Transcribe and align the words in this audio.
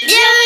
Yeah! 0.00 0.41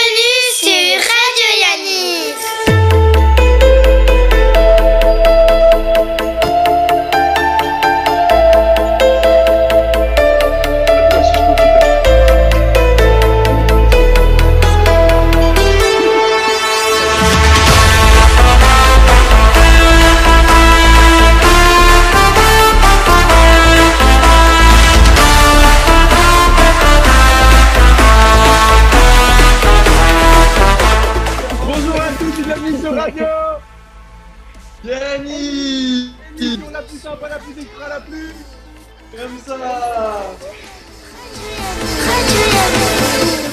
Ça 39.47 39.55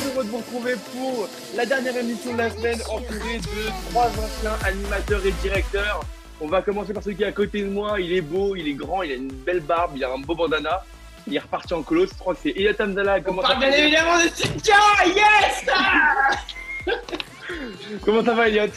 heureux 0.08 0.24
de 0.24 0.30
vous 0.30 0.38
retrouver 0.38 0.76
pour 0.92 1.28
la 1.56 1.66
dernière 1.66 1.96
émission 1.98 2.34
de 2.34 2.38
la 2.40 2.50
semaine 2.50 2.80
entouré 2.90 3.38
de 3.38 3.90
trois 3.90 4.08
anciens 4.08 4.58
animateurs 4.66 5.24
et 5.26 5.32
directeurs. 5.34 6.02
On 6.42 6.48
va 6.48 6.62
commencer 6.62 6.94
par 6.94 7.04
celui 7.04 7.16
qui 7.16 7.24
est 7.24 7.28
à 7.28 7.32
côté 7.32 7.62
de 7.62 7.70
moi, 7.70 8.00
il 8.00 8.12
est 8.12 8.22
beau, 8.22 8.56
il 8.56 8.68
est 8.68 8.74
grand, 8.74 9.04
il 9.04 9.12
a 9.12 9.16
une 9.16 9.32
belle 9.32 9.60
barbe, 9.60 9.92
il 9.96 10.04
a 10.04 10.12
un 10.12 10.18
beau 10.18 10.36
bandana. 10.36 10.84
Il 11.28 11.36
est 11.36 11.40
reparti 11.40 11.74
en 11.74 11.84
colosse, 11.84 12.10
je 12.10 12.18
crois 12.18 12.34
que 12.34 12.42
c'est 12.44 12.50
Elliot 12.50 12.74
Amdala. 12.80 13.22
Comment, 13.22 13.44
ça 13.44 13.50
parle 13.50 13.62
va 13.62 13.70
bien 13.70 13.78
évidemment 13.78 14.18
de 14.18 14.30
Cynthia 14.30 14.76
Yes 15.06 15.66
Comment 18.04 18.26
ça 18.26 18.34
va 18.34 18.50
Elliot? 18.50 18.74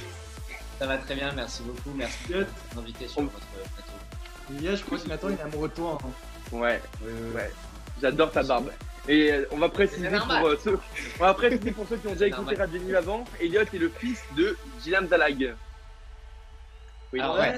Ça 0.79 0.87
va 0.87 0.99
très 0.99 1.15
bien, 1.15 1.33
merci 1.35 1.63
beaucoup, 1.63 1.97
merci 1.97 2.19
de 2.29 2.47
m'inviter 2.77 3.09
sur 3.09 3.23
votre 3.23 3.35
plateau. 3.39 4.77
Je 4.77 4.83
crois 4.85 4.99
que 4.99 5.09
Nathan 5.09 5.29
il 5.31 5.39
est 5.39 5.43
amoureux 5.43 5.69
de 5.69 5.75
toi. 5.75 5.99
hein. 6.05 6.09
Ouais, 6.53 6.81
ouais. 7.35 7.51
J'adore 8.01 8.31
ta 8.31 8.43
barbe. 8.43 8.71
Et 9.09 9.33
euh, 9.33 9.47
on 9.53 9.57
va 9.59 9.69
préciser 9.69 10.09
pour 10.09 10.47
euh, 10.49 10.57
ceux, 10.63 10.79
on 11.21 11.25
va 11.25 11.35
préciser 11.35 11.71
pour 11.71 11.87
ceux 11.89 11.97
qui 11.97 12.09
ont 12.09 12.13
déjà 12.13 12.27
écouté. 12.27 12.55
Radio 12.57 12.97
avant, 12.97 13.25
Elliot 13.41 13.61
est 13.63 13.79
le 13.79 13.89
fils 13.89 14.21
de 14.37 14.57
Gilam 14.83 15.07
Zalag. 15.09 15.55
Oui, 17.13 17.21
non, 17.21 17.35
ouais. 17.35 17.55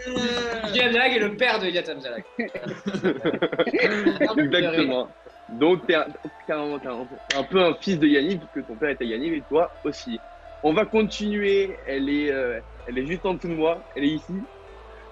Dalag 0.74 1.12
est 1.14 1.18
le 1.20 1.34
père 1.36 1.58
de 1.58 1.66
Eliat 1.66 1.88
Amzalak. 1.90 2.24
Exactement. 4.36 5.08
Donc 5.48 5.86
t'es 5.86 5.94
un, 5.94 6.04
t'es 6.46 6.52
un- 6.52 6.78
t'es 6.78 6.88
un- 6.88 7.38
un 7.38 7.42
peu 7.44 7.62
un 7.64 7.74
fils 7.74 7.98
de 7.98 8.06
Yannick, 8.06 8.42
puisque 8.52 8.66
ton 8.68 8.74
père 8.74 8.90
était 8.90 9.06
Yannick 9.06 9.32
et 9.32 9.42
toi 9.48 9.72
aussi. 9.84 10.20
On 10.62 10.74
va 10.74 10.84
continuer, 10.84 11.76
elle 11.86 12.10
est, 12.10 12.30
euh, 12.30 12.60
elle 12.86 12.98
est 12.98 13.06
juste 13.06 13.24
en 13.24 13.34
dessous 13.34 13.48
de 13.48 13.54
moi, 13.54 13.82
elle 13.96 14.04
est 14.04 14.08
ici. 14.08 14.34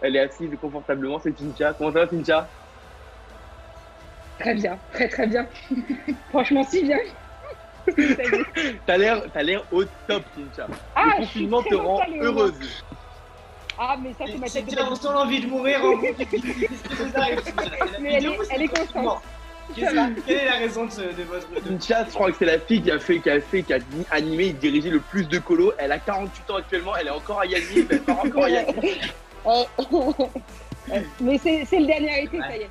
Elle 0.03 0.17
est 0.17 0.21
assise 0.21 0.51
confortablement, 0.61 1.19
c'est 1.19 1.37
Cynthia. 1.39 1.73
Comment 1.73 1.93
ça 1.93 2.01
va 2.05 2.09
Cynthia? 2.09 2.47
Très 4.39 4.55
bien, 4.55 4.79
très 4.93 5.09
très 5.09 5.27
bien. 5.27 5.47
Franchement, 6.31 6.65
si 6.65 6.83
bien. 6.83 6.99
T'as 8.87 8.97
l'air, 8.97 9.23
t'as 9.33 9.43
l'air 9.43 9.63
au 9.73 9.85
top 10.09 10.23
Cynthia. 10.35 10.67
Ah, 10.95 11.05
Le 11.07 11.13
confinement 11.19 11.63
te 11.63 11.75
rend 11.75 12.01
heureuse. 12.21 12.55
Ah, 13.79 13.97
mais 14.03 14.11
ça, 14.19 14.25
c'est 14.27 14.39
ma 14.39 14.49
tête 14.49 14.65
on 14.91 14.95
sent 14.97 15.09
l'envie 15.13 15.41
de 15.41 15.47
mourir 15.47 15.85
en 15.85 15.97
Mais 18.01 18.15
elle 18.15 18.27
est, 18.27 18.39
elle 18.51 18.63
est 18.63 18.69
constante. 18.69 19.23
Quelle 19.75 20.15
est 20.29 20.45
la 20.47 20.53
raison 20.59 20.87
de, 20.87 20.91
ce- 20.91 21.01
de 21.01 21.23
votre. 21.25 21.49
de- 21.51 21.61
Cynthia, 21.69 22.05
je 22.09 22.15
crois 22.15 22.31
que 22.33 22.39
c'est 22.39 22.45
la 22.47 22.59
fille 22.59 22.83
qui 22.83 22.91
a 22.91 22.99
fait, 22.99 23.21
qui 23.21 23.31
a 23.31 23.41
fait, 23.41 23.63
qui 23.63 23.75
a 23.75 23.79
animé 24.11 24.47
et 24.47 24.53
dirigé 24.53 24.91
le 24.91 25.01
plus 25.01 25.29
de 25.29 25.39
colos. 25.39 25.73
Elle 25.79 25.93
a 25.93 25.99
48 25.99 26.51
ans 26.51 26.57
actuellement, 26.57 26.97
elle 26.97 27.09
est 27.09 27.11
encore 27.11 27.41
à 27.41 27.47
Yannick, 27.47 27.87
elle 27.91 28.01
part 28.01 28.25
encore 28.25 28.45
à 28.45 28.51
Yannick. 28.51 29.13
mais 31.21 31.39
c'est 31.39 31.65
c'est 31.67 31.79
le 31.81 31.87
dernier 31.87 32.23
été, 32.25 32.39
ça 32.41 32.57
y 32.57 32.61
est. 32.63 32.71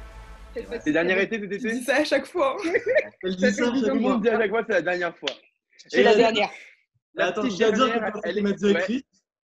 C'est 0.84 0.92
dernier 0.92 1.16
ça 1.16 1.22
été 1.24 1.40
cet 1.40 1.50
Tu 1.50 1.56
été 1.56 1.72
dis 1.72 1.84
ça 1.84 1.96
à 1.98 2.04
chaque 2.04 2.26
fois. 2.26 2.56
Elle 3.24 3.36
dit 3.36 3.52
ça 3.52 3.66
Tout 3.66 3.74
le 3.74 3.94
monde 4.00 4.22
dit 4.22 4.30
à 4.30 4.40
chaque 4.40 4.50
fois 4.50 4.64
c'est 4.68 4.74
la 4.74 4.82
dernière 4.82 5.16
fois. 5.18 5.30
C'est 5.88 6.04
la 6.04 6.16
dernière. 6.16 6.50
La 7.16 7.28
Attends, 7.28 7.44
je 7.50 7.58
dois 7.58 7.72
dire 7.72 7.72
que 7.72 7.76
dernière, 7.92 8.12
quand 8.12 8.20
elle 8.24 8.30
c'était 8.36 8.40
est- 8.40 8.44
ma 8.44 8.52
directrice, 8.54 9.04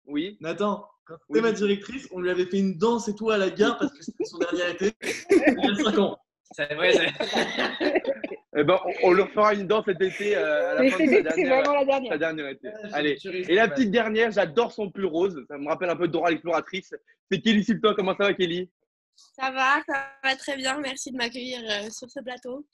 Oui. 0.06 0.38
Nathan, 0.42 0.86
quand 1.06 1.14
Oui. 1.30 1.40
c'était 1.40 1.42
ma 1.42 1.52
directrice, 1.54 2.08
on 2.12 2.20
lui 2.20 2.30
avait 2.30 2.46
fait 2.46 2.60
une 2.60 2.78
danse 2.78 3.08
et 3.08 3.16
tout 3.16 3.30
à 3.30 3.38
la 3.38 3.50
gare 3.50 3.78
parce 3.78 3.94
que 3.94 4.04
c'était 4.04 4.26
son 4.26 4.38
dernier 4.38 4.72
été. 4.72 4.92
Il 5.32 5.78
y 5.78 5.82
a 5.82 5.84
5 5.92 5.98
ans. 6.00 6.18
C'est 6.52 6.74
vrai, 6.76 6.92
c'est. 6.94 8.02
Eh 8.56 8.64
ben, 8.64 8.78
on, 9.02 9.08
on 9.10 9.14
leur 9.14 9.32
fera 9.32 9.56
une 9.56 9.66
danse 9.66 9.84
cet 9.86 10.00
été 10.00 10.38
euh, 10.38 10.72
à 10.72 10.74
la 10.76 10.82
Mais 10.82 10.92
fin 10.92 11.04
de 11.06 11.10
sa 11.10 11.22
dernière, 11.24 11.64
vraiment 11.64 11.74
la 11.74 11.80
sa 11.80 11.86
dernière. 11.88 12.20
dernière 12.20 12.48
été. 12.50 12.68
Allez. 12.92 13.18
Et 13.50 13.56
la 13.56 13.68
petite 13.68 13.90
dernière, 13.90 14.30
j'adore 14.30 14.72
son 14.72 14.92
pull 14.92 15.06
rose. 15.08 15.44
Ça 15.48 15.58
me 15.58 15.68
rappelle 15.68 15.90
un 15.90 15.96
peu 15.96 16.08
Dora 16.08 16.30
l'exploratrice. 16.30 16.94
C'est 17.32 17.42
Kelly 17.42 17.64
Silton. 17.64 17.96
Comment 17.98 18.16
ça 18.16 18.26
va, 18.26 18.34
Kelly? 18.36 18.70
Ça 19.16 19.52
va, 19.52 19.82
ça 19.88 20.12
va 20.24 20.36
très 20.36 20.56
bien. 20.58 20.80
Merci 20.80 21.12
de 21.12 21.18
m'accueillir 21.18 21.62
euh, 21.70 21.90
sur 21.90 22.10
ce 22.10 22.20
plateau. 22.22 22.66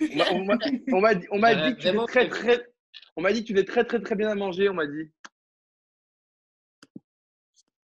On 0.00 0.16
m'a- 0.44 0.58
on 0.92 1.00
m'a- 1.00 1.14
dit, 1.14 1.26
on 1.30 1.38
m'a 1.38 1.54
dit 1.54 1.76
que 1.76 1.80
tu 1.80 1.86
vraiment 1.88 2.06
très 2.06 2.28
très- 2.28 2.56
très. 2.58 2.72
On 3.16 3.22
m'a 3.22 3.32
dit 3.32 3.42
que 3.42 3.46
tu 3.48 3.52
faisais 3.54 3.64
très 3.64 3.84
très 3.84 4.00
très 4.00 4.14
bien 4.16 4.28
à 4.30 4.34
manger. 4.34 4.68
On 4.68 4.74
m'a 4.74 4.86
dit. 4.86 5.10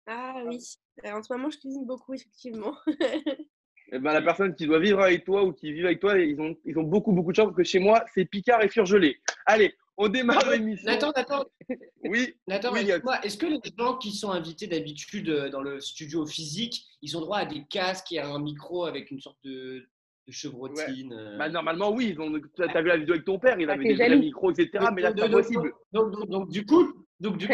Ah 0.08 0.36
oui, 0.46 0.60
Euh, 1.06 1.12
en 1.12 1.24
ce 1.24 1.34
moment 1.34 1.50
je 1.50 1.58
cuisine 1.58 1.86
beaucoup 1.86 2.14
effectivement. 2.14 2.76
Eh 3.92 4.00
ben, 4.00 4.14
la 4.14 4.22
personne 4.24 4.56
qui 4.56 4.66
doit 4.66 4.80
vivre 4.80 5.00
avec 5.00 5.24
toi 5.26 5.44
ou 5.44 5.54
qui 5.54 5.72
vit 5.72 5.86
avec 5.86 6.00
toi, 6.00 6.18
ils 6.18 6.42
ont, 6.42 6.58
ils 6.66 6.76
ont 6.80 6.84
beaucoup, 6.84 7.12
beaucoup 7.12 7.32
de 7.32 7.36
chance 7.36 7.46
parce 7.46 7.58
que 7.58 7.64
chez 7.64 7.78
moi, 7.78 8.04
c'est 8.16 8.26
Picard 8.26 8.64
et 8.64 8.68
Furgelé. 8.68 9.22
Allez, 9.46 9.76
on 9.98 10.08
démarre 10.10 10.50
l'émission. 10.50 10.86
Nathan, 10.92 11.12
Nathan, 11.16 11.46
Oui, 12.04 12.36
Nathan, 12.48 12.74
Oui, 12.74 12.88
est-ce 13.24 13.38
que 13.38 13.46
les 13.46 13.60
gens 13.78 13.98
qui 13.98 14.12
sont 14.12 14.32
invités 14.32 14.68
d'habitude 14.68 15.30
euh, 15.30 15.50
dans 15.50 15.62
le 15.62 15.80
studio 15.80 16.26
physique, 16.26 16.86
ils 17.02 17.18
ont 17.18 17.22
droit 17.22 17.40
à 17.40 17.46
des 17.46 17.64
casques 17.70 18.12
et 18.12 18.20
à 18.20 18.28
un 18.28 18.40
micro 18.40 18.86
avec 18.86 19.12
une 19.12 19.22
sorte 19.22 19.38
de, 19.44 19.86
de 20.28 20.32
chevrotine 20.32 21.14
euh, 21.14 21.38
bah, 21.38 21.50
normalement, 21.50 21.92
oui. 21.92 22.16
Tu 22.56 22.64
as 22.64 22.82
vu 22.82 22.88
la 22.88 22.98
vidéo 22.98 23.14
avec 23.14 23.26
ton 23.26 23.40
père, 23.40 23.60
il 23.60 23.70
Ah, 23.70 23.74
avait 23.74 23.96
des 23.96 24.16
micros, 24.18 24.52
etc. 24.52 24.70
Donc, 24.80 24.92
mais 24.96 25.02
là, 25.02 25.14
c'est 25.18 25.30
possible. 25.32 25.72
Donc, 25.94 26.12
donc, 26.12 26.30
donc, 26.30 26.50
du 26.50 26.66
coup, 26.66 27.06
donc, 27.20 27.38
du 27.38 27.48
coup 27.48 27.54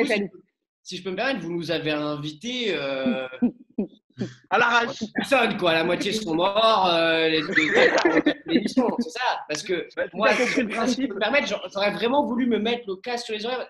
si 0.83 0.97
je 0.97 1.03
peux 1.03 1.11
me 1.11 1.15
permettre, 1.15 1.41
vous 1.41 1.51
nous 1.51 1.71
avez 1.71 1.91
invités. 1.91 2.73
Euh, 2.75 3.27
À 4.49 4.57
l'arrache. 4.57 5.03
personne, 5.15 5.57
quoi. 5.57 5.73
La 5.73 5.83
moitié 5.83 6.11
sont 6.13 6.35
morts. 6.35 6.87
Euh, 6.93 7.27
les, 7.29 7.41
les- 7.41 8.33
l'émission, 8.45 8.87
c'est 8.99 9.09
ça. 9.11 9.39
Parce 9.47 9.63
que 9.63 9.87
Bah, 9.95 10.03
si 10.09 10.15
moi, 10.17 10.29
compris 10.29 10.43
le 10.43 10.51
si 10.53 10.61
je 10.61 10.65
principe. 10.67 11.13
me 11.13 11.19
permettre, 11.19 11.47
j'aurais- 11.47 11.69
j'aurais 11.73 11.91
vraiment 11.91 12.25
voulu 12.25 12.47
me 12.47 12.59
mettre 12.59 12.83
le 12.87 12.95
casque 12.97 13.25
sur 13.25 13.35
les 13.35 13.45
oreilles 13.45 13.59
euh, 13.59 13.65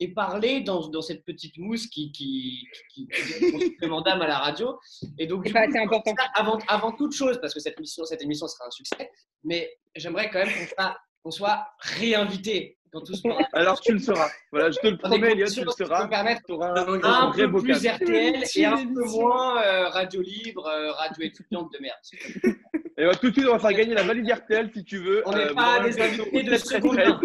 et 0.00 0.08
parler 0.14 0.60
dans, 0.60 0.88
dans 0.88 1.02
cette 1.02 1.24
petite 1.24 1.56
mousse 1.58 1.86
qui, 1.86 2.12
qui, 2.12 2.66
qui, 2.94 3.06
qui 3.08 3.78
d'âme 3.80 4.22
à 4.22 4.26
la 4.26 4.38
radio. 4.38 4.78
Et 5.18 5.26
donc, 5.26 5.44
coup, 5.50 5.58
important. 5.58 6.14
avant, 6.34 6.58
avant 6.68 6.92
toute 6.92 7.12
chose, 7.12 7.38
parce 7.40 7.52
que 7.54 7.60
cette 7.60 7.78
émission, 7.78 8.04
cette 8.04 8.22
émission 8.22 8.46
sera 8.48 8.66
un 8.66 8.70
succès, 8.70 9.10
mais 9.44 9.70
j'aimerais 9.94 10.30
quand 10.30 10.38
même 10.44 10.48
qu'on 10.54 10.66
soit, 10.74 10.96
qu'on 11.22 11.30
soit 11.30 11.66
réinvité 11.78 12.78
quand 12.92 13.00
tout 13.00 13.14
se 13.14 13.22
passera. 13.22 13.48
Alors, 13.52 13.80
tu 13.80 13.92
le 13.92 13.98
seras. 13.98 14.28
Voilà, 14.50 14.70
je 14.70 14.78
te 14.78 14.86
le 14.86 14.98
promets, 14.98 15.30
conditions 15.30 15.62
tu 15.62 15.66
le 15.66 15.86
seras. 15.86 16.04
auras 16.50 16.80
un, 16.80 17.32
peu 17.32 17.46
vocal. 17.46 17.62
plus 17.62 17.86
RTL 17.88 18.44
et 18.54 18.64
un 18.64 18.86
peu 18.86 19.04
moins 19.06 19.62
euh, 19.62 19.88
radio 19.88 20.20
libre, 20.20 20.66
euh, 20.66 20.92
radio 20.92 21.24
étudiante 21.24 21.72
de 21.72 21.78
merde. 21.80 21.96
Et 22.98 23.06
bah, 23.06 23.14
tout 23.14 23.30
de 23.30 23.32
suite, 23.32 23.46
on 23.48 23.52
va 23.52 23.58
faire 23.58 23.72
gagner 23.72 23.94
la 23.94 24.02
valise 24.02 24.30
RTL 24.30 24.70
si 24.74 24.84
tu 24.84 24.98
veux. 24.98 25.22
On 25.24 25.32
Euh, 25.32 25.36
n'est 25.36 25.48
vous 25.48 25.54
pas 25.54 25.80
des 25.80 26.00
invités 26.00 26.42
de 26.42 26.56
7 26.56 26.64
13 26.64 26.64
seconde 26.64 26.96
13. 26.96 27.08
main. 27.08 27.20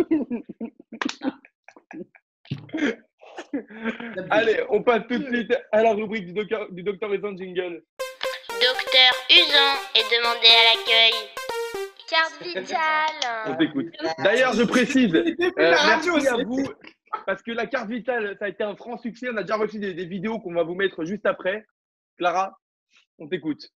Allez, 4.30 4.64
on 4.70 4.82
passe 4.82 5.02
tout 5.10 5.18
de 5.18 5.26
suite 5.26 5.54
à 5.72 5.84
la 5.84 5.94
rubrique 5.94 6.26
du 6.26 6.34
docteur, 6.34 6.72
du 6.72 6.84
docteur 6.84 7.10
Maison 7.10 7.36
Jingle. 7.36 7.84
Docteur 8.50 9.14
Usan 9.30 9.76
est 9.94 10.10
demandé 10.16 10.48
à 10.48 10.64
l'accueil. 10.74 11.14
Carte 12.08 12.42
vitale. 12.44 13.48
On 13.48 13.56
t'écoute. 13.56 13.88
D'ailleurs, 14.20 14.54
je 14.54 14.64
précise, 14.64 15.14
euh, 15.16 15.32
merci 15.58 16.28
à 16.28 16.44
vous, 16.44 16.68
parce 17.26 17.42
que 17.42 17.52
la 17.52 17.68
carte 17.68 17.90
vitale, 17.90 18.36
ça 18.40 18.46
a 18.46 18.50
été 18.50 18.64
un 18.64 18.76
franc 18.76 18.98
succès. 18.98 19.28
On 19.32 19.38
a 19.38 19.42
déjà 19.42 19.58
reçu 19.58 19.80
des, 19.80 19.94
des 19.94 20.06
vidéos 20.06 20.40
qu'on 20.40 20.54
va 20.54 20.64
vous 20.64 20.76
mettre 20.76 21.04
juste 21.06 21.26
après. 21.26 21.66
Clara, 22.18 22.58
on 23.20 23.28
t'écoute. 23.28 23.72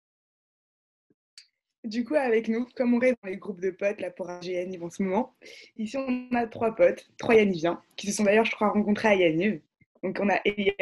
Du 1.83 2.05
coup, 2.05 2.13
avec 2.13 2.47
nous, 2.47 2.67
comme 2.75 2.93
on 2.93 2.99
reste 2.99 3.17
dans 3.23 3.29
les 3.29 3.37
groupes 3.37 3.59
de 3.59 3.71
potes 3.71 4.01
là 4.01 4.11
pour 4.11 4.29
un 4.29 4.39
Yaniv 4.41 4.83
en 4.83 4.91
ce 4.91 5.01
moment, 5.01 5.35
ici 5.77 5.97
on 5.97 6.35
a 6.35 6.45
trois 6.45 6.75
potes, 6.75 7.09
trois 7.17 7.33
Yaniviens, 7.33 7.81
qui 7.95 8.07
se 8.07 8.13
sont 8.13 8.23
d'ailleurs, 8.23 8.45
je 8.45 8.51
crois, 8.51 8.69
rencontrés 8.69 9.07
à 9.07 9.15
Yaniv. 9.15 9.61
Donc 10.03 10.19
on 10.21 10.29
a 10.29 10.39
Elliot, 10.45 10.73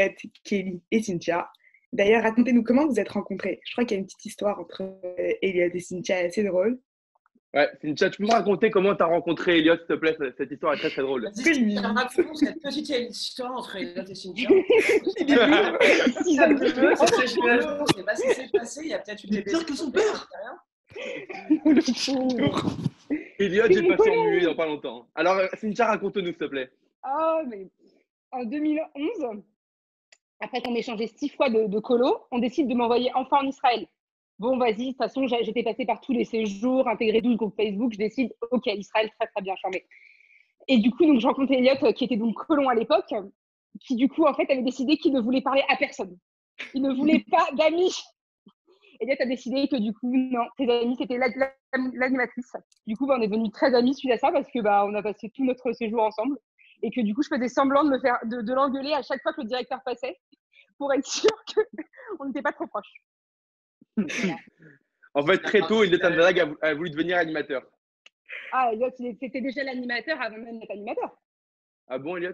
Kelly 0.44 0.82
et 0.92 1.02
Cynthia. 1.02 1.50
D'ailleurs, 1.94 2.24
racontez-nous 2.24 2.64
comment 2.64 2.86
vous 2.86 3.00
êtes 3.00 3.10
rencontrés. 3.10 3.62
Je 3.66 3.72
crois 3.72 3.86
qu'il 3.86 3.96
y 3.96 3.98
a 3.98 4.02
une 4.02 4.06
petite 4.06 4.26
histoire 4.26 4.60
entre 4.60 4.82
euh, 4.82 5.34
Elliot 5.42 5.72
et 5.74 5.80
Cynthia 5.80 6.18
assez 6.18 6.44
drôle. 6.44 6.80
Ouais, 7.56 7.68
Cynthia, 7.82 8.12
tu 8.12 8.18
peux 8.22 8.28
me 8.28 8.32
raconter 8.32 8.70
comment 8.70 8.96
tu 8.96 9.02
as 9.02 9.08
rencontré 9.08 9.58
Elliot, 9.58 9.76
s'il 9.78 9.86
te 9.88 9.94
plaît? 9.94 10.16
Cette- 10.38 10.52
histoire 10.52 10.74
est 10.74 10.78
très 10.78 10.92
très 10.92 11.02
drôle. 11.02 11.24
Vas-y, 11.24 11.78
raconte 11.80 12.38
cette 12.38 12.62
petite 12.62 12.90
histoire 12.90 13.54
entre 13.58 13.76
Elliot 13.78 14.04
et 14.08 14.14
Cynthia. 14.16 14.50
Différence. 16.26 17.00
C'est 17.10 17.28
chelou, 17.28 17.86
je 17.90 17.98
sais 17.98 18.04
pas 18.04 18.16
ce 18.16 18.22
qui 18.28 18.34
s'est 18.36 18.50
passé, 18.54 18.82
il 18.84 18.90
y 18.90 18.94
a 18.94 19.00
peut-être 19.00 19.24
eu 19.24 19.28
Il 19.30 19.38
est 19.38 19.42
des 19.42 19.52
pire 19.52 19.66
que 19.66 19.76
son 19.76 19.90
père. 19.90 20.28
Elliot, 23.40 23.64
j'ai 23.70 23.88
passé 23.88 24.10
en 24.12 24.24
muet 24.26 24.42
dans 24.42 24.56
pas 24.56 24.68
longtemps. 24.68 25.08
Alors, 25.16 25.38
Cynthia, 25.60 25.88
raconte-nous, 25.88 26.26
s'il 26.28 26.36
te 26.36 26.46
plaît. 26.46 26.70
Oh, 27.04 27.42
mais 27.48 27.68
en 28.32 28.44
2011, 28.44 29.42
après 30.40 30.62
qu'on 30.62 30.76
ait 30.76 30.84
changé 30.84 31.08
six 31.08 31.30
fois 31.30 31.50
de, 31.50 31.66
de 31.66 31.80
colo, 31.80 32.26
on 32.32 32.38
décide 32.40 32.68
de 32.68 32.76
m'envoyer 32.76 33.10
enfin 33.16 33.38
en 33.38 33.48
Israël. 33.48 33.88
Bon, 34.40 34.58
vas-y, 34.58 34.78
de 34.78 34.86
toute 34.92 34.98
façon, 34.98 35.28
j'ai- 35.28 35.44
j'étais 35.44 35.64
passée 35.64 35.86
par 35.86 36.00
tous 36.02 36.14
les 36.14 36.24
séjours, 36.24 36.88
intégré 36.88 37.22
12 37.22 37.36
groupes 37.36 37.56
Facebook, 37.56 37.92
je 37.94 37.98
décide, 37.98 38.34
ok, 38.52 38.68
Israël, 38.68 39.10
très 39.20 39.28
très 39.28 39.42
bien, 39.42 39.56
charmé. 39.58 39.86
Et 40.68 40.78
du 40.78 40.92
coup, 40.92 41.06
donc, 41.06 41.20
je 41.20 41.28
rencontre 41.28 41.52
Elliot, 41.52 41.74
euh, 41.84 41.92
qui 41.92 42.06
était 42.06 42.16
donc 42.16 42.36
colon 42.36 42.70
à 42.70 42.76
l'époque, 42.76 43.14
qui 43.82 43.96
du 43.96 44.08
coup, 44.08 44.26
en 44.26 44.34
fait, 44.34 44.50
avait 44.50 44.62
décidé 44.62 44.98
qu'il 44.98 45.14
ne 45.14 45.20
voulait 45.20 45.42
parler 45.42 45.64
à 45.68 45.76
personne. 45.76 46.18
Il 46.74 46.82
ne 46.82 46.94
voulait 46.94 47.24
pas 47.30 47.48
d'amis. 47.58 47.94
Elliot 49.02 49.16
a 49.20 49.26
décidé 49.26 49.68
que 49.68 49.76
du 49.78 49.94
coup, 49.94 50.10
non, 50.14 50.44
ses 50.58 50.70
amis, 50.70 50.96
c'était 50.98 51.18
la- 51.18 51.30
la- 51.36 51.54
l'animatrice. 51.94 52.52
Du 52.88 52.96
coup, 52.96 53.08
bah, 53.08 53.16
on 53.18 53.22
est 53.22 53.28
devenus 53.28 53.52
très 53.52 53.74
amis 53.74 53.94
suite 53.94 54.12
à 54.12 54.18
ça 54.18 54.32
parce 54.32 54.50
que 54.52 54.60
bah, 54.60 54.86
on 54.86 54.94
a 54.94 55.02
passé 55.02 55.30
tout 55.36 55.44
notre 55.46 55.72
séjour 55.74 56.02
ensemble 56.04 56.38
et 56.82 56.92
que 56.92 57.02
du 57.02 57.14
coup, 57.14 57.24
je 57.24 57.30
faisais 57.34 57.48
semblant 57.50 57.84
de 57.84 57.90
me 57.90 58.00
faire, 58.00 58.18
de, 58.26 58.42
de 58.42 58.54
l'engueuler 58.54 58.94
à 58.94 59.02
chaque 59.02 59.22
fois 59.22 59.34
que 59.34 59.42
le 59.42 59.48
directeur 59.48 59.80
passait 59.86 60.18
pour 60.78 60.94
être 60.94 61.06
sûr 61.08 61.30
qu'on 62.18 62.26
n'était 62.26 62.42
pas 62.42 62.52
trop 62.54 62.68
proches. 62.68 62.94
En 65.16 65.26
fait, 65.26 65.40
très 65.40 65.60
tôt, 65.62 65.82
Amzalag 65.84 66.40
a, 66.40 66.46
vou- 66.46 66.58
a 66.62 66.74
voulu 66.76 66.92
devenir 66.92 67.18
animateur. 67.18 67.64
Ah, 68.52 68.70
Elliot, 68.72 68.92
il- 69.00 69.18
c'était 69.20 69.42
déjà 69.42 69.64
l'animateur 69.64 70.22
avant 70.22 70.38
même 70.38 70.60
d'être 70.60 70.72
animateur. 70.72 71.18
Ah 71.88 71.98
bon, 71.98 72.18
Elliot? 72.18 72.34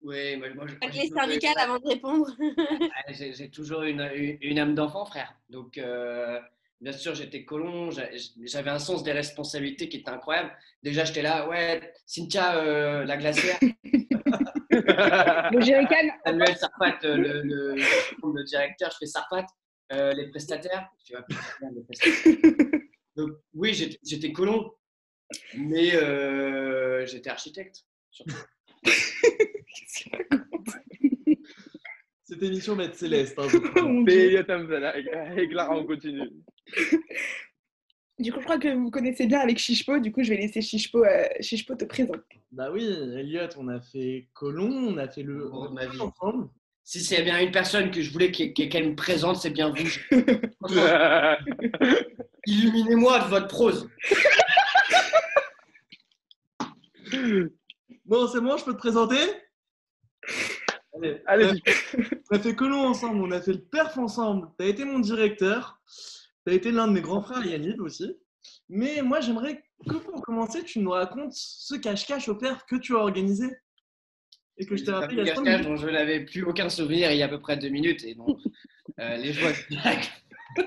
Oui, 0.00 0.36
moi, 0.36 0.48
moi, 0.54 0.66
je- 0.68 0.74
j'ai 0.92 1.00
les 1.00 1.06
eu- 1.06 1.14
syndicales 1.14 1.58
avant 1.58 1.78
de 1.78 1.88
répondre. 1.88 2.26
Ouais, 3.08 3.32
J'ai 3.34 3.50
toujours 3.50 3.82
une, 3.82 4.00
une, 4.14 4.38
une 4.40 4.58
âme 4.60 4.74
d'enfant, 4.76 5.04
frère. 5.06 5.34
Donc, 5.50 5.76
euh, 5.76 6.40
bien 6.80 6.92
sûr, 6.92 7.16
j'étais 7.16 7.44
colon, 7.44 7.90
j'a- 7.90 8.08
j'avais 8.44 8.70
un 8.70 8.78
sens 8.78 9.02
des 9.02 9.12
responsabilités 9.12 9.88
qui 9.88 9.98
était 9.98 10.10
incroyable. 10.10 10.52
Déjà, 10.84 11.04
j'étais 11.04 11.22
là, 11.22 11.48
ouais, 11.48 11.92
Cynthia, 12.06 12.58
euh, 12.58 13.04
la 13.04 13.16
glacière, 13.16 13.58
Le 14.70 15.60
jerrycan, 15.60 16.08
Samuel 16.24 16.56
Sarpat, 16.56 16.98
euh, 17.04 17.16
le, 17.16 17.42
le, 17.42 17.74
le 17.74 18.44
directeur, 18.44 18.90
je 18.92 18.98
fais 18.98 19.06
Sarpat, 19.06 19.46
euh, 19.92 20.12
les 20.12 20.28
prestataires, 20.30 20.90
les 21.74 21.82
prestataires. 21.82 22.34
Donc, 23.16 23.30
oui, 23.54 23.74
j'étais 24.04 24.32
colon, 24.32 24.70
mais 25.56 25.94
euh, 25.96 27.04
j'étais 27.06 27.30
architecte. 27.30 27.84
surtout. 28.10 28.34
Cette 32.24 32.42
émission 32.42 32.74
va 32.76 32.84
être 32.84 32.94
céleste. 32.94 33.38
hein. 33.38 33.48
Et 35.36 35.48
Clara, 35.48 35.76
on 35.76 35.86
continue. 35.86 36.28
Du 38.18 38.32
coup, 38.32 38.40
je 38.40 38.44
crois 38.44 38.58
que 38.58 38.74
vous 38.74 38.90
connaissez 38.90 39.26
bien 39.26 39.40
avec 39.40 39.58
Chichepo. 39.58 39.98
Du 39.98 40.12
coup, 40.12 40.22
je 40.22 40.28
vais 40.30 40.36
laisser 40.36 40.60
Chichepo, 40.60 41.04
euh, 41.04 41.24
Chichepo 41.40 41.74
te 41.74 41.84
présenter. 41.86 42.40
bah 42.50 42.70
oui, 42.70 42.84
Elliot, 42.84 43.48
on 43.56 43.68
a 43.68 43.80
fait 43.80 44.28
Colomb, 44.34 44.88
on 44.88 44.98
a 44.98 45.08
fait 45.08 45.22
le. 45.22 45.48
Oh, 45.52 45.70
ma 45.70 45.86
vie. 45.86 46.00
ensemble. 46.00 46.50
Si 46.88 47.04
c'est 47.04 47.22
bien 47.22 47.38
une 47.38 47.50
personne 47.50 47.90
que 47.90 48.00
je 48.00 48.10
voulais 48.10 48.32
qu'elle 48.32 48.88
me 48.88 48.96
présente, 48.96 49.36
c'est 49.36 49.50
bien 49.50 49.68
vous. 49.68 49.76
Illuminez-moi 52.46 53.18
de 53.18 53.28
votre 53.28 53.46
prose. 53.46 53.90
Bon, 58.06 58.26
c'est 58.26 58.40
bon, 58.40 58.56
je 58.56 58.64
peux 58.64 58.72
te 58.72 58.78
présenter? 58.78 59.18
Allez, 60.94 61.20
Allez-y. 61.26 61.62
On 62.30 62.36
a 62.36 62.38
fait 62.38 62.54
Colomb 62.54 62.86
ensemble, 62.86 63.20
on 63.20 63.32
a 63.32 63.42
fait 63.42 63.52
le 63.52 63.64
perf 63.66 63.98
ensemble. 63.98 64.48
Tu 64.58 64.64
as 64.64 64.68
été 64.68 64.86
mon 64.86 65.00
directeur. 65.00 65.82
Tu 66.46 66.52
as 66.52 66.54
été 66.54 66.72
l'un 66.72 66.88
de 66.88 66.92
mes 66.94 67.02
grands 67.02 67.20
frères, 67.20 67.44
Yannick 67.44 67.82
aussi. 67.82 68.16
Mais 68.70 69.02
moi, 69.02 69.20
j'aimerais 69.20 69.62
que 69.86 69.96
pour 69.96 70.22
commencer, 70.22 70.64
tu 70.64 70.78
nous 70.78 70.92
racontes 70.92 71.34
ce 71.34 71.74
cache-cache 71.74 72.30
au 72.30 72.34
perf 72.34 72.64
que 72.64 72.76
tu 72.76 72.96
as 72.96 73.00
organisé. 73.00 73.50
Et 74.58 74.66
que 74.66 74.76
je 74.76 74.84
t'ai 74.84 74.90
rappelé 74.90 75.22
il 75.22 75.26
y 75.26 75.30
a 75.30 75.34
cinq 75.34 75.44
cache 75.44 75.60
minutes. 75.60 75.68
dont 75.68 75.76
je 75.76 75.88
n'avais 75.88 76.24
plus 76.24 76.42
aucun 76.44 76.68
souvenir 76.68 77.10
il 77.12 77.18
y 77.18 77.22
a 77.22 77.26
à 77.26 77.28
peu 77.28 77.40
près 77.40 77.56
deux 77.56 77.68
minutes 77.68 78.04
et 78.04 78.14
donc 78.14 78.38
euh, 78.98 79.16
les 79.16 79.32
direct. 79.70 80.10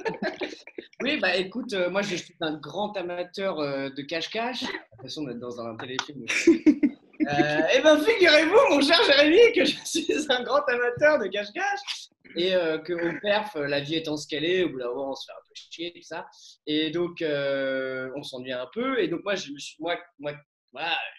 oui, 1.01 1.19
bah 1.19 1.35
écoute, 1.35 1.73
euh, 1.73 1.89
moi 1.89 2.01
je 2.01 2.15
suis 2.15 2.33
un 2.39 2.57
grand 2.57 2.95
amateur 2.95 3.59
euh, 3.59 3.89
de 3.89 4.01
cache-cache. 4.01 4.61
J'ai 4.61 4.67
l'impression 4.91 5.23
d'être 5.23 5.39
dans 5.39 5.59
un 5.59 5.75
téléfilm. 5.75 6.25
Euh, 7.27 7.61
et 7.75 7.81
ben 7.81 7.99
figurez-vous, 7.99 8.57
mon 8.71 8.81
cher 8.81 8.99
Jérémy, 9.05 9.53
que 9.53 9.63
je 9.65 9.75
suis 9.85 10.25
un 10.29 10.43
grand 10.43 10.63
amateur 10.67 11.19
de 11.19 11.27
cache-cache 11.27 12.09
et 12.35 12.55
euh, 12.55 12.77
que 12.79 12.93
au 12.93 13.19
perf, 13.21 13.55
la 13.55 13.79
vie 13.79 13.95
étant 13.95 14.17
scalée, 14.17 14.63
au 14.63 14.69
bout 14.69 14.79
d'un 14.79 14.87
moment 14.87 15.11
on 15.11 15.15
se 15.15 15.25
fait 15.25 15.31
un 15.31 15.43
peu 15.47 15.53
chier, 15.53 15.93
tout 15.93 16.01
ça. 16.01 16.25
Et 16.65 16.89
donc 16.91 17.21
euh, 17.21 18.09
on 18.15 18.23
s'ennuie 18.23 18.53
un 18.53 18.67
peu. 18.73 18.99
Et 18.99 19.07
donc 19.07 19.23
moi, 19.23 19.35
je 19.35 19.51
me 19.51 19.59
suis, 19.59 19.75
moi, 19.79 19.97
moi 20.19 20.33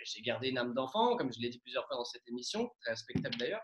j'ai 0.05 0.23
gardé 0.23 0.49
une 0.49 0.59
âme 0.59 0.75
d'enfant, 0.75 1.17
comme 1.17 1.33
je 1.33 1.41
l'ai 1.41 1.49
dit 1.49 1.61
plusieurs 1.61 1.87
fois 1.87 1.97
dans 1.97 2.05
cette 2.05 2.27
émission, 2.29 2.71
très 2.81 2.93
respectable 2.93 3.37
d'ailleurs. 3.37 3.63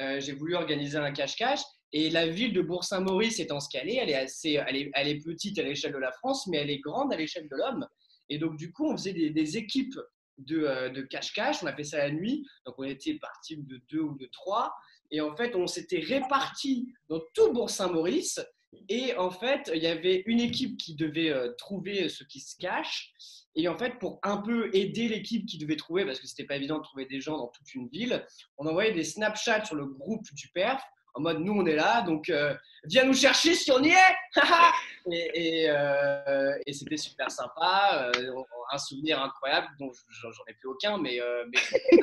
Euh, 0.00 0.20
j'ai 0.20 0.32
voulu 0.32 0.54
organiser 0.54 0.96
un 0.96 1.12
cache-cache 1.12 1.62
et 1.92 2.10
la 2.10 2.26
ville 2.26 2.52
de 2.52 2.62
Bourg-Saint-Maurice 2.62 3.40
étant 3.40 3.60
scalée, 3.60 3.98
elle 4.00 4.10
est 4.10 4.14
assez, 4.14 4.62
elle 4.66 4.76
est, 4.76 4.90
elle 4.94 5.08
est 5.08 5.24
petite 5.24 5.58
à 5.58 5.62
l'échelle 5.62 5.92
de 5.92 5.98
la 5.98 6.12
France, 6.12 6.46
mais 6.46 6.58
elle 6.58 6.70
est 6.70 6.80
grande 6.80 7.12
à 7.12 7.16
l'échelle 7.16 7.48
de 7.48 7.56
l'homme. 7.56 7.86
Et 8.28 8.38
donc 8.38 8.56
du 8.56 8.72
coup, 8.72 8.90
on 8.90 8.96
faisait 8.96 9.12
des, 9.12 9.56
équipes 9.56 9.98
de, 10.36 10.60
euh, 10.60 10.90
de 10.90 11.02
cache-cache. 11.02 11.62
On 11.62 11.66
a 11.66 11.74
fait 11.74 11.84
ça 11.84 11.98
la 11.98 12.10
nuit, 12.10 12.46
donc 12.66 12.74
on 12.78 12.84
était 12.84 13.14
parti 13.14 13.56
de 13.56 13.80
deux 13.90 14.00
ou 14.00 14.16
de 14.18 14.26
trois. 14.26 14.74
Et 15.10 15.20
en 15.20 15.34
fait, 15.34 15.56
on 15.56 15.66
s'était 15.66 16.00
répartis 16.00 16.92
dans 17.08 17.20
tout 17.34 17.52
Bourg-Saint-Maurice. 17.52 18.40
Et 18.88 19.14
en 19.16 19.30
fait, 19.30 19.70
il 19.74 19.82
y 19.82 19.86
avait 19.86 20.22
une 20.26 20.40
équipe 20.40 20.76
qui 20.76 20.94
devait 20.94 21.30
euh, 21.30 21.52
trouver 21.56 22.08
ce 22.08 22.24
qui 22.24 22.40
se 22.40 22.56
cache. 22.56 23.12
Et 23.54 23.66
en 23.68 23.76
fait, 23.76 23.98
pour 23.98 24.20
un 24.22 24.38
peu 24.38 24.70
aider 24.74 25.08
l'équipe 25.08 25.46
qui 25.46 25.58
devait 25.58 25.76
trouver, 25.76 26.04
parce 26.04 26.20
que 26.20 26.26
c'était 26.26 26.44
pas 26.44 26.56
évident 26.56 26.78
de 26.78 26.82
trouver 26.82 27.06
des 27.06 27.20
gens 27.20 27.36
dans 27.38 27.48
toute 27.48 27.74
une 27.74 27.88
ville, 27.88 28.24
on 28.56 28.66
envoyait 28.66 28.92
des 28.92 29.04
Snapchats 29.04 29.64
sur 29.64 29.76
le 29.76 29.86
groupe 29.86 30.26
du 30.32 30.48
perf 30.48 30.82
en 31.14 31.20
mode 31.20 31.40
nous 31.40 31.52
on 31.52 31.66
est 31.66 31.74
là, 31.74 32.02
donc 32.02 32.28
euh, 32.28 32.54
viens 32.84 33.04
nous 33.04 33.14
chercher 33.14 33.54
si 33.54 33.72
on 33.72 33.82
y 33.82 33.90
est. 33.90 34.14
et 35.10 35.64
et, 35.64 35.70
euh, 35.70 36.56
et 36.66 36.72
c'était 36.72 36.96
super 36.96 37.30
sympa, 37.30 38.10
euh, 38.14 38.32
un 38.72 38.78
souvenir 38.78 39.20
incroyable 39.20 39.68
dont 39.78 39.90
j'en 40.22 40.44
ai 40.48 40.54
plus 40.54 40.68
aucun, 40.68 40.98
mais, 40.98 41.20
euh, 41.20 41.44
mais 41.50 41.58
c'était 41.58 41.96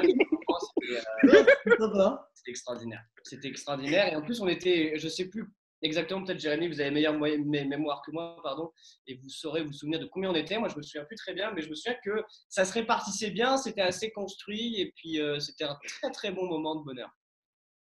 euh, 1.70 2.16
extraordinaire. 2.48 3.04
C'était 3.24 3.48
extraordinaire. 3.48 4.12
Et 4.12 4.16
en 4.16 4.22
plus, 4.22 4.42
on 4.42 4.48
était, 4.48 4.94
je 4.98 5.08
sais 5.08 5.30
plus 5.30 5.52
exactement, 5.86 6.24
peut-être 6.24 6.40
Jérémy, 6.40 6.68
vous 6.68 6.82
avez 6.82 6.92
meilleure 6.92 7.18
mémoire 7.18 8.02
que 8.06 8.12
moi, 8.12 8.38
pardon, 8.44 8.72
et 9.08 9.16
vous 9.16 9.30
saurez 9.30 9.64
vous 9.64 9.74
souvenir 9.74 10.00
de 10.00 10.06
combien 10.06 10.32
on 10.32 10.36
était. 10.36 10.58
Moi, 10.58 10.70
je 10.70 10.78
me 10.78 10.82
souviens 10.82 11.06
plus 11.06 11.16
très 11.16 11.34
bien, 11.34 11.52
mais 11.52 11.62
je 11.62 11.70
me 11.70 11.76
souviens 11.76 11.98
que 12.04 12.24
ça 12.50 12.66
se 12.66 12.74
répartissait 12.74 13.32
bien, 13.32 13.58
c'était 13.58 13.82
assez 13.82 14.12
construit, 14.12 14.82
et 14.82 14.92
puis 14.96 15.22
euh, 15.22 15.40
c'était 15.40 15.66
un 15.66 15.78
très 15.88 16.12
très 16.12 16.32
bon 16.32 16.48
moment 16.48 16.76
de 16.76 16.84
bonheur. 16.84 17.10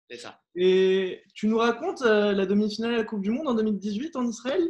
C'est 0.09 0.17
ça. 0.17 0.41
Et 0.55 1.23
tu 1.35 1.47
nous 1.47 1.57
racontes 1.57 2.01
euh, 2.01 2.31
la 2.33 2.45
demi-finale 2.45 2.93
de 2.93 2.97
la 2.97 3.03
Coupe 3.03 3.21
du 3.21 3.29
Monde 3.29 3.47
en 3.47 3.53
2018 3.53 4.15
en 4.15 4.25
Israël? 4.25 4.67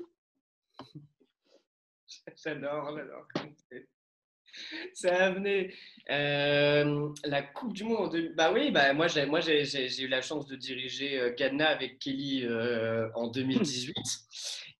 J'adore, 2.43 2.95
j'adore. 2.95 3.27
Ça 4.93 5.31
venait. 5.31 5.73
Euh, 6.09 7.09
la 7.23 7.41
Coupe 7.41 7.73
du 7.73 7.83
Monde 7.83 8.17
Bah 8.35 8.51
oui, 8.53 8.71
bah 8.71 8.93
moi 8.93 9.07
j'ai 9.07 9.25
moi 9.25 9.39
j'ai 9.41 10.01
eu 10.01 10.07
la 10.07 10.21
chance 10.21 10.47
de 10.47 10.55
diriger 10.55 11.19
euh, 11.19 11.33
Ghana 11.37 11.67
avec 11.67 11.99
Kelly 11.99 12.45
euh, 12.45 13.09
en 13.15 13.27
2018 13.27 13.95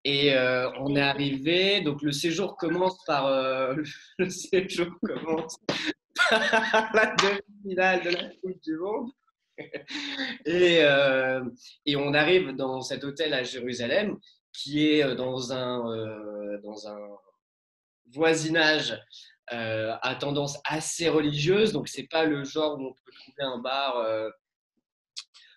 et 0.04 0.34
euh, 0.34 0.70
on 0.80 0.96
est 0.96 1.00
arrivé. 1.00 1.80
Donc 1.82 2.02
le 2.02 2.12
séjour 2.12 2.56
commence 2.56 2.98
par 3.04 3.30
le 4.18 4.30
séjour 4.30 4.88
commence 5.06 5.56
la 6.30 7.14
demi-finale 7.16 8.02
de 8.02 8.10
la 8.10 8.24
Coupe 8.42 8.62
du 8.62 8.76
Monde. 8.76 9.10
Et, 10.46 10.78
et 11.84 11.96
on 11.96 12.14
arrive 12.14 12.56
dans 12.56 12.80
cet 12.80 13.04
hôtel 13.04 13.34
à 13.34 13.42
Jérusalem 13.42 14.16
qui 14.54 14.86
est 14.86 15.14
dans 15.14 15.52
un, 15.52 16.58
dans 16.62 16.88
un 16.88 16.98
voisinage 18.10 18.98
euh, 19.52 19.96
à 20.02 20.14
tendance 20.14 20.58
assez 20.64 21.08
religieuse. 21.08 21.72
Donc, 21.72 21.88
c'est 21.88 22.08
pas 22.08 22.24
le 22.24 22.44
genre 22.44 22.78
où 22.78 22.86
on 22.86 22.92
peut 22.92 23.12
trouver 23.12 23.42
un 23.42 23.58
bar 23.58 23.96
euh, 23.98 24.30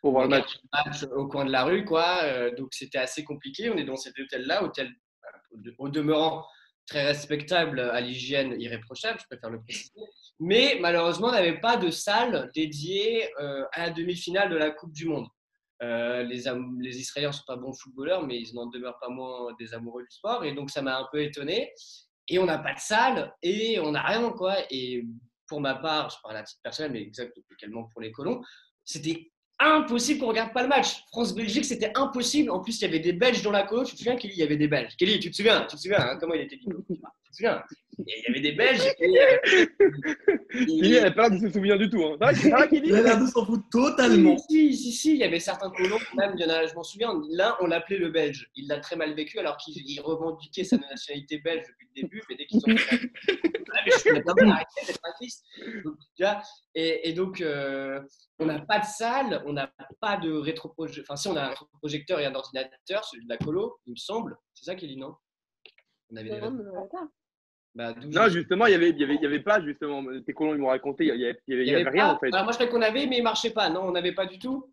Pour 0.01 0.11
voir 0.11 0.23
le 0.23 0.29
match. 0.29 0.57
match 0.73 1.03
au 1.15 1.27
coin 1.27 1.45
de 1.45 1.51
la 1.51 1.63
rue, 1.63 1.85
quoi. 1.85 2.23
Euh, 2.23 2.53
donc, 2.55 2.73
c'était 2.73 2.97
assez 2.97 3.23
compliqué. 3.23 3.69
On 3.69 3.77
est 3.77 3.83
dans 3.83 3.95
cet 3.95 4.17
hôtel-là, 4.17 4.63
hôtel 4.63 4.87
euh, 4.87 5.71
au 5.77 5.89
demeurant 5.89 6.45
très 6.85 7.05
respectable 7.05 7.79
à 7.79 8.01
l'hygiène 8.01 8.59
irréprochable, 8.59 9.17
je 9.17 9.25
préfère 9.27 9.49
le 9.49 9.61
préciser. 9.61 10.01
Mais 10.41 10.77
malheureusement, 10.81 11.27
on 11.27 11.31
n'avait 11.31 11.61
pas 11.61 11.77
de 11.77 11.89
salle 11.89 12.51
dédiée 12.53 13.29
à 13.71 13.85
la 13.85 13.89
demi-finale 13.89 14.49
de 14.49 14.57
la 14.57 14.69
Coupe 14.69 14.91
du 14.91 15.07
Monde. 15.07 15.27
Euh, 15.83 16.23
les, 16.23 16.43
les 16.79 16.99
Israéliens 16.99 17.29
ne 17.29 17.33
sont 17.33 17.43
pas 17.45 17.55
bons 17.55 17.73
footballeurs, 17.73 18.25
mais 18.25 18.37
ils 18.37 18.53
n'en 18.53 18.67
demeurent 18.67 18.99
pas 18.99 19.09
moins 19.09 19.53
des 19.59 19.73
amoureux 19.73 20.03
du 20.03 20.11
sport. 20.11 20.45
Et 20.45 20.53
donc, 20.53 20.69
ça 20.69 20.81
m'a 20.81 20.97
un 20.97 21.07
peu 21.11 21.21
étonné. 21.21 21.73
Et 22.29 22.39
on 22.39 22.45
n'a 22.45 22.57
pas 22.57 22.73
de 22.73 22.79
salle 22.79 23.33
et 23.41 23.79
on 23.79 23.91
n'a 23.91 24.01
rien, 24.01 24.29
quoi. 24.31 24.55
Et 24.69 25.05
pour 25.47 25.61
ma 25.61 25.75
part, 25.75 26.09
je 26.09 26.15
parle 26.23 26.37
à 26.37 26.43
titre 26.43 26.61
personnel, 26.63 26.91
mais 26.91 27.01
exact 27.01 27.37
également 27.59 27.83
pour 27.91 28.01
les 28.01 28.11
colons, 28.11 28.41
c'était 28.83 29.31
impossible 29.59 30.19
qu'on 30.19 30.27
regarde 30.27 30.53
pas 30.53 30.63
le 30.63 30.69
match. 30.69 31.03
France-Belgique, 31.11 31.65
c'était 31.65 31.91
impossible. 31.95 32.49
En 32.49 32.59
plus, 32.59 32.79
il 32.79 32.85
y 32.85 32.87
avait 32.87 32.99
des 32.99 33.13
Belges 33.13 33.43
dans 33.43 33.51
la 33.51 33.63
coach. 33.63 33.89
Tu 33.89 33.93
te 33.93 33.99
souviens, 33.99 34.15
Kelly, 34.15 34.33
il 34.35 34.39
y 34.39 34.43
avait 34.43 34.57
des 34.57 34.67
Belges. 34.67 34.95
Kelly, 34.97 35.19
tu 35.19 35.31
te 35.31 35.35
souviens 35.35 35.61
Tu 35.69 35.75
te 35.75 35.81
souviens 35.81 35.99
hein, 35.99 36.17
comment 36.19 36.33
il 36.33 36.41
était 36.41 36.57
dit? 36.57 36.65
Tu 36.65 36.95
te 37.31 37.35
souviens? 37.35 37.63
Et 38.07 38.13
Il 38.17 38.23
y 38.23 38.31
avait 38.31 38.39
des 38.41 38.51
Belges. 38.53 38.81
elle 40.59 41.05
a 41.05 41.11
pas 41.11 41.29
l'air 41.29 41.39
de 41.39 41.47
se 41.47 41.53
souvenir 41.53 41.77
du 41.77 41.89
tout. 41.89 42.03
Hein. 42.03 42.17
Kelly? 42.67 42.89
Il 42.89 42.95
a 42.95 43.01
l'air 43.01 43.19
de 43.19 43.27
s'en 43.27 43.45
foutre 43.45 43.69
totalement. 43.69 44.37
Si, 44.49 44.75
si, 44.75 44.91
si, 44.91 45.11
il 45.13 45.17
y 45.17 45.23
avait 45.23 45.39
certains 45.39 45.69
colons, 45.69 45.99
même, 46.17 46.33
il 46.35 46.41
y 46.41 46.45
en 46.45 46.49
a, 46.49 46.65
je 46.65 46.73
m'en 46.73 46.83
souviens, 46.83 47.13
l'un, 47.29 47.55
on 47.61 47.67
l'appelait 47.67 47.99
le 47.99 48.09
Belge. 48.09 48.49
Il 48.55 48.67
l'a 48.67 48.79
très 48.79 48.95
mal 48.95 49.13
vécu 49.13 49.39
alors 49.39 49.57
qu'il 49.57 49.75
il 49.77 49.99
revendiquait 50.01 50.63
sa 50.63 50.77
nationalité 50.77 51.37
belge 51.37 51.63
depuis 51.67 51.82
le 51.95 52.01
début, 52.01 52.21
mais 52.29 52.35
dès 52.35 52.45
qu'ils 52.45 52.61
sont. 52.61 52.67
Ah, 52.69 53.79
mais 53.85 53.91
je 53.91 53.97
suis 53.97 54.13
d'accord, 54.13 54.35
arrêtez 54.51 54.85
d'être 54.87 55.01
raciste. 55.03 55.45
Donc, 55.83 55.95
tu 56.15 56.23
vois, 56.23 56.41
et, 56.75 57.09
et 57.09 57.13
donc, 57.13 57.41
euh, 57.41 58.01
on 58.39 58.45
n'a 58.45 58.59
pas 58.59 58.79
de 58.79 58.85
salle, 58.85 59.43
on 59.45 59.53
n'a 59.53 59.71
pas 59.99 60.17
de 60.17 60.31
rétroprojecteur. 60.31 61.05
Enfin, 61.07 61.15
si, 61.15 61.27
on 61.27 61.35
a 61.35 61.43
un 61.45 61.49
rétroprojecteur 61.49 62.19
et 62.19 62.25
un 62.25 62.35
ordinateur, 62.35 63.03
celui 63.05 63.25
de 63.25 63.29
la 63.29 63.37
colo, 63.37 63.79
il 63.85 63.91
me 63.91 63.97
semble. 63.97 64.37
C'est 64.53 64.65
ça, 64.65 64.75
Kelly, 64.75 64.97
non? 64.97 65.15
On 66.11 66.17
avait 66.17 66.29
des 66.29 66.39
bah, 67.75 67.93
Non, 67.95 68.29
justement, 68.29 68.67
il 68.67 68.71
y 68.71 68.75
avait, 68.75 68.91
y 68.91 69.03
avait, 69.03 69.15
il 69.15 69.21
y 69.21 69.25
avait 69.25 69.39
pas 69.41 69.61
justement. 69.61 70.03
Tes 70.25 70.33
colons, 70.33 70.53
ils 70.53 70.59
m'ont 70.59 70.67
raconté, 70.67 71.05
il 71.05 71.07
y 71.07 71.11
avait, 71.11 71.39
y 71.47 71.53
avait, 71.53 71.65
il 71.65 71.71
y 71.71 71.75
avait 71.75 71.89
rien 71.89 72.09
pas- 72.09 72.13
en 72.13 72.19
fait. 72.19 72.27
Alors, 72.27 72.43
moi, 72.43 72.51
je 72.51 72.57
croyais 72.57 72.71
qu'on 72.71 72.81
avait, 72.81 73.07
mais 73.07 73.17
il 73.17 73.23
marchait 73.23 73.51
pas. 73.51 73.69
Non, 73.69 73.81
on 73.81 73.91
n'avait 73.91 74.13
pas 74.13 74.25
du 74.27 74.37
tout. 74.37 74.71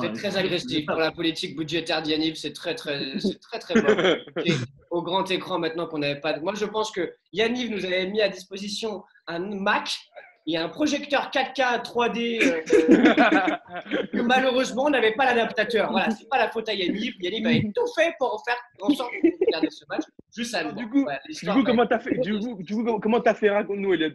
C'est 0.00 0.12
très 0.12 0.36
agressif 0.36 0.86
pour 0.86 0.96
la 0.96 1.10
politique 1.10 1.56
budgétaire 1.56 2.00
d'Yanniv, 2.02 2.36
c'est 2.36 2.52
très 2.52 2.74
très 2.74 3.18
c'est 3.18 3.40
très 3.40 3.58
très 3.58 3.74
bon. 3.80 3.88
Et 4.46 4.52
Au 4.90 5.02
grand 5.02 5.28
écran 5.30 5.58
maintenant 5.58 5.86
qu'on 5.86 5.98
n'avait 5.98 6.20
pas. 6.20 6.32
de- 6.34 6.40
Moi 6.40 6.54
je 6.54 6.64
pense 6.64 6.90
que 6.92 7.12
Yanniv 7.32 7.70
nous 7.70 7.84
avait 7.84 8.06
mis 8.06 8.20
à 8.22 8.28
disposition 8.28 9.02
un 9.26 9.40
Mac 9.40 9.98
et 10.46 10.56
un 10.58 10.68
projecteur 10.68 11.30
4K 11.32 11.82
3D 11.82 12.42
euh, 12.42 12.60
euh, 12.72 14.06
que 14.12 14.20
malheureusement 14.20 14.84
on 14.84 14.90
n'avait 14.90 15.14
pas 15.14 15.24
l'adaptateur. 15.24 15.90
Voilà, 15.90 16.10
c'est 16.10 16.28
pas 16.28 16.38
la 16.38 16.50
faute 16.50 16.68
à 16.68 16.74
Yanniv. 16.74 17.14
Yanniv 17.20 17.46
avait 17.46 17.62
tout 17.74 17.86
fait 17.96 18.14
pour 18.18 18.42
faire 18.46 18.56
en 18.80 18.90
sorte 18.90 19.10
de 19.24 19.30
regarder 19.46 19.70
ce 19.70 19.84
match. 19.88 20.02
Juste 20.36 20.54
à 20.54 20.64
Du 20.72 20.88
coup- 20.88 21.02
voilà, 21.02 21.20
Du 21.28 21.50
coup, 21.50 21.64
comment 21.64 21.86
t'as 21.86 21.98
fait 21.98 22.18
Du 22.18 22.38
coup, 22.38 22.62
du 22.62 22.74
coup, 22.74 22.98
comment 23.00 23.20
t'as 23.20 23.34
fait 23.34 23.50
Raconte-nous, 23.50 23.94
Elliot. 23.94 24.10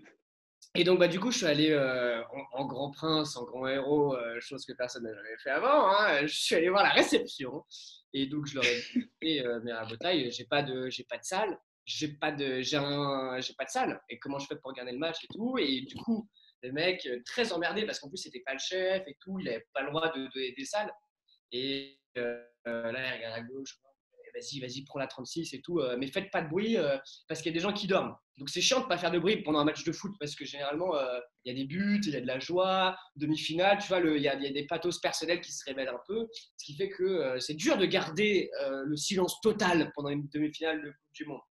Et 0.76 0.84
donc, 0.84 1.00
bah, 1.00 1.08
du 1.08 1.20
coup, 1.20 1.32
je 1.32 1.38
suis 1.38 1.46
allé 1.48 1.72
euh, 1.72 2.22
en, 2.54 2.66
grand 2.66 2.92
prince, 2.92 3.36
en 3.36 3.44
grand 3.44 3.68
héros, 3.68 4.16
euh, 4.16 4.40
chose 4.40 4.66
que 4.66 4.74
personne 4.74 5.04
n'a 5.04 5.14
jamais 5.14 5.38
fait 5.44 5.50
avant. 5.50 5.90
hein. 5.92 6.26
Je 6.28 6.34
suis 6.36 6.56
allé 6.56 6.70
voir 6.70 6.84
la 6.84 6.90
réception. 6.92 7.66
Et 8.14 8.28
donc, 8.28 8.46
je 8.46 8.56
leur 8.56 8.66
ai 8.66 8.82
dit, 8.96 9.10
mais 9.64 9.72
à 9.72 9.86
Botaille, 9.86 10.32
j'ai 10.32 10.46
pas 10.46 10.62
de, 10.62 10.90
j'ai 10.90 11.04
pas 11.04 11.18
de 11.18 11.24
salle. 11.24 11.58
J'ai 11.86 12.10
pas 12.10 12.32
de, 12.32 12.62
j'ai 12.62 12.78
un, 12.78 13.40
j'ai 13.40 13.54
pas 13.56 13.66
de 13.66 13.70
salle. 13.72 14.00
Et 14.10 14.20
comment 14.20 14.38
je 14.38 14.46
fais 14.46 14.56
pour 14.58 14.70
regarder 14.70 14.92
le 14.92 15.00
match 15.00 15.24
et 15.24 15.28
tout? 15.34 15.58
Et 15.58 15.82
du 15.82 15.96
coup, 15.96 16.30
le 16.62 16.72
mec, 16.72 17.04
euh, 17.08 17.20
très 17.26 17.52
emmerdé 17.52 17.86
parce 17.86 18.00
qu'en 18.00 18.10
plus, 18.10 18.18
c'était 18.18 18.44
pas 18.46 18.54
le 18.54 18.60
chef 18.60 19.04
et 19.08 19.18
tout. 19.22 19.40
Il 19.40 19.50
avait 19.50 19.66
pas 19.74 19.82
le 19.82 19.90
droit 19.90 20.10
de 20.10 20.28
donner 20.34 20.54
des 20.56 20.66
salles. 20.66 20.92
Et 21.52 22.00
là, 22.16 22.44
il 22.66 23.18
regarde 23.18 23.40
à 23.40 23.42
gauche. 23.42 23.76
Vas-y, 24.34 24.60
vas-y, 24.60 24.84
prends 24.84 25.00
la 25.00 25.08
36 25.08 25.54
et 25.54 25.62
tout. 25.62 25.80
euh, 25.80 25.98
mais 26.00 26.08
faites 26.08 26.32
pas 26.32 26.42
de 26.42 26.50
bruit 26.50 26.78
euh, 26.78 26.98
parce 27.28 27.42
qu'il 27.42 27.52
y 27.52 27.54
a 27.54 27.58
des 27.58 27.64
gens 27.64 27.74
qui 27.74 27.88
dorment. 27.88 28.16
Donc 28.38 28.50
c'est 28.50 28.62
chiant 28.62 28.82
de 28.82 28.86
pas 28.86 28.98
faire 28.98 29.12
de 29.12 29.20
bruit 29.20 29.44
pendant 29.44 29.60
un 29.60 29.66
match 29.66 29.84
de 29.84 29.92
foot 29.92 30.14
parce 30.20 30.36
que 30.36 30.46
généralement 30.46 30.96
euh, 30.96 31.20
il 31.44 31.52
y 31.52 31.56
a 31.56 31.60
des 31.60 31.66
buts, 31.66 32.02
il 32.06 32.14
y 32.14 32.16
a 32.16 32.22
de 32.22 32.28
la 32.28 32.40
joie, 32.40 32.96
demi-finale, 33.16 33.80
tu 33.80 33.88
vois, 33.88 34.00
il 34.00 34.22
y, 34.22 34.30
a, 34.30 34.36
des 34.36 34.66
pathos 34.66 35.00
personnels 35.02 35.42
qui 35.42 35.52
se 35.52 35.64
révèlent 35.66 35.90
un 35.90 36.00
peu, 36.08 36.28
ce 36.58 36.66
qui 36.66 36.76
fait 36.76 36.90
que 36.90 37.38
c'est 37.40 37.56
dur 37.56 37.78
de 37.78 37.86
garder 37.86 38.50
le 38.86 38.96
silence 38.96 39.42
total 39.42 39.92
pendant 39.96 40.10
une 40.10 40.28
demi-finale 40.30 40.82
de 40.82 40.90
Coupe 40.90 41.14
du 41.14 41.26
Monde. 41.26 41.42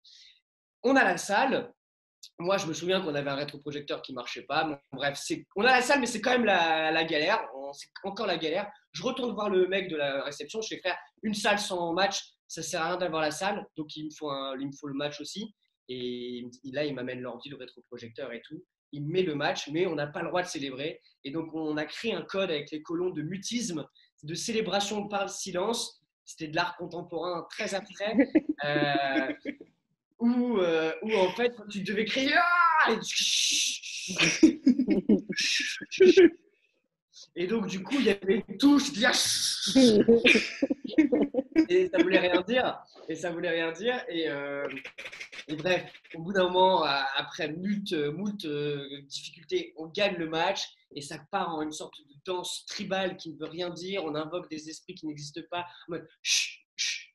On 0.83 0.97
a 0.97 1.05
la 1.05 1.19
salle. 1.19 1.73
Moi, 2.39 2.57
je 2.57 2.67
me 2.67 2.73
souviens 2.73 3.01
qu'on 3.01 3.15
avait 3.15 3.31
un 3.31 3.37
rétroprojecteur 3.37 4.01
qui 4.01 4.13
marchait 4.13 4.43
pas. 4.43 4.81
Bref, 4.93 5.21
on 5.57 5.63
a 5.63 5.73
la 5.73 5.83
salle, 5.83 6.01
mais 6.01 6.07
c'est 6.07 6.21
quand 6.21 6.31
même 6.31 6.45
la, 6.45 7.05
galère. 7.05 7.41
C'est 7.73 7.89
encore 8.05 8.27
la 8.27 8.39
galère. 8.39 8.71
Je 8.93 9.03
retourne 9.03 9.35
voir 9.35 9.51
le 9.51 9.67
mec 9.67 9.89
de 9.89 9.97
la 9.97 10.23
réception. 10.23 10.61
Je 10.61 10.69
fais 10.69 10.79
frère, 10.79 10.97
une 11.23 11.35
salle 11.35 11.59
sans 11.59 11.93
match, 11.93 12.23
ça 12.49 12.62
sert 12.62 12.83
à 12.83 12.88
rien 12.88 12.97
d'avoir 12.97 13.23
la 13.23 13.31
salle. 13.31 13.64
Donc 13.76 13.95
il 13.97 14.07
me 14.07 14.11
faut, 14.11 14.31
un- 14.31 14.57
il 14.59 14.67
me 14.67 14.73
faut 14.73 14.88
le 14.88 14.95
match 14.95 15.21
aussi. 15.21 15.55
Et 15.90 16.45
il- 16.64 16.75
là, 16.75 16.85
il 16.85 16.95
m'amène 16.95 17.21
l'ordi, 17.21 17.49
le 17.50 17.57
rétroprojecteur 17.57 18.33
et 18.33 18.43
tout. 18.43 18.62
Il 18.93 19.07
met 19.07 19.23
le 19.23 19.35
match, 19.35 19.69
mais 19.71 19.87
on 19.87 19.95
n'a 19.95 20.07
pas 20.07 20.23
le 20.23 20.28
droit 20.28 20.43
de 20.43 20.49
célébrer. 20.49 21.00
Et 21.25 21.31
donc, 21.31 21.52
on 21.55 21.76
a 21.76 21.85
créé 21.85 22.14
un 22.14 22.23
code 22.23 22.50
avec 22.50 22.71
les 22.71 22.83
colons 22.83 23.11
de 23.11 23.23
mutisme, 23.23 23.87
de 24.23 24.35
célébration 24.35 25.09
par 25.09 25.25
le 25.25 25.31
silence. 25.31 26.02
C'était 26.25 26.49
de 26.49 26.57
l'art 26.57 26.76
contemporain 26.76 27.47
très 27.50 27.75
abstrait. 27.75 28.17
euh, 28.64 29.33
où, 30.19 30.59
euh, 30.59 30.93
où, 31.02 31.12
en 31.14 31.31
fait, 31.33 31.52
tu 31.71 31.83
devais 31.83 32.05
crier 32.07 32.35
Ah 32.87 32.95
Et 37.37 37.47
donc, 37.52 37.67
du 37.67 37.83
coup, 37.83 37.97
il 37.99 38.07
y 38.07 38.11
avait 38.11 38.45
une 38.49 38.57
touche. 38.59 38.93
dire 38.93 39.12
et 41.69 41.89
ça 41.89 42.03
voulait 42.03 42.19
rien 42.19 42.41
dire. 42.43 42.79
Et 43.09 43.15
ça 43.15 43.31
voulait 43.31 43.51
rien 43.51 43.73
dire. 43.73 44.03
Et, 44.09 44.29
euh, 44.29 44.67
bref, 45.59 45.93
au 46.15 46.23
bout 46.23 46.33
d'un 46.33 46.45
moment, 46.45 46.83
à- 46.85 47.07
après 47.17 47.53
moult, 47.53 47.93
euh, 47.93 48.13
moult 48.13 48.45
euh, 48.45 48.87
difficultés, 49.03 49.73
on 49.77 49.87
gagne 49.87 50.17
le 50.17 50.29
match 50.29 50.63
et 50.95 51.01
ça 51.03 51.19
part 51.31 51.55
en 51.55 51.63
une 51.63 51.73
sorte 51.73 51.95
de 52.01 52.15
danse 52.25 52.65
tribale 52.67 53.17
qui 53.17 53.33
ne 53.33 53.39
veut 53.39 53.47
rien 53.51 53.71
dire. 53.71 54.05
On 54.05 54.15
invoque 54.15 54.49
des 54.51 54.69
esprits 54.69 54.95
qui 54.95 55.07
n'existent 55.07 55.41
pas. 55.51 55.67
En 55.89 55.93
mode, 55.93 56.09
chut, 56.23 56.61
chut, 56.77 57.11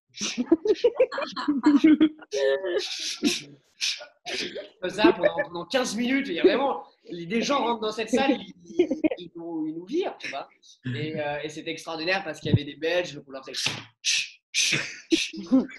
ça 4.90 5.12
pendant, 5.14 5.36
pendant 5.44 5.66
15 5.66 5.96
minutes. 5.96 6.30
Vraiment 6.44 6.84
des 7.12 7.42
gens 7.42 7.64
rentrent 7.64 7.82
dans 7.82 7.92
cette 7.92 8.10
salle, 8.10 8.32
ils, 8.32 8.54
ils- 8.66 9.02
ils 9.18 9.32
nous, 9.36 9.68
ils 9.68 9.86
virent, 9.86 10.18
tu 10.18 10.30
vois. 10.30 10.48
Et, 10.96 11.20
euh, 11.20 11.38
c'était 11.50 11.72
extraordinaire 11.72 12.24
parce 12.24 12.40
qu'il 12.40 12.50
y 12.52 12.54
avait 12.54 12.64
des 12.64 12.76
Belges, 12.76 13.14
donc 13.16 13.26
on 13.28 13.32
leur 13.32 13.44
faisait 13.46 13.60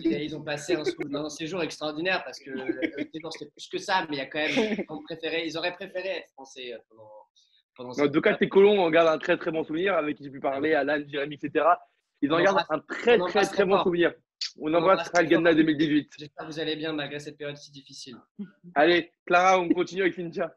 Ils 0.00 0.34
ont 0.36 0.42
passé 0.42 0.74
un, 0.74 0.84
sou- 0.84 0.96
un 1.14 1.28
séjour 1.28 1.62
extraordinaire 1.62 2.24
parce 2.24 2.40
que 2.40 2.50
c'était 3.30 3.50
plus 3.50 3.68
que 3.68 3.78
ça, 3.78 4.04
mais 4.10 4.16
il 4.16 4.18
y 4.18 4.22
a 4.22 4.26
quand 4.26 4.38
même 4.40 4.50
ils 4.78 4.84
ont 4.88 5.02
préféré, 5.02 5.46
ils 5.46 5.56
auraient 5.56 5.74
préféré 5.74 6.08
être 6.08 6.30
français 6.32 6.72
euh, 6.74 6.78
pendant, 6.88 7.10
pendant 7.76 8.04
En 8.04 8.08
tout 8.10 8.20
cas, 8.20 8.34
tes 8.34 8.48
colons, 8.48 8.84
on 8.84 8.90
garde 8.90 9.08
un 9.08 9.18
très 9.18 9.36
très 9.36 9.52
bon 9.52 9.62
souvenir 9.64 9.94
avec 9.94 10.16
qui 10.16 10.24
j'ai 10.24 10.30
pu 10.30 10.40
parler, 10.40 10.74
Alan, 10.74 11.00
Jérémy, 11.06 11.36
etc. 11.40 11.64
Ils 12.20 12.32
en 12.32 12.40
On 12.40 12.42
gardent 12.42 12.64
un 12.68 12.80
très 12.80 13.16
très 13.18 13.28
très 13.28 13.46
très 13.46 13.64
bon 13.64 13.82
souvenir. 13.82 14.12
On 14.60 14.68
On 14.72 14.74
embrasse 14.74 15.08
fort. 15.10 15.22
2018. 15.24 16.10
J'espère 16.18 16.46
que 16.46 16.52
vous 16.52 16.58
allez 16.60 16.76
bien 16.76 16.92
malgré 16.92 17.18
cette 17.20 17.36
période 17.36 17.56
si 17.56 17.70
difficile. 17.70 18.16
Allez, 18.74 19.12
Clara, 19.26 19.60
on 19.60 19.68
continue 19.68 20.02
avec 20.02 20.14
Cynthia. 20.14 20.54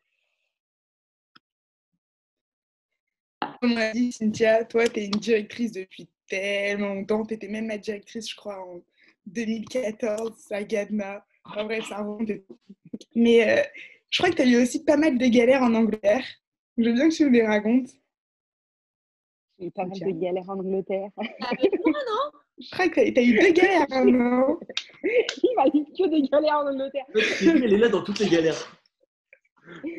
Comme 3.62 3.74
on 3.74 3.78
a 3.78 3.92
dit, 3.92 4.12
Cynthia, 4.12 4.66
toi, 4.66 4.88
tu 4.88 5.00
es 5.00 5.06
une 5.06 5.12
directrice 5.12 5.72
depuis 5.72 6.10
tellement 6.28 6.94
longtemps. 6.94 7.26
Tu 7.26 7.34
étais 7.36 7.48
même 7.48 7.68
ma 7.68 7.78
directrice, 7.78 8.30
je 8.30 8.36
crois, 8.36 8.60
en 8.60 8.82
2014 9.28 10.52
à 10.52 10.64
Gadna. 10.64 11.26
En 11.44 11.64
vrai, 11.66 11.82
ça 11.82 11.98
remonte. 11.98 12.30
et 12.30 12.42
tout. 12.42 12.58
Mais 13.16 13.50
euh, 13.50 13.64
je 14.10 14.20
crois 14.20 14.30
que 14.32 14.36
tu 14.36 14.42
as 14.42 14.46
eu 14.46 14.62
aussi 14.62 14.84
pas 14.84 14.98
mal 14.98 15.18
de 15.18 15.26
galères 15.28 15.64
en 15.64 15.74
Angleterre. 15.74 16.24
Je 16.78 16.84
veux 16.84 16.94
bien 16.94 17.10
que 17.10 17.14
tu 17.14 17.24
nous 17.24 17.32
les 17.32 17.46
racontes. 17.46 17.90
J'ai 19.60 19.68
eu 19.68 19.72
pas 19.72 19.86
mal 19.86 20.00
de 20.00 20.12
galères 20.20 20.50
en 20.50 20.60
Angleterre. 20.60 21.10
Je 22.60 22.72
crois 22.72 22.90
que 22.90 23.12
tu 23.12 23.20
as 23.20 23.24
eu 23.24 23.40
deux 23.40 23.52
galères, 23.52 23.86
hein, 23.92 24.06
non? 24.06 24.60
Il 25.04 25.56
m'a 25.56 25.70
dit 25.70 25.86
que 25.86 26.10
des 26.10 26.28
galères 26.28 26.58
en 26.58 26.68
Angleterre. 26.68 27.06
Elle 27.42 27.74
est 27.74 27.78
là 27.78 27.90
dans 27.90 28.04
toutes 28.04 28.20
les 28.20 28.30
galères. 28.30 28.78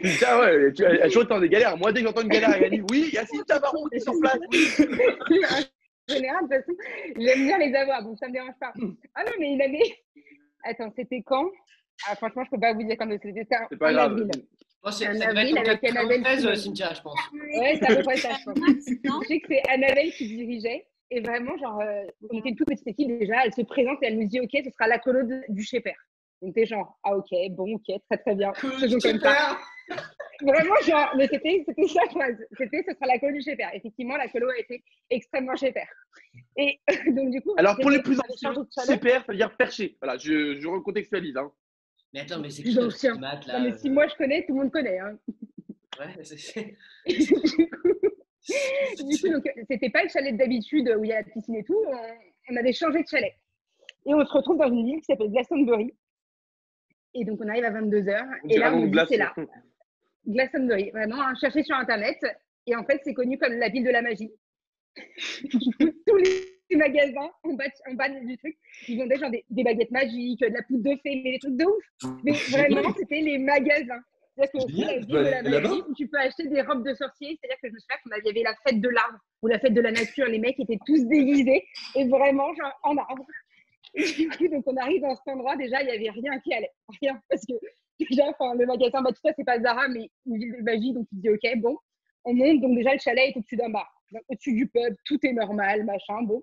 Cynthia, 0.03 0.41
ouais, 0.41 0.73
tu, 0.73 0.83
elle, 0.83 1.01
elle 1.03 1.11
toujours 1.11 1.27
dans 1.27 1.41
des 1.41 1.49
galères. 1.49 1.77
Moi, 1.77 1.93
dès 1.93 2.01
que 2.01 2.07
j'entends 2.07 2.23
une 2.23 2.29
galère, 2.29 2.51
elle 2.55 2.71
dit 2.71 2.83
Oui, 2.91 3.05
il 3.09 3.15
y 3.15 3.19
a 3.19 3.27
Cynthia 3.27 3.59
Baron 3.59 3.87
qui 3.89 3.97
est 3.97 4.01
sur 4.01 4.19
place. 4.21 4.39
oui. 4.51 5.37
Général, 6.09 6.49
de 6.49 6.57
toute 6.57 6.65
façon, 6.65 6.73
j'aime 7.19 7.45
bien 7.47 7.59
les 7.59 7.75
avoir, 7.75 8.03
donc 8.03 8.19
ça 8.19 8.29
me 8.29 8.33
dérange 8.33 8.55
pas. 8.61 8.73
Ah 9.15 9.25
non, 9.25 9.33
mais 9.39 9.53
il 9.53 9.63
avait. 9.63 9.97
Attends, 10.65 10.93
c'était 10.97 11.23
quand? 11.23 11.49
Ah, 12.09 12.17
Franchement, 12.17 12.45
je 12.45 12.51
peux 12.51 12.61
pas 12.61 12.73
vous 12.73 12.83
dire 12.83 12.97
quand 12.99 13.09
c'était. 13.11 13.33
C'était 13.33 13.57
C'est 13.71 13.77
pas 13.79 13.93
grave. 13.93 14.13
avril. 14.13 14.31
Oh, 14.85 14.91
c'est- 14.91 15.05
ça 15.15 15.27
en 15.27 15.37
avec 15.37 15.53
Annabelle 15.55 16.23
93, 16.23 16.39
Simon. 16.41 16.55
Cynthia, 16.55 16.95
je 16.95 17.03
pense. 17.03 17.19
Ouais, 17.33 17.79
c'est 17.81 17.91
à 17.91 17.97
peu 17.97 18.03
près 18.05 18.17
ça, 18.17 18.31
je 18.39 18.45
pense. 18.45 18.59
Je 19.23 19.27
sais 19.29 19.41
que 19.41 19.47
c'est 19.49 19.69
Annabelle 19.69 20.13
qui 20.13 20.27
dirigeait. 20.29 20.87
Et 21.11 21.21
vraiment, 21.21 21.57
genre, 21.59 21.81
euh, 21.81 22.05
on 22.31 22.39
était 22.39 22.51
une 22.51 22.57
toute 22.57 22.69
petite 22.69 22.87
équipe 22.87 23.09
déjà. 23.19 23.45
Elle 23.45 23.53
se 23.55 23.63
présente 23.63 23.99
et 24.03 24.07
elle 24.07 24.19
nous 24.19 24.27
dit 24.29 24.41
Ok, 24.41 24.51
ce 24.65 24.71
sera 24.71 24.87
la 24.87 24.99
colo 24.99 25.21
du 25.49 25.63
Shepherd. 25.63 25.97
Donc, 26.43 26.55
t'es 26.55 26.67
genre 26.67 26.99
Ah, 27.03 27.17
ok, 27.17 27.29
bon, 27.51 27.75
ok, 27.75 28.01
très 28.09 28.19
très 28.19 28.35
bien. 28.35 28.53
Faisons 28.55 28.99
comme 29.01 29.19
ça. 29.21 29.59
Vraiment, 30.41 30.75
genre, 30.87 31.13
mais 31.17 31.27
c'était 31.27 31.65
c'était 31.67 31.89
ça, 31.89 32.03
quoi. 32.13 32.27
C'était 32.57 32.85
ce 32.87 32.95
sera 32.95 33.07
la 33.07 33.19
colo 33.19 33.33
du 33.33 33.41
Shepherd. 33.43 33.73
Effectivement, 33.75 34.17
la 34.17 34.29
colo 34.29 34.49
a 34.51 34.59
été 34.59 34.85
extrêmement 35.11 35.57
Shepherd. 35.57 35.89
Et 36.57 36.79
donc, 37.13 37.31
du 37.31 37.41
coup, 37.41 37.55
Alors, 37.57 37.77
pour 37.81 37.91
les 37.91 38.01
plus 38.03 38.19
anciens. 38.21 38.55
CPR, 38.85 39.25
ça 39.25 39.33
veut 39.33 39.37
dire 39.37 39.57
perché. 39.57 39.97
Voilà, 40.01 40.17
je, 40.19 40.59
je 40.61 40.69
recontextualise. 40.69 41.37
Hein. 41.37 41.51
Mais 42.15 42.21
attends, 42.21 42.39
mais 42.41 42.51
c'est 42.51 42.63
Plus 42.63 42.71
qui 42.73 42.77
le 42.81 42.87
ancien. 42.87 43.13
petit 43.15 43.21
mat, 43.21 43.47
là 43.47 43.59
Non, 43.59 43.65
mais 43.65 43.77
si 43.79 43.91
moi 43.91 44.07
je 44.07 44.15
connais, 44.15 44.45
tout 44.47 44.55
le 44.55 44.61
monde 44.63 44.71
connaît. 44.73 44.99
Hein. 44.99 45.19
Ouais, 45.99 46.23
c'est- 46.23 46.77
du 47.07 47.27
coup, 47.27 47.41
du 49.09 49.19
coup, 49.21 49.29
donc, 49.29 49.45
c'était 49.69 49.91
pas 49.91 50.05
le 50.05 50.09
chalet 50.09 50.37
d'habitude 50.37 50.89
où 50.99 51.05
il 51.05 51.11
y 51.11 51.13
a 51.13 51.17
la 51.21 51.25
piscine 51.25 51.57
et 51.57 51.65
tout. 51.65 51.83
On, 51.87 52.53
on 52.53 52.57
avait 52.57 52.73
changé 52.73 53.03
de 53.03 53.09
chalet. 53.09 53.35
Et 54.07 54.15
on 54.15 54.25
se 54.25 54.33
retrouve 54.33 54.57
dans 54.59 54.69
une 54.71 54.87
ville 54.87 55.01
qui 55.01 55.05
s'appelle 55.07 55.31
Glastonbury. 55.31 55.93
Et 57.15 57.25
donc, 57.25 57.41
on 57.43 57.49
arrive 57.49 57.65
à 57.65 57.73
22h. 57.73 58.27
On 58.45 58.49
Et 58.49 58.59
là, 58.59 58.73
on 58.75 58.87
dit 58.87 58.99
c'est 59.09 59.17
là. 59.17 59.35
Glastonbury, 60.29 60.91
vraiment, 60.91 61.21
hein, 61.21 61.35
cherchez 61.41 61.63
sur 61.63 61.77
Internet. 61.77 62.19
Et 62.67 62.77
en 62.77 62.85
fait, 62.85 63.01
c'est 63.05 63.15
connu 63.15 63.39
comme 63.39 63.55
la 63.55 63.69
ville 63.69 63.85
de 63.85 63.91
la 63.91 64.03
magie. 64.03 64.31
Tous 65.51 66.17
les 66.71 66.77
magasins 66.77 67.31
en 67.45 67.55
bas, 67.55 67.65
en 67.89 67.95
bas 67.95 68.09
du 68.09 68.37
truc, 68.37 68.57
ils 68.89 68.99
vendaient 68.99 69.17
genre 69.17 69.31
des, 69.31 69.45
des 69.49 69.65
baguettes 69.65 69.91
magiques, 69.91 70.41
de 70.41 70.47
la 70.47 70.63
poudre 70.63 70.91
de 70.91 70.97
fée, 71.03 71.23
mais 71.25 71.33
des 71.33 71.39
trucs 71.39 71.57
de 71.57 71.65
ouf. 71.65 72.13
Mais 72.25 72.33
vraiment, 72.33 72.93
c'était 72.95 73.21
les 73.21 73.39
magasins. 73.39 74.03
C'est-à-dire 74.37 74.87
la 74.87 74.93
tu 74.93 74.99
ville 75.01 75.07
de 75.07 75.19
la 75.19 75.43
magie 75.43 75.83
où 75.89 75.95
tu 75.95 76.07
peux 76.09 76.19
acheter 76.19 76.47
des 76.47 76.63
robes 76.63 76.87
de 76.87 76.95
sorcier. 76.95 77.39
C'est-à-dire 77.41 77.59
que 77.63 77.69
je 77.69 77.75
me 77.75 77.79
souviens 77.79 78.21
qu'il 78.21 78.27
y 78.27 78.31
avait 78.31 78.43
la 78.43 78.55
fête 78.67 78.81
de 78.81 78.89
l'arbre 78.89 79.19
ou 79.43 79.49
la 79.49 79.59
fête 79.59 79.75
de 79.75 79.81
la 79.81 79.91
nature. 79.91 80.27
Les 80.27 80.39
mecs 80.39 80.61
étaient 80.61 80.79
tous 80.87 81.05
déguisés 81.07 81.65
et 81.97 82.07
vraiment 82.07 82.55
genre 82.55 82.79
en 82.83 82.97
arbre. 82.97 83.27
Et 83.95 84.05
du 84.05 84.29
coup, 84.29 84.49
donc 84.49 84.65
on 84.67 84.77
arrive 84.77 85.01
dans 85.01 85.17
cet 85.17 85.29
endroit, 85.29 85.57
déjà, 85.57 85.83
il 85.83 85.87
n'y 85.87 85.93
avait 85.93 86.21
rien 86.21 86.39
qui 86.41 86.55
allait. 86.55 86.71
Rien. 87.01 87.21
Parce 87.29 87.45
que 87.47 87.55
déjà, 88.11 88.25
enfin, 88.29 88.55
le 88.55 88.67
magasin, 88.67 89.03
tout 89.03 89.21
ça, 89.23 89.33
c'est 89.37 89.45
pas 89.45 89.61
Zara, 89.61 89.89
mais 89.89 90.11
une 90.27 90.39
ville 90.39 90.57
de 90.59 90.63
magie. 90.63 90.93
Donc 90.93 91.07
il 91.13 91.21
dit, 91.21 91.31
OK, 91.31 91.47
bon, 91.57 91.77
on 92.25 92.35
monte. 92.35 92.61
Donc 92.61 92.77
déjà, 92.77 92.93
le 92.93 92.99
chalet 92.99 93.31
est 93.31 93.37
au-dessus 93.37 93.57
d'un 93.57 93.71
bar. 93.71 93.89
Au-dessus 94.29 94.53
du 94.53 94.67
pub, 94.69 94.95
tout 95.05 95.19
est 95.27 95.33
normal, 95.33 95.85
machin. 95.85 96.23
Bon, 96.23 96.43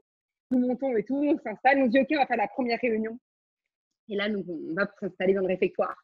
nous 0.52 0.60
montons 0.60 0.96
et 0.96 1.04
tout, 1.04 1.16
on 1.16 1.38
s'installe. 1.40 1.82
On 1.82 1.88
dit, 1.88 2.00
OK, 2.00 2.08
on 2.12 2.18
va 2.18 2.26
faire 2.26 2.38
la 2.38 2.48
première 2.48 2.80
réunion. 2.80 3.18
Et 4.10 4.16
là, 4.16 4.30
donc, 4.30 4.46
on 4.48 4.74
va 4.74 4.90
s'installer 5.00 5.34
dans 5.34 5.42
le 5.42 5.48
réfectoire. 5.48 5.96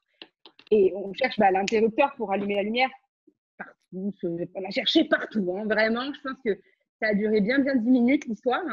Et 0.72 0.94
on 0.96 1.14
cherche 1.14 1.38
bah, 1.38 1.52
l'interrupteur 1.52 2.16
pour 2.16 2.32
allumer 2.32 2.56
la 2.56 2.64
lumière 2.64 2.90
partout. 3.58 4.14
On 4.56 4.66
a 4.66 4.72
cherché 4.72 5.04
partout, 5.04 5.56
hein, 5.58 5.66
vraiment. 5.66 6.12
Je 6.14 6.22
pense 6.22 6.38
que 6.44 6.60
ça 7.02 7.10
a 7.10 7.14
duré 7.14 7.42
bien, 7.42 7.60
bien 7.60 7.76
10 7.76 7.90
minutes 7.90 8.26
l'histoire. 8.26 8.64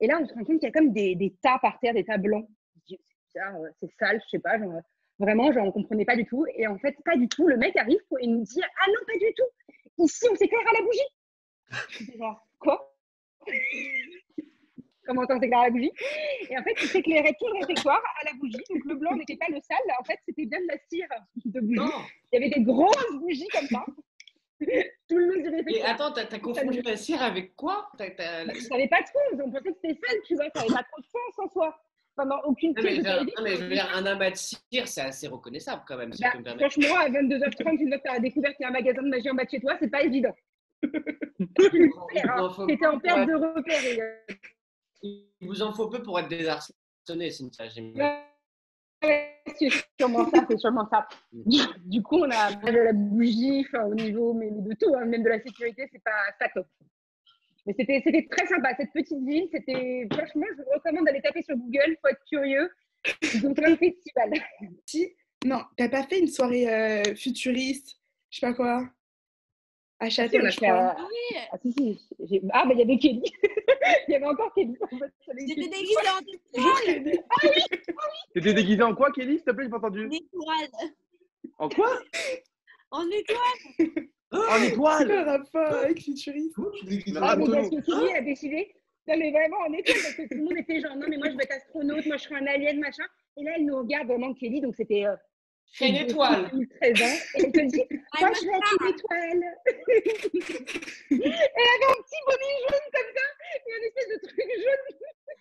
Et 0.00 0.06
là, 0.06 0.18
on 0.20 0.26
se 0.26 0.34
rend 0.34 0.44
compte 0.44 0.58
qu'il 0.58 0.68
y 0.68 0.70
a 0.70 0.72
comme 0.72 0.92
des, 0.92 1.14
des 1.14 1.34
tas 1.42 1.58
par 1.60 1.78
terre, 1.78 1.94
des 1.94 2.04
tas 2.04 2.18
blancs. 2.18 2.48
Se 2.86 2.96
C'est 3.80 3.90
sale, 3.98 4.20
je 4.24 4.28
sais 4.30 4.38
pas. 4.38 4.58
Genre, 4.58 4.80
vraiment, 5.18 5.52
genre, 5.52 5.66
on 5.66 5.72
comprenait 5.72 6.04
pas 6.04 6.16
du 6.16 6.24
tout. 6.24 6.46
Et 6.56 6.66
en 6.66 6.78
fait, 6.78 6.96
pas 7.04 7.16
du 7.16 7.28
tout. 7.28 7.46
Le 7.48 7.56
mec 7.56 7.76
arrive 7.76 8.00
pour- 8.08 8.18
et 8.20 8.26
nous 8.26 8.42
dit 8.42 8.60
Ah 8.62 8.86
non, 8.88 9.00
pas 9.06 9.18
du 9.18 9.32
tout. 9.34 10.04
Ici, 10.04 10.26
on 10.30 10.36
s'éclaire 10.36 10.60
à 10.68 10.72
la 10.72 10.82
bougie. 10.84 11.08
Genre, 12.18 12.46
quoi? 12.58 12.94
Comment 15.06 15.22
on 15.28 15.40
s'éclaire 15.40 15.60
à 15.60 15.64
la 15.64 15.70
bougie? 15.70 15.90
Et 16.50 16.58
en 16.58 16.62
fait, 16.62 16.74
il 16.82 16.88
s'éclairait 16.88 17.34
tout 17.40 17.46
le 17.46 17.60
réfectoire 17.60 18.02
à 18.20 18.24
la 18.26 18.32
bougie. 18.38 18.58
Donc 18.68 18.84
le 18.84 18.94
blanc 18.94 19.16
n'était 19.16 19.36
pas 19.36 19.46
le 19.48 19.58
sale. 19.60 19.78
En 19.98 20.04
fait, 20.04 20.18
c'était 20.26 20.44
bien 20.44 20.60
de 20.60 20.66
la 20.66 20.76
cire 20.90 21.08
de 21.46 21.60
bougie. 21.60 21.78
Non. 21.80 21.90
Il 22.32 22.38
y 22.40 22.44
avait 22.44 22.50
des 22.54 22.62
grosses 22.62 23.12
bougies 23.20 23.48
comme 23.48 23.66
ça. 23.68 23.84
tout 25.08 25.16
le 25.16 25.24
long 25.26 25.40
du 25.40 25.46
Et 25.48 25.50
réfectoire. 25.82 25.90
attends, 26.10 26.12
t'as 26.12 26.38
confondu 26.38 26.82
la 26.82 26.96
cire 26.96 27.22
avec 27.22 27.56
quoi? 27.56 27.88
T'as- 27.96 28.10
t'as- 28.10 28.44
Bah, 28.44 28.52
je 28.54 28.60
savais 28.60 28.88
pas 28.88 29.02
trop, 29.02 29.18
on 29.32 29.50
pensait 29.50 29.62
que 29.62 29.74
c'était 29.82 29.98
sale, 30.06 30.18
tu 30.26 30.34
vois, 30.34 30.44
ça 30.54 30.60
avait 30.60 30.68
pas 30.74 30.82
trop 30.82 31.00
de 31.00 31.06
sens 31.06 31.38
en 31.38 31.48
soi. 31.48 31.80
Pendant 32.18 32.40
aucune 32.46 32.72
Non, 32.76 32.82
mais, 32.82 32.94
cire, 32.96 32.96
je 32.96 32.96
veux 32.98 33.04
j'avais 33.04 33.24
dire- 33.24 33.26
dit, 33.26 33.32
non, 33.38 33.42
mais 33.44 33.56
je 33.56 33.62
veux 33.62 33.68
dire, 33.68 33.88
un 33.94 34.04
amas 34.06 34.30
de 34.30 34.34
cire, 34.36 34.88
c'est 34.88 35.02
assez 35.02 35.28
reconnaissable 35.28 35.82
quand 35.86 35.96
même, 35.96 36.12
si 36.12 36.20
bah, 36.22 36.32
me 36.36 36.58
franchement, 36.58 36.96
à 36.98 37.08
22h30, 37.08 37.78
une 37.80 37.88
fois 37.88 37.98
que 37.98 38.02
tu 38.02 38.10
as 38.10 38.18
découvert 38.18 38.56
qu'il 38.56 38.64
y 38.64 38.66
a 38.66 38.68
un 38.68 38.72
magasin 38.72 39.02
de 39.02 39.08
magie 39.08 39.30
en 39.30 39.34
bas 39.34 39.44
de 39.44 39.50
chez 39.50 39.60
toi, 39.60 39.76
c'est 39.78 39.88
pas 39.88 40.02
évident. 40.02 40.34
C'était 41.58 42.86
en 42.86 42.98
perte 42.98 43.26
de 43.28 43.32
être- 43.32 43.54
repère. 43.56 43.84
et, 43.84 44.00
euh, 44.02 44.34
il 45.04 45.46
vous 45.48 45.62
en 45.62 45.72
faut 45.72 45.88
peu 45.88 46.02
pour 46.02 46.18
être 46.18 46.28
désarçonné, 46.28 47.30
Cynthia. 47.30 47.68
j'imagine. 47.68 48.02
c'est 49.00 49.70
sûrement 49.98 50.28
ça, 50.30 50.44
c'est 50.50 50.58
sûrement 50.58 50.88
ça. 50.90 51.06
Du, 51.32 52.02
coup, 52.02 52.16
on 52.16 52.30
a 52.30 52.52
de 52.52 52.76
la 52.78 52.92
bougie, 52.92 53.64
enfin, 53.68 53.84
au 53.84 53.94
niveau 53.94 54.34
mais 54.34 54.50
de 54.50 54.74
tout, 54.74 54.92
hein, 54.96 55.04
même 55.04 55.22
de 55.22 55.28
la 55.28 55.40
sécurité, 55.40 55.88
c'est 55.92 56.02
pas, 56.02 56.48
top. 56.54 56.66
Mais 57.68 57.74
c'était 57.78 58.00
c'était 58.02 58.26
très 58.30 58.46
sympa, 58.46 58.70
cette 58.78 58.92
petite 58.94 59.22
ville, 59.26 59.46
c'était 59.52 60.08
franchement, 60.10 60.46
je 60.56 60.62
vous 60.62 60.70
recommande 60.74 61.04
d'aller 61.04 61.20
taper 61.20 61.42
sur 61.42 61.54
Google, 61.54 61.98
faut 62.00 62.08
être 62.08 62.24
curieux. 62.26 62.70
Ils 63.34 63.46
ont 63.46 63.52
plein 63.52 63.70
de 63.72 63.76
festivals. 63.76 64.32
Si, 64.86 65.14
non, 65.44 65.60
t'as 65.76 65.90
pas 65.90 66.02
fait 66.04 66.18
une 66.18 66.28
soirée 66.28 66.66
euh, 66.72 67.14
futuriste, 67.14 68.00
je 68.30 68.38
sais 68.40 68.46
pas 68.46 68.54
quoi, 68.54 68.88
à 70.00 70.08
Châtel, 70.08 70.46
a 70.46 70.50
je 70.50 70.56
crois. 70.56 70.96
euh, 70.98 71.38
Ah, 71.52 71.58
si, 71.60 71.72
si. 71.72 72.08
j'ai- 72.20 72.40
Ah, 72.52 72.64
bah, 72.64 72.72
il 72.72 72.78
y 72.78 72.82
avait 72.82 72.96
Kelly. 72.98 73.22
il 74.08 74.12
y 74.12 74.14
avait 74.14 74.24
encore 74.26 74.54
Kelly. 74.54 74.74
Il 74.92 75.48
J'étais 75.48 75.68
déguisée 75.68 76.08
en 76.08 76.20
étoile. 76.62 77.18
T'étais 78.32 78.54
déguisé 78.54 78.82
en 78.82 78.94
quoi, 78.94 79.12
Kelly 79.12 79.36
S'il 79.36 79.44
te 79.44 79.50
plaît, 79.50 79.64
j'ai 79.64 79.70
pas 79.70 79.76
entendu. 79.76 80.06
En 80.06 80.10
étoile. 80.10 80.70
En 81.58 81.68
quoi? 81.68 81.98
En 82.92 83.06
étoile. 83.10 84.06
En 84.30 84.38
Quel 84.58 84.64
étoile 84.72 85.12
rapport 85.26 85.74
avec 85.84 86.02
futuriste 86.02 86.54
Comment 86.54 86.70
tu 86.72 86.84
déguises 86.86 87.16
Ah, 87.20 87.28
Ah, 87.30 87.36
mais 87.36 87.46
bon. 87.46 87.52
parce 87.52 87.70
que 87.70 87.80
Kelly 87.80 88.12
a 88.14 88.20
décidé. 88.20 88.74
Non, 89.06 89.14
mais 89.16 89.30
vraiment, 89.30 89.56
en 89.66 89.72
étoile, 89.72 89.96
parce 90.02 90.14
que 90.14 90.22
tout 90.28 90.34
le 90.36 90.42
monde 90.44 90.58
était 90.58 90.80
genre, 90.80 90.94
non, 90.96 91.06
mais 91.08 91.16
moi, 91.16 91.30
je 91.30 91.36
vais 91.36 91.44
être 91.44 91.52
astronaute, 91.56 92.04
moi, 92.06 92.16
je 92.18 92.22
serai 92.24 92.34
un 92.36 92.46
alien, 92.46 92.78
machin. 92.78 93.04
Et 93.38 93.44
là, 93.44 93.52
elle 93.56 93.64
nous 93.64 93.78
regarde 93.78 94.06
vraiment, 94.08 94.34
Kelly, 94.34 94.60
donc 94.60 94.74
c'était. 94.76 95.06
Euh, 95.06 95.16
Je 95.72 95.78
serai 95.78 95.88
une 95.90 95.96
étoile. 95.96 96.50
13 96.82 97.02
ans. 97.02 97.16
Et 97.36 97.42
elle 97.44 97.52
te 97.52 97.60
dit, 97.60 97.84
Ah, 97.90 97.94
moi, 98.20 98.28
moi, 98.28 98.32
je 98.38 98.46
vais 98.46 98.52
être 98.58 98.76
une 98.80 98.88
étoile. 98.88 99.44
elle 101.10 101.22
avait 101.22 101.88
un 101.88 102.02
petit 102.02 102.20
bonnet 102.26 102.54
jaune 102.68 102.88
comme 102.92 103.10
ça, 103.16 103.26
et 103.54 103.72
un 103.72 103.86
espèce 103.86 104.08
de 104.08 104.18
truc 104.28 104.50
jaune. 104.58 104.98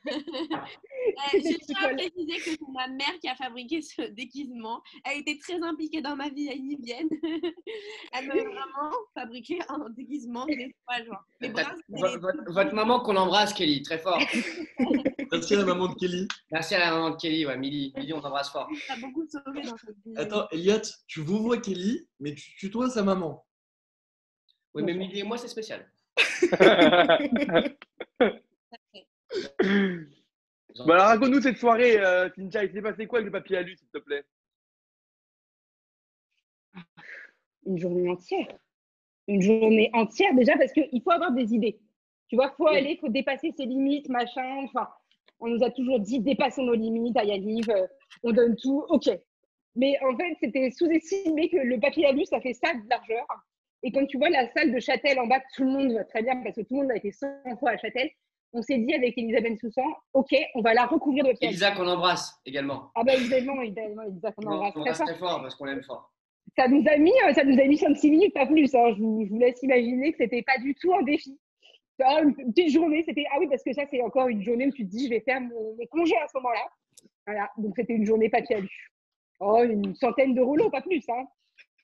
Je 1.34 1.58
tiens 1.66 1.78
à 1.82 1.90
préciser 1.94 2.36
que 2.38 2.44
c'est 2.52 2.60
ma 2.74 2.88
mère 2.88 3.18
qui 3.22 3.28
a 3.30 3.36
fabriqué 3.36 3.82
ce 3.82 4.02
déguisement. 4.12 4.82
Elle 5.06 5.22
était 5.22 5.38
très 5.38 5.62
impliquée 5.62 6.02
dans 6.02 6.16
ma 6.16 6.30
vie 6.30 6.44
yanivienne. 6.44 7.08
Elle 8.14 8.28
m'a 8.28 8.34
vraiment 8.36 8.92
fabriqué 9.14 9.60
un 9.70 9.90
déguisement 9.92 10.46
d'étoile. 10.46 11.06
genre. 11.06 11.24
Les 11.42 11.50
bras, 11.50 11.64
c'était 11.76 12.00
Vo- 12.02 12.08
les- 12.08 12.18
Votre, 12.18 12.52
votre 12.52 12.74
maman 12.74 13.00
qu'on 13.02 13.16
embrasse, 13.16 13.54
Kelly, 13.54 13.82
très 13.84 13.98
fort. 14.00 14.20
Merci 15.32 15.56
à 15.56 15.58
la 15.60 15.66
maman 15.66 15.88
de 15.90 15.96
Kelly. 15.96 16.28
Merci 16.52 16.76
à 16.76 16.80
la 16.80 16.92
maman 16.92 17.10
de 17.12 17.16
Kelly, 17.18 17.46
ouais, 17.46 17.58
Milly. 17.58 17.94
Milly, 17.98 18.14
on 18.14 18.22
t'embrasse 18.22 18.50
fort. 18.50 18.70
Ça 18.88 18.94
a 18.94 18.98
beaucoup 18.98 19.26
sauvé 19.28 19.62
dans 19.62 19.78
cette 19.78 19.96
vie. 20.06 20.14
Attends, 20.18 20.48
Elliot, 20.52 20.82
tu 21.08 21.22
vous 21.22 21.40
vois 21.42 21.58
Kelly, 21.60 22.08
mais 22.20 22.34
tu 22.34 22.56
tutoies 22.58 22.90
sa 22.90 23.04
maman. 23.04 23.46
Oui, 24.74 24.84
mais 24.84 24.94
Milly 24.94 25.20
et 25.20 25.24
moi, 25.24 25.38
c'est 25.38 25.48
spécial. 25.48 25.90
Bah 30.86 30.94
alors 30.94 31.08
raconte-nous 31.08 31.42
cette 31.42 31.58
soirée, 31.58 31.98
euh, 32.00 32.30
Cynthia, 32.36 32.64
il 32.64 32.72
s'est 32.72 32.82
passé 32.82 33.08
quoi 33.08 33.20
avec 33.20 33.26
le 33.28 33.32
papier 33.32 33.58
alu, 33.58 33.76
s'il 33.76 33.88
te 33.90 33.98
plaît? 33.98 34.24
Une 37.66 37.78
journée 37.78 38.10
entière. 38.10 38.48
Une 39.28 39.42
journée 39.42 39.90
entière, 39.94 40.34
déjà, 40.36 40.56
parce 40.58 40.72
qu'il 40.72 41.02
faut 41.02 41.12
avoir 41.12 41.32
des 41.32 41.54
idées. 41.54 41.80
Tu 42.30 42.36
vois, 42.36 42.52
faut 42.52 42.70
Oui. 42.70 42.78
aller, 42.78 42.98
faut 42.98 43.10
dépasser 43.10 43.52
ses 43.58 43.66
limites, 43.66 44.08
machin. 44.10 44.64
Enfin, 44.64 44.88
on 45.40 45.48
nous 45.48 45.64
a 45.64 45.72
toujours 45.72 46.00
dit 46.00 46.20
dépassons 46.20 46.64
nos 46.64 46.74
limites 46.76 47.18
à 47.18 47.24
Yaniv, 47.24 47.70
euh, 47.70 47.88
on 48.24 48.32
donne 48.32 48.56
tout, 48.56 48.86
ok. 48.90 49.10
Mais 49.76 49.98
en 50.04 50.16
fait, 50.16 50.36
c'était 50.42 50.72
sous-estimé 50.72 51.50
que 51.50 51.58
le 51.58 51.80
papier 51.80 52.06
alu, 52.06 52.26
ça 52.26 52.40
fait 52.42 52.54
ça 52.54 52.74
de 52.74 52.88
largeur. 52.90 53.26
Et 53.84 53.92
quand 53.92 54.06
tu 54.08 54.18
vois 54.18 54.30
la 54.30 54.52
salle 54.54 54.72
de 54.74 54.80
Châtel 54.80 55.20
en 55.20 55.28
bas, 55.28 55.42
tout 55.56 55.64
le 55.64 55.70
monde 55.72 55.92
va 55.94 56.04
très 56.04 56.24
bien 56.24 56.42
parce 56.44 56.56
que 56.56 56.62
tout 56.62 56.76
le 56.76 56.82
monde 56.82 56.92
a 56.92 56.96
été 56.98 57.12
100 57.12 57.28
fois 57.60 57.72
à 57.72 57.78
Châtel. 57.78 58.10
On 58.54 58.62
s'est 58.62 58.78
dit 58.78 58.94
avec 58.94 59.18
Elisabeth 59.18 59.60
Soussan, 59.60 59.86
ok, 60.14 60.30
on 60.56 60.62
va 60.62 60.74
la 60.74 60.86
recouvrir 60.86 61.24
de 61.24 61.30
alu. 61.30 61.38
Elisa, 61.42 61.72
qu'on 61.72 61.88
embrasse 61.88 62.34
également. 62.46 62.92
Ah 62.96 63.04
bah 63.04 63.14
évidemment, 63.16 63.62
évidemment, 63.62 64.04
Elisa, 64.04 64.32
qu'on 64.32 64.48
On 64.48 64.52
embrasse 64.54 65.00
très 65.00 65.16
fort. 65.16 65.42
parce 65.42 65.56
qu'on 65.56 65.66
l'aime 65.66 65.84
fort. 65.84 66.12
Ça 66.58 66.68
nous 66.68 66.84
a 66.90 66.98
mis, 66.98 67.12
euh, 67.28 67.34
ça 67.34 67.44
nous 67.44 67.60
a 67.60 67.66
mis 67.66 67.76
5-6 67.76 68.10
minutes, 68.10 68.34
pas 68.34 68.46
plus. 68.48 68.74
hein. 68.74 68.94
Je, 68.96 69.02
vous, 69.02 69.26
je 69.26 69.30
vous 69.32 69.40
laisse 69.40 69.62
imaginer 69.64 70.12
que 70.14 70.18
c'était 70.20 70.42
pas 70.44 70.58
du 70.60 70.74
tout 70.76 70.94
un 70.94 71.04
défi. 71.04 71.38
Une 72.00 72.36
petite 72.54 72.70
journée, 72.74 73.04
c'était 73.06 73.26
ah 73.32 73.38
oui 73.40 73.48
parce 73.50 73.64
que 73.64 73.74
ça 73.74 73.84
c'est 73.90 74.02
encore 74.02 74.28
une 74.28 74.42
journée 74.44 74.68
où 74.68 74.72
tu 74.72 74.86
te 74.86 74.90
dis 74.92 75.06
je 75.06 75.10
vais 75.10 75.20
faire 75.22 75.42
mon, 75.42 75.76
mes 75.76 75.88
congés 75.88 76.16
à 76.18 76.28
ce 76.28 76.38
moment-là. 76.38 76.70
Voilà, 77.26 77.50
donc 77.58 77.74
c'était 77.76 77.94
une 77.94 78.06
journée 78.06 78.30
papier 78.30 78.58
alu. 78.58 78.70
Oh, 79.40 79.62
une 79.64 79.94
centaine 79.96 80.34
de 80.36 80.42
rouleaux, 80.42 80.70
pas 80.70 80.82
plus. 80.82 81.04
Hein. 81.10 81.26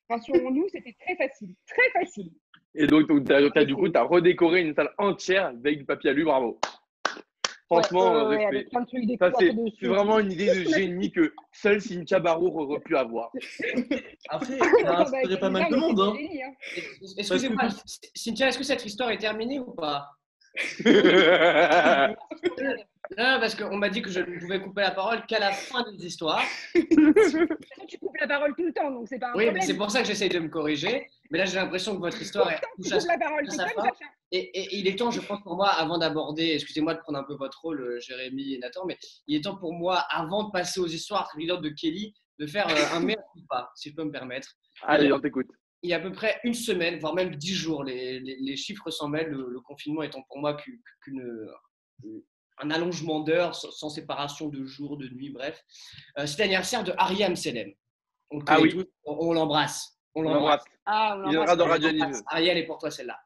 Rassurons-nous, 0.10 0.68
c'était 0.70 0.96
très 1.00 1.16
facile, 1.16 1.56
très 1.68 1.90
facile. 2.00 2.32
Et 2.76 2.88
donc, 2.88 3.08
donc, 3.08 3.24
du 3.24 3.76
coup, 3.76 3.90
tu 3.90 3.98
as 3.98 4.04
redécoré 4.04 4.62
une 4.62 4.74
salle 4.74 4.92
entière 4.98 5.48
avec 5.48 5.80
du 5.80 5.86
papier 5.86 6.10
alu, 6.10 6.24
bravo. 6.24 6.60
Franchement, 7.68 8.28
Ouais, 8.28 8.48
euh, 8.54 8.64
c'est 9.80 9.88
vraiment 9.88 10.20
une 10.20 10.32
idée 10.32 10.48
de 10.48 10.70
génie 10.70 11.12
que 11.12 11.34
seule 11.52 11.82
Cynthia 11.82 12.20
Barour 12.20 12.56
aurait 12.58 12.80
pu 12.82 12.96
avoir. 12.96 13.32
Après, 14.30 14.58
Ah, 14.60 14.66
ça 14.84 14.90
a 14.90 14.94
bah, 14.96 15.00
inspiré 15.02 15.40
pas 15.40 15.50
mal 15.50 15.72
de 15.72 15.76
monde. 15.76 16.00
Hein. 16.00 16.14
hein. 16.16 16.54
Excusez-moi, 17.18 17.70
Cynthia, 18.16 18.50
est-ce 18.50 18.58
que 18.58 18.64
cette 18.64 18.86
histoire 18.86 19.12
est 19.12 19.18
terminée 19.18 19.60
ou 19.60 19.72
pas? 19.72 20.08
Non, 23.12 23.38
parce 23.40 23.54
qu'on 23.54 23.76
m'a 23.78 23.90
dit 23.90 24.02
que 24.02 24.10
je 24.10 24.22
ne 24.22 24.40
pouvais 24.40 24.62
couper 24.62 24.82
la 24.82 24.92
parole 24.92 25.26
qu'à 25.26 25.40
la 25.40 25.52
fin 25.52 25.84
des 25.92 26.06
histoires. 26.06 26.42
Tu 26.74 28.00
coupes 28.00 28.16
la 28.20 28.28
parole 28.28 28.56
tout 28.56 28.66
le 28.66 28.74
temps, 28.74 28.90
donc 28.92 29.08
c'est 29.08 29.20
pas 29.20 29.28
un 29.32 29.34
Oui, 29.34 29.44
mais 29.46 29.50
problème. 29.52 29.68
c'est 29.68 29.78
pour 29.78 29.92
ça 29.92 30.02
que 30.02 30.08
j'essaye 30.08 30.30
de 30.30 30.40
me 30.40 30.48
corriger. 30.48 31.08
Mais 31.30 31.38
là, 31.40 31.46
j'ai 31.46 31.56
l'impression 31.56 31.96
que 31.96 32.00
votre 32.00 32.20
histoire 32.22 32.50
est 32.52 32.62
Tu 32.78 32.84
touche 32.84 32.94
à 32.94 32.98
coupes 33.00 33.08
la 33.10 33.18
parole, 33.18 33.52
sa 33.52 33.68
fin. 33.68 33.84
ça. 33.84 33.90
Et, 34.32 34.40
et 34.60 34.78
il 34.78 34.88
est 34.88 34.98
temps, 34.98 35.12
je 35.12 35.20
pense, 35.22 35.42
pour 35.44 35.56
moi, 35.56 35.70
avant 35.70 35.98
d'aborder, 35.98 36.52
excusez-moi 36.54 36.94
de 36.96 37.00
prendre 37.02 37.20
un 37.20 37.24
peu 37.24 37.36
votre 37.36 37.62
rôle, 37.62 37.82
euh, 37.82 38.00
Jérémy 38.00 38.54
et 38.54 38.58
Nathan, 38.58 38.86
mais 38.88 38.98
il 39.28 39.38
est 39.38 39.42
temps 39.42 39.58
pour 39.58 39.74
moi, 39.74 39.98
avant 40.10 40.46
de 40.46 40.52
passer 40.52 40.80
aux 40.80 40.88
histoires 40.88 41.28
trépidantes 41.28 41.62
de 41.62 41.70
Kelly, 41.70 42.14
de 42.40 42.48
faire 42.48 42.68
euh, 42.70 42.96
un 42.98 43.00
mea 43.02 43.16
culpa, 43.34 43.70
si 43.76 43.90
je 43.90 43.96
peux 43.96 44.06
me 44.06 44.12
permettre. 44.12 44.50
Allez, 44.82 45.12
on 45.14 45.20
t'écoute. 45.20 45.48
Il 45.84 45.90
y 45.90 45.94
a 45.94 45.98
à 45.98 46.00
peu 46.00 46.12
près 46.14 46.40
une 46.46 46.54
semaine, 46.54 46.98
voire 47.00 47.14
même 47.14 47.36
dix 47.36 47.54
jours, 47.54 47.84
les, 47.84 48.22
les- 48.22 48.38
les 48.40 48.56
chiffres 48.56 48.90
s'en 48.90 49.10
mêlent, 49.10 49.30
le, 49.30 49.50
le 49.50 49.60
confinement 49.60 50.02
étant 50.04 50.24
pour 50.30 50.40
moi 50.40 50.56
qu'une- 50.56 51.22
euh, 51.22 52.26
un 52.62 52.72
allongement 52.72 53.20
d'heures 53.22 53.56
sans, 53.56 53.72
sans 53.72 53.90
séparation 53.90 54.50
de 54.50 54.66
jour, 54.66 54.98
de 54.98 55.08
nuit, 55.10 55.30
bref. 55.30 55.64
Euh, 56.18 56.26
C'était 56.26 56.44
l'anniversaire 56.44 56.84
de 56.84 56.94
Harry 56.98 57.24
Amselem. 57.24 57.72
On 58.32 58.40
Ah 58.48 58.60
oui. 58.60 58.72
tous, 58.72 58.86
on, 59.06 59.30
on 59.30 59.34
l'embrasse. 59.34 59.98
On 60.16 60.22
l'embrasse. 60.22 60.64
Ah, 60.86 61.22
Il 61.26 61.32
viendra 61.32 61.56
dans 61.56 61.68
Radio 61.68 61.92
Nive. 61.92 62.22
Ariel 62.28 62.58
est 62.58 62.66
pour 62.66 62.78
toi 62.78 62.92
celle-là. 62.92 63.20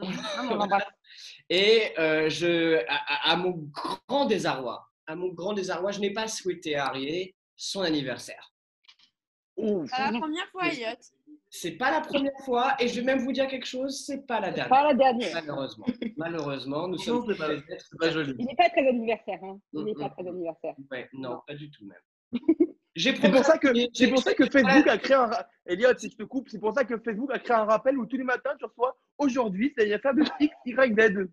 Ah, 0.00 0.06
on 0.50 0.54
l'embrasse. 0.54 0.84
Et 1.48 1.92
euh, 1.98 2.28
je, 2.28 2.84
à, 2.88 3.36
mon 3.36 3.70
grand 3.72 4.26
désarroi, 4.26 4.86
à 5.06 5.14
mon 5.14 5.28
grand 5.28 5.52
désarroi, 5.52 5.92
je 5.92 6.00
n'ai 6.00 6.12
pas 6.12 6.26
souhaité 6.28 6.74
à 6.74 6.86
Arié 6.86 7.34
son 7.56 7.82
anniversaire. 7.82 8.52
Ouf. 9.56 9.88
C'est 9.94 10.12
la 10.12 10.18
première 10.18 10.48
fois, 10.50 10.66
Elliot. 10.68 10.96
C'est 11.60 11.72
pas 11.72 11.90
la 11.90 12.00
première 12.00 12.38
fois, 12.44 12.74
et 12.78 12.88
je 12.88 12.94
vais 12.96 13.02
même 13.02 13.18
vous 13.20 13.32
dire 13.32 13.46
quelque 13.46 13.66
chose, 13.66 14.04
c'est 14.04 14.26
pas 14.26 14.40
la 14.40 14.50
dernière. 14.50 14.68
Pas 14.68 14.84
la 14.88 14.94
dernière. 14.94 15.32
Malheureusement, 15.34 15.86
malheureusement, 16.16 16.88
nous 16.88 16.98
sommes 16.98 17.26
pas- 17.36 17.48
C'est 17.78 17.98
pas 17.98 18.10
joli. 18.10 18.34
Il 18.38 18.46
n'est 18.46 18.54
pas 18.56 18.68
très 18.68 18.86
anniversaire. 18.88 19.38
Hein. 19.42 19.58
Il 19.72 19.84
n'est 19.84 19.92
Mm, 19.92 19.98
pas 19.98 20.08
mm. 20.08 20.12
très 20.18 20.28
anniversaire. 20.28 20.74
Ouais, 20.90 21.08
non, 21.14 21.40
pas 21.46 21.54
du 21.54 21.70
tout 21.70 21.84
même. 21.86 22.32
C'est 22.98 23.12
pour 23.30 23.44
ça 23.44 23.58
que 23.58 23.68
c'est 23.92 24.08
pour 24.08 24.20
ça 24.20 24.32
que 24.32 24.46
Facebook 24.48 24.86
a 24.88 24.96
créé 24.96 25.16
un 25.16 25.30
Elliot, 25.66 25.90
si 25.98 26.10
je 26.10 26.16
te 26.16 26.22
coupe, 26.22 26.48
c'est 26.48 26.58
pour 26.58 26.72
ça 26.72 26.82
que 26.82 26.96
Facebook 26.98 27.30
a 27.30 27.38
créé 27.38 27.54
un 27.54 27.64
rappel 27.66 27.98
où 27.98 28.06
tous 28.06 28.16
les 28.16 28.24
matins 28.24 28.54
tu 28.58 28.64
reçois 28.64 28.96
aujourd'hui 29.18 29.70
c'est 29.76 29.82
l'anniversaire 29.84 30.14
de 30.14 30.22
X 30.40 30.54
Y 30.64 30.98
Z. 30.98 31.28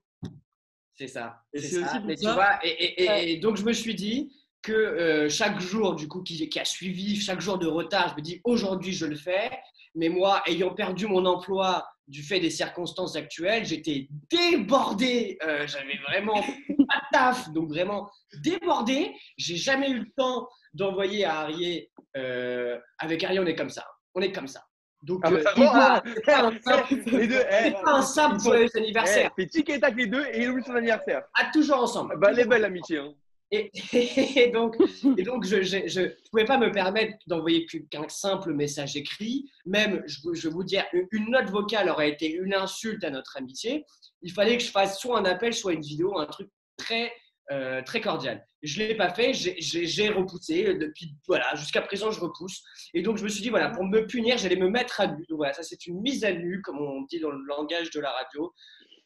C'est 0.96 1.08
ça. 1.08 1.42
Et 1.54 1.60
c'est 1.60 1.82
aussi 1.82 1.98
pour 2.00 2.06
Mais 2.06 2.16
tu 2.18 2.24
ça- 2.26 2.34
vois, 2.34 2.60
et, 2.66 2.70
et- 2.70 3.04
et- 3.04 3.08
Ouais. 3.08 3.30
et 3.32 3.38
donc 3.38 3.56
je 3.56 3.64
me 3.64 3.72
suis 3.72 3.96
dit 3.96 4.43
que 4.64 4.72
euh, 4.72 5.30
chaque 5.30 5.60
jour 5.60 5.96
du 5.96 6.08
coup 6.08 6.24
qui, 6.24 6.50
qui 6.50 6.60
a 6.60 6.66
suivi, 6.66 7.20
chaque 7.20 7.42
jour 7.42 7.58
de 7.60 7.68
retard, 7.68 8.10
je 8.10 8.16
me 8.16 8.22
dis 8.22 8.42
aujourd'hui 8.44 8.94
je 8.94 9.06
le 9.06 9.16
fais. 9.16 9.52
Mais 9.96 10.10
moi, 10.10 10.42
ayant 10.48 10.74
perdu 10.74 11.06
mon 11.06 11.24
emploi 11.28 11.86
du 12.08 12.24
fait 12.24 12.40
des 12.40 12.50
circonstances 12.50 13.16
actuelles, 13.16 13.64
j'étais 13.64 14.08
débordé. 14.32 15.38
Euh, 15.44 15.68
J'avais 15.68 16.00
vraiment 16.08 16.42
pas 16.88 16.98
de 16.98 17.12
taf, 17.12 17.50
donc 17.52 17.70
vraiment 17.70 18.10
débordé. 18.42 19.12
J'ai 19.38 19.56
jamais 19.56 19.90
eu 19.92 20.00
le 20.00 20.12
temps 20.18 20.48
d'envoyer 20.74 21.26
à 21.26 21.42
Arié. 21.42 21.92
euh, 22.18 22.80
avec 22.98 23.24
Arié, 23.24 23.40
on 23.40 23.46
est 23.46 23.56
comme 23.56 23.70
ça. 23.70 23.86
On 24.16 24.22
est 24.22 24.32
comme 24.32 24.48
ça. 24.48 24.64
Donc, 25.04 25.20
Ah, 25.24 25.32
euh, 25.32 25.44
va, 25.58 26.02
Les 27.12 27.28
deux, 27.28 27.36
eh, 27.52 27.64
c'est 27.66 27.72
pas 27.84 27.92
un 27.96 28.02
simple 28.02 28.36
ils 28.38 28.40
sont- 28.40 28.50
joyeux 28.50 28.70
eh, 28.74 28.78
anniversaire. 28.80 29.32
fait 29.36 29.48
tic 29.48 29.70
et 29.70 29.80
tac 29.80 29.96
les 29.96 30.08
deux 30.08 30.26
et 30.32 30.44
il 30.44 30.50
oublie 30.50 30.64
son 30.64 30.76
anniversaire. 30.76 31.24
À 31.36 31.52
toujours 31.52 31.84
ensemble. 31.84 32.18
Bah 32.20 32.30
elle 32.32 32.40
est 32.40 32.46
belle 32.46 32.62
l'amitié. 32.62 33.00
Hein. 33.00 33.14
Et, 33.94 34.50
donc, 34.52 34.76
je 34.80 36.00
ne 36.00 36.08
pouvais 36.32 36.46
pas 36.46 36.58
me 36.58 36.72
permettre 36.72 37.16
d'envoyer 37.28 37.66
qu'un 37.92 38.10
simple 38.10 38.54
message 38.54 38.96
écrit. 38.96 39.50
Même, 39.66 40.02
je, 40.08 40.34
je 40.34 40.50
vous 40.50 40.64
dire, 40.64 40.86
une- 41.12 41.30
note 41.30 41.50
vocale 41.50 41.90
aurait 41.90 42.10
été 42.10 42.32
une 42.32 42.54
insulte 42.54 43.04
à 43.04 43.10
notre 43.12 43.38
amitié. 43.38 43.86
Il 44.22 44.32
fallait 44.32 44.58
que 44.58 44.64
je 44.64 44.72
fasse 44.72 45.00
soit 45.00 45.20
un 45.20 45.26
appel, 45.26 45.54
soit 45.54 45.74
une 45.74 45.82
vidéo, 45.82 46.18
un 46.18 46.26
truc 46.26 46.50
très, 46.78 47.12
euh, 47.52 47.82
très 47.84 48.02
cordial. 48.02 48.46
Je 48.64 48.82
ne 48.82 48.88
l'ai 48.88 48.96
pas 48.96 49.14
fait, 49.14 49.34
j'ai- 49.34 50.10
repoussé. 50.10 50.74
Depuis, 50.76 51.14
voilà, 51.28 51.54
jusqu'à 51.56 51.82
présent, 51.82 52.10
je 52.12 52.20
repousse. 52.22 52.64
Et 52.94 53.02
donc, 53.02 53.18
je 53.18 53.24
me 53.24 53.30
suis 53.30 53.42
dit, 53.44 53.50
voilà, 53.50 53.70
pour 53.70 53.84
me 53.84 54.08
punir, 54.08 54.38
j'allais 54.38 54.56
me 54.56 54.70
mettre 54.70 55.02
à 55.02 55.08
nu. 55.08 55.26
Voilà, 55.30 55.54
ça, 55.54 55.64
c'est 55.64 55.86
une 55.86 56.02
mise 56.02 56.24
à 56.24 56.32
nu, 56.32 56.62
comme 56.62 56.80
on 56.80 57.02
dit 57.04 57.20
dans 57.20 57.30
le 57.32 57.44
langage 57.46 57.92
de 57.92 58.00
la 58.00 58.10
radio. 58.12 58.54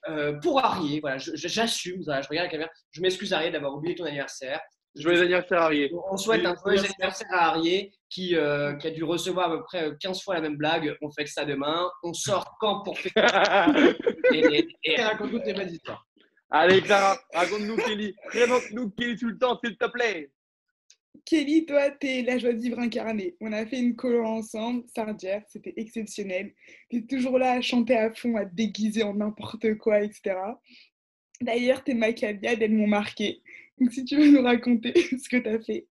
Euh, 0.10 0.34
pour 0.42 0.64
Arié, 0.64 1.00
voilà, 1.00 1.18
j'assume, 1.18 2.02
voilà, 2.04 2.22
je 2.22 2.30
regarde 2.30 2.46
la 2.46 2.52
caméra, 2.52 2.70
je 2.92 3.02
m'excuse 3.02 3.34
Arié 3.34 3.52
d'avoir 3.52 3.76
oublié 3.76 3.96
ton 3.96 4.06
anniversaire. 4.06 4.60
Joyeux 4.96 5.22
anniversaire 5.22 5.62
Arié. 5.62 5.92
On 6.12 6.18
souhaite 6.18 6.46
un 6.46 6.56
Joyeux 6.56 6.80
anniversaire 6.80 7.28
à 7.32 7.50
Arié 7.50 7.92
qui, 8.10 8.36
euh, 8.36 8.74
qui 8.76 8.88
a 8.88 8.92
dû 8.92 9.04
recevoir 9.04 9.52
à 9.52 9.58
peu 9.58 9.64
près 9.64 9.92
15 10.00 10.24
fois 10.24 10.36
la 10.36 10.42
même 10.42 10.58
blague. 10.58 10.96
On 11.02 11.12
fait 11.12 11.26
ça 11.28 11.46
demain. 11.46 11.90
On 12.04 12.14
sort 12.14 12.56
quand 12.60 12.84
pour 12.84 12.98
faire 13.00 13.68
et, 14.34 14.40
et, 14.40 14.68
et 14.84 15.02
raconte 15.02 15.32
toutes 15.32 15.44
tes 15.44 15.54
belles 15.54 15.72
histoires. 15.72 16.04
Allez 16.50 16.82
Clara, 16.82 17.18
raconte-nous 17.34 17.76
Kelly. 17.76 18.16
Présente-nous 18.28 18.90
Kelly 18.92 19.18
Sultan 19.18 19.60
s'il 19.64 19.78
te 19.78 19.86
plaît. 19.88 20.32
Kelly, 21.30 21.66
toi, 21.66 21.92
t'es 21.92 22.22
la 22.22 22.38
joie 22.38 22.54
de 22.54 22.60
vivre 22.60 22.80
incarnée. 22.80 23.36
On 23.42 23.52
a 23.52 23.66
fait 23.66 23.80
une 23.80 23.98
colo 23.98 24.24
ensemble, 24.26 24.86
Sardière, 24.96 25.44
c'était 25.50 25.74
exceptionnel. 25.76 26.54
T'es 26.90 27.02
toujours 27.02 27.38
là 27.38 27.52
à 27.52 27.62
chanter 27.62 27.98
à 27.98 28.14
fond, 28.14 28.38
à 28.38 28.46
te 28.46 28.56
déguiser 28.56 29.04
en 29.04 29.14
n'importe 29.14 29.76
quoi, 29.78 30.00
etc. 30.00 30.38
D'ailleurs, 31.42 31.84
tes 31.84 31.96
macabiades, 31.96 32.62
elles 32.62 32.74
m'ont 32.74 32.88
marqué. 32.88 33.42
Donc, 33.78 33.92
si 33.92 34.06
tu 34.06 34.16
veux 34.16 34.32
nous 34.32 34.42
raconter 34.42 34.94
ce 35.22 35.28
que 35.28 35.36
t'as 35.38 35.60
fait, 35.60 35.86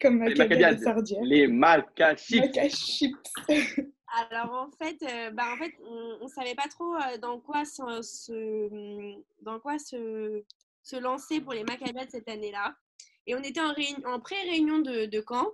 comme 0.00 0.20
macabiades. 0.20 0.78
de 0.78 0.82
Sardière. 0.82 1.20
Les 1.22 1.46
Malcachis. 1.48 2.40
Maca 2.40 2.68
chips. 2.70 3.32
Alors 4.32 4.52
en 4.52 4.70
fait, 4.82 4.96
euh, 5.02 5.30
bah, 5.32 5.44
en 5.52 5.58
fait 5.62 5.72
on 5.86 6.24
ne 6.24 6.28
savait 6.28 6.54
pas 6.54 6.66
trop 6.70 6.94
euh, 6.94 7.18
dans 7.18 7.38
quoi, 7.40 7.66
se, 7.66 7.82
se- 8.00 9.14
dans 9.42 9.60
quoi 9.60 9.78
se, 9.78 10.42
se 10.82 10.96
lancer 10.96 11.42
pour 11.42 11.52
les 11.52 11.62
Maccabiades 11.62 12.08
cette 12.10 12.26
année-là. 12.30 12.74
Et 13.28 13.34
on 13.36 13.42
était 13.42 13.60
en, 13.60 13.72
réuni- 13.72 14.04
en 14.06 14.18
pré-réunion 14.18 14.78
de, 14.80 15.06
de 15.06 15.20
camp. 15.20 15.46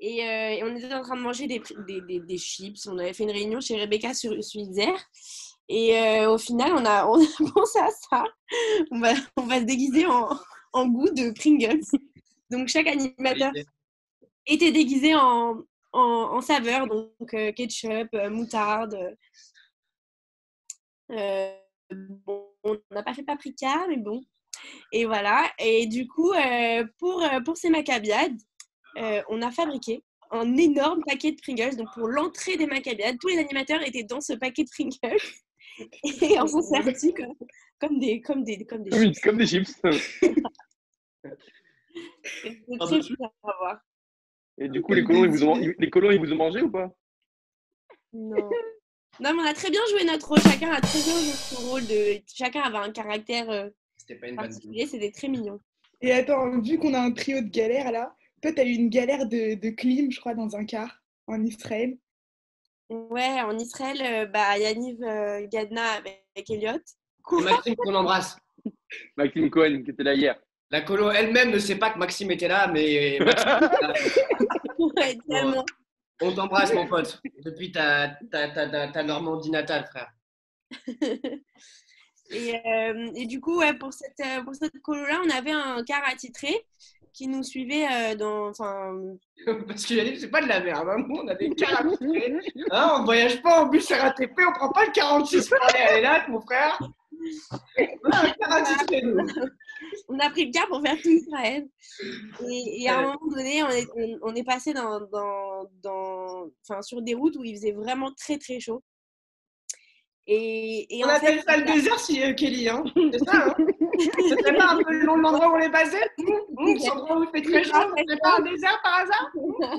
Et, 0.00 0.22
euh, 0.28 0.50
et 0.50 0.62
on 0.64 0.76
était 0.76 0.92
en 0.92 1.02
train 1.02 1.16
de 1.16 1.22
manger 1.22 1.46
des, 1.46 1.62
des, 1.86 2.00
des- 2.02 2.20
des 2.20 2.38
chips. 2.38 2.86
On 2.86 2.98
avait 2.98 3.12
fait 3.14 3.24
une 3.24 3.30
réunion 3.30 3.60
chez 3.60 3.80
Rebecca 3.80 4.12
sur 4.14 4.32
Switzer. 4.44 4.92
Et 5.68 5.96
euh, 5.98 6.30
au 6.32 6.38
final, 6.38 6.72
on 6.74 6.84
a, 6.84 7.06
on 7.10 7.20
a 7.22 7.52
pensé 7.52 7.78
à 7.78 7.88
ça. 7.90 8.24
On 8.90 8.98
va, 9.00 9.12
on 9.36 9.42
va 9.46 9.60
se 9.60 9.64
déguiser 9.64 10.06
en, 10.06 10.28
en 10.72 10.86
goût 10.88 11.10
de 11.10 11.30
Pringles. 11.32 11.80
Donc 12.50 12.68
chaque 12.68 12.86
animateur 12.88 13.52
était 14.46 14.72
déguisé 14.72 15.14
en, 15.14 15.62
en, 15.92 16.00
en 16.00 16.40
saveur, 16.40 16.86
donc 16.86 17.34
euh, 17.34 17.52
ketchup, 17.52 18.08
euh, 18.14 18.30
moutarde. 18.30 19.16
euh, 21.10 21.52
bon, 21.90 22.46
on 22.64 22.76
n'a 22.90 23.02
pas 23.02 23.14
fait 23.14 23.22
paprika, 23.22 23.86
mais 23.88 23.96
bon. 23.98 24.22
Et 24.92 25.04
voilà. 25.04 25.50
Et 25.58 25.86
du 25.86 26.06
coup, 26.06 26.32
euh, 26.32 26.84
pour, 26.98 27.22
euh, 27.22 27.40
pour 27.40 27.56
ces 27.56 27.70
macabiades, 27.70 28.36
euh, 28.96 29.22
on 29.28 29.42
a 29.42 29.50
fabriqué 29.50 30.02
un 30.30 30.56
énorme 30.56 31.02
paquet 31.06 31.32
de 31.32 31.40
Pringles. 31.40 31.76
Donc 31.76 31.88
pour 31.94 32.08
l'entrée 32.08 32.56
des 32.56 32.66
macabiades, 32.66 33.18
tous 33.20 33.28
les 33.28 33.38
animateurs 33.38 33.82
étaient 33.86 34.04
dans 34.04 34.20
ce 34.20 34.32
paquet 34.34 34.64
de 34.64 34.70
Pringles. 34.70 35.18
Et 36.22 36.40
on 36.40 36.46
s'en 36.46 36.62
sertit 36.62 37.14
comme, 37.14 37.34
comme 37.80 37.98
des, 37.98 38.20
comme 38.20 38.42
des, 38.44 38.64
comme 38.64 38.82
des 38.82 38.96
Oui, 38.98 39.06
chips. 39.08 39.20
comme 39.20 39.38
des 39.38 39.46
chips. 39.46 39.70
C'était 42.24 42.78
très 42.78 42.96
dessus. 42.96 43.14
bizarre 43.14 43.32
à 43.44 43.56
voir. 43.58 43.78
Et 44.60 44.68
du 44.68 44.82
coup 44.82 44.92
les 44.92 45.04
colons 45.04 45.24
ils 45.24 45.30
vous 45.30 45.44
ont 45.44 45.54
les 45.56 45.90
colons 45.90 46.10
ils 46.10 46.18
vous 46.18 46.32
ont 46.32 46.36
mangé 46.36 46.62
ou 46.62 46.70
pas? 46.70 46.90
Non. 48.12 48.50
Non, 49.20 49.34
mais 49.34 49.42
on 49.42 49.46
a 49.46 49.54
très 49.54 49.70
bien 49.70 49.80
joué 49.90 50.04
notre 50.04 50.28
rôle. 50.28 50.40
Chacun 50.40 50.70
a 50.70 50.80
très 50.80 51.00
bien 51.02 51.12
joué 51.14 51.32
son 51.32 51.68
rôle. 51.68 51.86
De... 51.86 52.20
Chacun 52.32 52.62
avait 52.62 52.78
un 52.78 52.92
caractère 52.92 53.70
C'était 54.08 54.20
pas 54.20 54.28
une 54.28 54.36
bonne 54.36 54.48
particulier. 54.48 54.86
C'était 54.86 55.10
très 55.10 55.28
mignon. 55.28 55.60
Et 56.00 56.12
attends, 56.12 56.60
vu 56.60 56.78
qu'on 56.78 56.94
a 56.94 57.00
un 57.00 57.12
trio 57.12 57.40
de 57.40 57.48
galères 57.48 57.92
là, 57.92 58.14
toi, 58.40 58.52
t'as 58.52 58.64
eu 58.64 58.72
une 58.72 58.88
galère 58.88 59.26
de, 59.26 59.54
de 59.54 59.70
clim, 59.70 60.10
je 60.10 60.20
crois, 60.20 60.34
dans 60.34 60.56
un 60.56 60.64
car 60.64 61.02
en 61.26 61.44
Israël. 61.44 61.98
Ouais, 62.88 63.42
en 63.42 63.58
Israël, 63.58 63.98
euh, 64.00 64.26
bah, 64.26 64.56
Yaniv 64.56 65.02
euh, 65.02 65.46
Gadna 65.48 65.92
avec, 65.92 66.24
avec 66.34 66.48
Elliot. 66.50 66.78
Et 67.32 67.42
Maxime 67.42 67.76
qu'on 67.76 67.94
embrasse. 67.94 68.38
Maxime 69.16 69.50
Cohen 69.50 69.82
qui 69.84 69.90
était 69.90 70.04
là 70.04 70.14
hier. 70.14 70.40
La 70.70 70.82
colo 70.82 71.10
elle-même 71.10 71.50
ne 71.50 71.58
sait 71.58 71.76
pas 71.76 71.90
que 71.90 71.98
Maxime 71.98 72.30
était 72.30 72.48
là, 72.48 72.68
mais 72.68 73.18
Maxime 73.20 73.56
était 73.56 73.86
là. 73.86 73.92
Ouais, 74.78 75.18
tellement. 75.28 75.64
on 76.22 76.32
t'embrasse 76.32 76.72
mon 76.72 76.86
pote. 76.86 77.20
Depuis 77.44 77.72
ta, 77.72 78.16
ta, 78.30 78.48
ta, 78.48 78.68
ta, 78.68 78.88
ta 78.88 79.02
Normandie 79.02 79.50
natale, 79.50 79.86
frère. 79.86 80.12
Et, 82.30 82.54
euh, 82.54 83.10
et 83.14 83.26
du 83.26 83.40
coup, 83.40 83.58
ouais, 83.58 83.74
pour 83.74 83.92
cette, 83.92 84.20
euh, 84.20 84.42
pour 84.42 84.54
cette 84.54 84.78
colo-là, 84.82 85.20
on 85.24 85.30
avait 85.30 85.52
un 85.52 85.82
car 85.84 86.02
attitré 86.06 86.66
qui 87.12 87.26
nous 87.26 87.42
suivait 87.42 87.86
euh, 87.90 88.14
dans. 88.14 88.48
Enfin, 88.48 88.94
Parce 89.66 89.86
que 89.86 90.16
c'est 90.16 90.30
pas 90.30 90.42
de 90.42 90.48
la 90.48 90.60
merde. 90.60 90.88
Hein. 90.88 91.04
Nous, 91.08 91.16
on 91.16 91.28
a 91.28 91.34
des 91.34 91.50
cars 91.50 91.80
attitrés. 91.80 92.34
Hein, 92.70 92.92
on 92.96 93.00
ne 93.00 93.04
voyage 93.04 93.42
pas 93.42 93.62
en 93.62 93.66
bus 93.66 93.90
RATP, 93.90 94.38
on 94.46 94.52
prend 94.52 94.72
pas 94.72 94.86
le 94.86 94.92
46 94.92 95.48
pour 95.48 95.58
aller 95.64 95.78
à 95.78 95.96
l'ELAT, 95.96 96.28
mon 96.28 96.40
frère. 96.40 96.78
On 98.04 98.10
a 98.10 98.26
un 98.26 98.30
car 98.30 98.52
attitré, 98.52 99.02
nous. 99.02 99.26
on 100.08 100.18
a 100.18 100.30
pris 100.30 100.46
le 100.46 100.52
car 100.52 100.68
pour 100.68 100.82
faire 100.82 100.96
tout 101.00 101.08
Israël. 101.08 101.66
Et, 102.48 102.82
et 102.82 102.88
à 102.88 102.98
un 102.98 103.02
moment 103.02 103.26
donné, 103.30 103.62
on 103.62 103.70
est, 103.70 103.86
on, 103.96 104.18
on 104.22 104.34
est 104.34 104.44
passé 104.44 104.74
dans, 104.74 105.00
dans, 105.82 106.50
sur 106.82 107.02
des 107.02 107.14
routes 107.14 107.36
où 107.36 107.44
il 107.44 107.56
faisait 107.56 107.72
vraiment 107.72 108.12
très 108.12 108.38
très 108.38 108.60
chaud. 108.60 108.82
Et, 110.30 110.98
et 110.98 111.04
On 111.04 111.08
en 111.08 111.12
appelle 111.12 111.38
fait, 111.38 111.50
ça 111.50 111.56
le 111.56 111.64
désert, 111.64 111.98
si, 111.98 112.22
euh, 112.22 112.34
Kelly. 112.34 112.68
Hein. 112.68 112.84
C'est 113.12 113.24
ça, 113.24 113.46
hein 113.46 113.66
C'est 114.28 114.56
pas 114.56 114.72
un 114.72 114.82
peu 114.82 114.92
le 114.92 115.06
nom 115.06 115.16
de 115.16 115.22
l'endroit 115.22 115.48
où 115.48 115.54
on 115.54 115.58
est 115.58 115.70
passé? 115.70 115.96
L'endroit 116.18 117.18
où 117.18 117.24
il 117.24 117.30
fait 117.30 117.42
très 117.42 117.64
chaud. 117.64 117.94
C'est 117.96 118.20
pas 118.20 118.36
un 118.38 118.42
désert 118.42 118.78
par 118.82 119.00
hasard? 119.00 119.32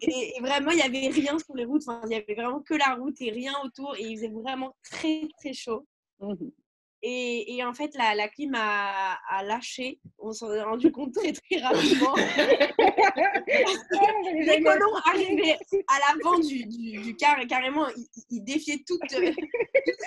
Et, 0.00 0.36
et 0.36 0.40
vraiment, 0.40 0.70
il 0.70 0.76
n'y 0.76 0.82
avait 0.82 1.08
rien 1.08 1.36
sur 1.40 1.56
les 1.56 1.64
routes. 1.64 1.82
Enfin, 1.84 2.00
il 2.04 2.10
n'y 2.10 2.14
avait 2.14 2.34
vraiment 2.36 2.60
que 2.60 2.74
la 2.74 2.94
route 2.94 3.20
et 3.20 3.32
rien 3.32 3.52
autour. 3.64 3.96
Et 3.96 4.02
il 4.02 4.16
faisait 4.16 4.28
vraiment 4.28 4.76
très 4.88 5.22
très 5.40 5.52
chaud. 5.52 5.84
Et, 7.02 7.56
et 7.56 7.64
en 7.64 7.72
fait, 7.74 7.94
la, 7.94 8.14
la 8.14 8.28
clim 8.28 8.54
a, 8.56 9.18
a 9.30 9.42
lâché. 9.44 10.00
On 10.18 10.32
s'en 10.32 10.52
est 10.52 10.62
rendu 10.62 10.90
compte 10.90 11.14
très 11.14 11.32
très 11.32 11.60
rapidement. 11.60 12.14
les 14.34 14.62
colons 14.62 14.96
arrivaient 15.06 15.56
à 15.86 15.98
l'avant 16.00 16.38
du, 16.40 16.64
du, 16.66 17.00
du 17.00 17.16
car 17.16 17.38
et 17.38 17.46
carrément, 17.46 17.86
ils, 17.96 18.06
ils 18.30 18.42
défiaient 18.42 18.82
toute, 18.86 19.00
toute 19.00 19.12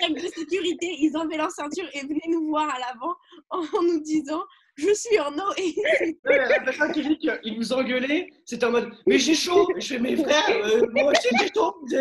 règle 0.01 0.21
de 0.21 0.27
sécurité. 0.27 0.95
Ils 0.99 1.15
enlevaient 1.15 1.37
leur 1.37 1.51
ceinture 1.51 1.87
et 1.93 2.01
venaient 2.01 2.19
nous 2.27 2.47
voir 2.47 2.69
à 2.69 2.79
l'avant 2.79 3.15
en 3.49 3.81
nous 3.83 4.01
disant 4.01 4.43
je 4.75 4.93
suis 4.93 5.19
en 5.19 5.33
eau. 5.37 5.53
Et 5.57 5.73
Non, 5.75 5.83
mais 6.25 6.43
rappelle 6.45 6.77
pas 6.77 6.89
Kelly 6.89 7.17
qu'il 7.17 7.57
nous 7.57 7.73
engueulait, 7.73 8.29
c'était 8.45 8.65
en 8.65 8.71
mode 8.71 8.91
Mais 9.05 9.17
j'ai 9.19 9.35
chaud 9.35 9.67
Je 9.77 9.87
fais 9.87 9.99
Mais 9.99 10.15
frère, 10.15 10.49
euh, 10.49 10.85
moi 10.91 11.11
aussi 11.11 11.27
j'ai 11.39 11.47
chaud 11.55 11.75
je 11.87 11.95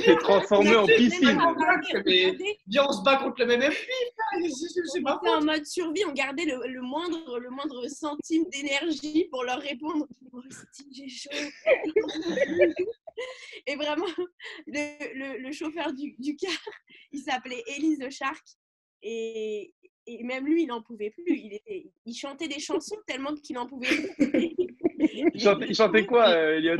s'est 0.00 0.16
transformé 0.16 0.76
en 0.76 0.86
piscine. 0.86 1.38
Viens, 2.66 2.86
on 2.88 2.92
se 2.92 3.02
bat 3.02 3.16
contre 3.16 3.40
le 3.40 3.46
même 3.46 3.62
c'est- 3.72 5.00
en 5.30 5.42
mode 5.42 5.66
survie, 5.66 6.04
on 6.06 6.12
gardait 6.12 6.44
le, 6.44 6.60
le 6.66 6.80
moindre, 6.82 7.38
le 7.38 7.50
moindre 7.50 7.86
centime 7.88 8.44
d'énergie 8.52 9.26
pour 9.30 9.44
leur 9.44 9.60
répondre. 9.60 10.06
Moi 10.32 10.42
aussi, 10.48 10.86
j'ai 10.92 11.08
chaud. 11.08 11.30
Et 13.66 13.76
vraiment, 13.76 14.06
le, 14.66 15.14
le- 15.14 15.38
le 15.38 15.52
chauffeur 15.52 15.92
du, 15.92 16.14
du 16.18 16.36
car, 16.36 16.52
il 17.12 17.20
s'appelait 17.20 17.62
Élise 17.66 17.98
the 17.98 18.10
Shark. 18.10 18.44
Et, 19.02 19.72
et 20.08 20.24
même 20.24 20.46
lui, 20.46 20.62
il 20.62 20.66
n'en 20.66 20.82
pouvait 20.82 21.10
plus. 21.10 21.38
Il, 21.38 21.52
était, 21.52 21.90
il 22.06 22.14
chantait 22.14 22.48
des 22.48 22.58
chansons 22.58 22.96
tellement 23.06 23.34
qu'il 23.34 23.56
n'en 23.56 23.66
pouvait 23.66 23.88
plus. 23.88 24.56
Il 25.34 25.40
chantait, 25.40 25.66
il 25.68 25.74
chantait 25.74 26.06
quoi, 26.06 26.28
euh, 26.28 26.56
Elliot? 26.56 26.76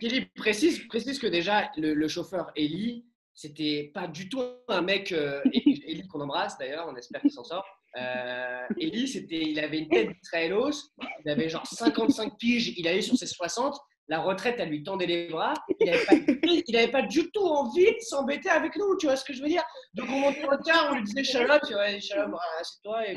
Philippe, 0.00 0.32
précise, 0.34 0.86
précise 0.88 1.18
que 1.18 1.26
déjà, 1.26 1.70
le, 1.76 1.94
le 1.94 2.08
chauffeur 2.08 2.50
Eli, 2.54 3.04
c'était 3.34 3.90
pas 3.94 4.08
du 4.08 4.28
tout 4.28 4.42
un 4.68 4.82
mec, 4.82 5.12
euh, 5.12 5.40
Eli 5.52 6.06
qu'on 6.08 6.20
embrasse 6.20 6.56
d'ailleurs, 6.58 6.86
on 6.88 6.96
espère 6.96 7.20
qu'il 7.20 7.30
s'en 7.30 7.44
sort. 7.44 7.66
Euh, 7.98 8.66
Eli, 8.78 9.08
c'était, 9.08 9.42
il 9.42 9.58
avait 9.58 9.78
une 9.78 9.88
tête 9.88 10.08
d'Israélos, 10.08 10.90
il 11.24 11.30
avait 11.30 11.48
genre 11.48 11.66
55 11.66 12.36
piges, 12.38 12.74
il 12.76 12.88
allait 12.88 13.02
sur 13.02 13.16
ses 13.16 13.26
60, 13.26 13.78
la 14.08 14.20
retraite, 14.20 14.56
elle 14.58 14.68
lui 14.68 14.82
tendait 14.82 15.06
les 15.06 15.28
bras, 15.28 15.54
il 15.80 16.76
avait 16.76 16.90
pas, 16.90 17.02
du 17.02 17.30
tout 17.30 17.44
envie 17.44 17.86
de 17.86 18.00
s'embêter 18.00 18.48
avec 18.48 18.76
nous, 18.76 18.96
tu 18.96 19.06
vois 19.06 19.16
ce 19.16 19.24
que 19.24 19.32
je 19.32 19.42
veux 19.42 19.48
dire? 19.48 19.64
Donc 19.94 20.08
on 20.10 20.20
montait 20.20 20.44
au 20.44 20.58
car, 20.64 20.90
on 20.92 20.96
lui 20.96 21.04
disait 21.04 21.24
Shalom, 21.24 21.58
tu 21.66 21.72
vois, 21.72 21.98
Shalom, 21.98 22.34
ah, 22.34 22.62
c'est 22.62 22.82
toi, 22.82 23.06
et, 23.06 23.16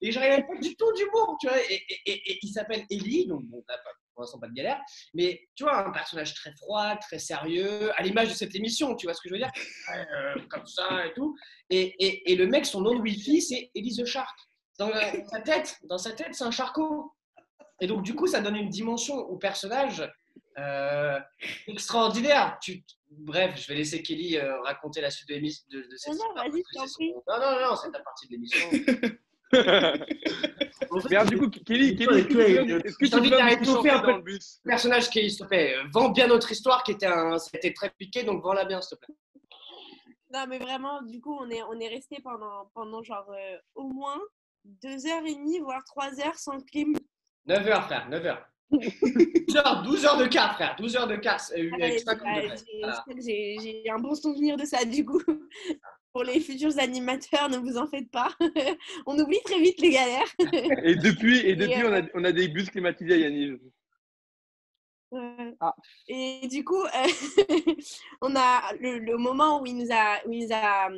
et 0.00 0.10
genre, 0.10 0.24
il 0.24 0.32
avait 0.32 0.46
pas 0.46 0.58
du 0.60 0.74
tout 0.76 0.92
d'humour, 0.94 1.36
tu 1.40 1.48
vois, 1.48 1.58
et, 1.70 2.38
il 2.42 2.48
s'appelle 2.48 2.84
Eli, 2.90 3.26
donc 3.26 3.44
bon, 3.44 3.62
pas 3.66 3.78
pour 4.14 4.22
l'instant 4.22 4.38
pas 4.38 4.48
de 4.48 4.52
galère, 4.52 4.80
mais 5.14 5.40
tu 5.54 5.64
vois, 5.64 5.86
un 5.86 5.90
personnage 5.90 6.34
très 6.34 6.52
froid, 6.52 6.96
très 6.96 7.18
sérieux, 7.18 7.90
à 7.98 8.02
l'image 8.02 8.28
de 8.28 8.34
cette 8.34 8.54
émission, 8.54 8.94
tu 8.94 9.06
vois 9.06 9.14
ce 9.14 9.20
que 9.22 9.28
je 9.28 9.34
veux 9.34 9.38
dire? 9.38 9.50
Euh, 9.94 10.40
Comme 10.50 10.66
ça 10.66 11.06
et 11.06 11.12
tout. 11.14 11.34
Et, 11.70 12.34
le 12.36 12.46
mec, 12.46 12.66
son 12.66 12.82
nom 12.82 12.94
de 12.94 13.00
Wi-Fi, 13.00 13.40
c'est 13.40 13.70
Elise 13.74 13.98
the 13.98 14.04
Shark. 14.04 14.38
Dans, 14.78 14.88
dans 14.88 15.28
sa 15.28 15.40
tête, 15.40 15.78
dans 15.84 15.98
sa 15.98 16.12
tête, 16.12 16.34
c'est 16.34 16.44
un 16.44 16.50
charcot. 16.50 17.12
Et 17.82 17.88
donc, 17.88 18.02
du 18.02 18.14
coup, 18.14 18.28
ça 18.28 18.40
donne 18.40 18.54
une 18.54 18.68
dimension 18.68 19.16
au 19.16 19.36
personnage 19.36 20.08
euh, 20.56 21.18
extraordinaire. 21.66 22.56
Tu, 22.62 22.84
bref, 23.10 23.60
je 23.60 23.66
vais 23.66 23.74
laisser 23.74 24.02
Kelly 24.04 24.36
euh, 24.38 24.60
raconter 24.62 25.00
la 25.00 25.10
suite 25.10 25.28
de, 25.28 25.34
l'émission- 25.34 25.64
de, 25.68 25.80
de 25.90 25.96
cette 25.96 26.12
Non, 26.12 26.18
non, 26.20 26.26
histoire, 26.28 26.44
vas-y, 26.46 26.62
parce 26.62 26.72
je 26.72 26.78
t'en 26.78 26.84
que 26.84 26.88
c'est 26.88 26.94
prie. 26.94 27.12
son- 27.12 27.22
Non, 27.26 27.40
non, 27.40 27.70
non, 27.70 27.76
c'est 27.76 27.90
ta 27.90 27.98
partie 28.00 28.28
de 28.28 28.32
l'émission. 28.34 28.68
Alors, 31.10 31.26
du 31.26 31.38
coup, 31.38 31.50
Kelly, 31.50 31.96
Kelly, 31.96 32.18
est-ce 32.20 32.22
que 32.98 33.06
tu 33.06 33.28
peux- 33.30 33.36
à 33.36 33.44
un 33.46 34.00
peu 34.02 34.12
le 34.12 34.22
bus 34.22 34.60
personnage 34.64 35.10
Kelly, 35.10 35.30
s'il 35.30 35.40
te 35.40 35.44
plaît, 35.46 35.74
euh, 35.76 35.82
vends 35.92 36.10
bien 36.10 36.28
notre 36.28 36.52
histoire 36.52 36.84
qui 36.84 36.92
était 36.92 37.06
un, 37.06 37.36
c'était 37.38 37.72
très 37.72 37.90
piqué, 37.90 38.22
donc 38.22 38.42
vends-la 38.44 38.64
bien, 38.64 38.80
s'il 38.80 38.96
te 38.96 39.04
plaît. 39.06 39.14
Non, 40.32 40.46
mais 40.48 40.58
vraiment, 40.58 41.02
du 41.02 41.20
coup, 41.20 41.36
on 41.38 41.50
est, 41.50 41.62
on 41.64 41.78
est 41.80 41.88
resté 41.88 42.18
pendant, 42.22 42.70
pendant 42.74 43.02
genre 43.02 43.28
euh, 43.30 43.58
au 43.74 43.88
moins 43.88 44.20
deux 44.64 45.06
heures 45.06 45.26
et 45.26 45.34
demie, 45.34 45.58
voire 45.58 45.82
trois 45.84 46.18
heures 46.20 46.36
sans 46.38 46.60
clim. 46.60 46.94
9 47.46 47.66
heures, 47.68 47.84
frère, 47.86 48.08
9 48.08 48.26
heures. 48.26 48.48
12 48.70 49.56
heures, 49.56 49.82
12 49.82 50.04
heures 50.06 50.16
de 50.16 50.26
quart, 50.26 50.54
frère, 50.54 50.74
12 50.78 50.96
heures 50.96 51.06
de 51.06 51.16
quart, 51.16 51.40
c'est 51.40 51.60
eu 51.60 51.72
Allez, 51.74 51.84
avec 51.84 52.00
50 52.00 52.36
degrés. 52.36 52.56
j'ai- 52.56 52.78
Voilà. 52.80 53.04
J'ai 53.18 53.56
j'ai 53.84 53.90
un 53.90 53.98
bon 53.98 54.14
souvenir 54.14 54.56
de 54.56 54.64
ça, 54.64 54.84
du 54.84 55.04
coup. 55.04 55.20
Pour 56.14 56.24
les 56.24 56.40
futurs 56.40 56.78
animateurs, 56.78 57.48
ne 57.48 57.56
vous 57.56 57.76
en 57.78 57.86
faites 57.86 58.10
pas. 58.10 58.28
on 59.06 59.18
oublie 59.18 59.40
très 59.44 59.58
vite 59.60 59.80
les 59.80 59.90
galères. 59.90 60.28
Et 60.84 60.94
depuis, 60.96 61.38
et 61.38 61.56
depuis 61.56 61.82
euh, 61.82 61.88
on, 61.88 61.92
a, 61.94 62.02
on 62.14 62.24
a 62.24 62.32
des 62.32 62.48
bus 62.48 62.68
climatisés 62.70 63.14
à 63.14 63.16
Yanniv. 63.16 63.58
Ouais. 65.10 65.54
Ah. 65.60 65.74
Et 66.08 66.46
du 66.48 66.64
coup, 66.64 66.82
euh, 66.82 67.74
on 68.20 68.34
a 68.36 68.74
le, 68.80 68.98
le 68.98 69.16
moment 69.16 69.60
où 69.62 69.66
il 69.66 69.76
nous 69.76 69.90
a, 69.90 70.18
où 70.26 70.32
il 70.32 70.46
nous 70.46 70.52
a, 70.54 70.86
hum, 70.88 70.96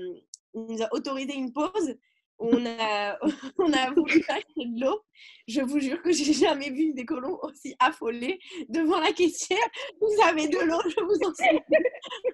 il 0.55 0.63
nous 0.77 0.83
a 0.83 0.93
autorisé 0.93 1.35
une 1.35 1.53
pause. 1.53 1.97
On 2.39 2.67
a, 2.67 3.19
on 3.59 3.73
a 3.73 3.91
voulu 3.93 4.23
acheter 4.29 4.67
de 4.67 4.81
l'eau. 4.81 5.01
Je 5.47 5.61
vous 5.61 5.79
jure 5.81 6.03
que 6.03 6.13
j'ai 6.13 6.33
jamais 6.33 6.71
vu 6.71 6.93
des 6.95 7.05
colons 7.05 7.39
aussi 7.43 7.75
affolés 7.79 8.39
devant 8.69 9.01
la 9.01 9.13
caissière. 9.13 9.59
Vous 10.01 10.23
avez 10.27 10.49
de 10.49 10.59
l'eau, 10.59 10.81
je 10.85 11.03
vous 11.03 11.29
en 11.29 11.35
supplie. 11.35 11.77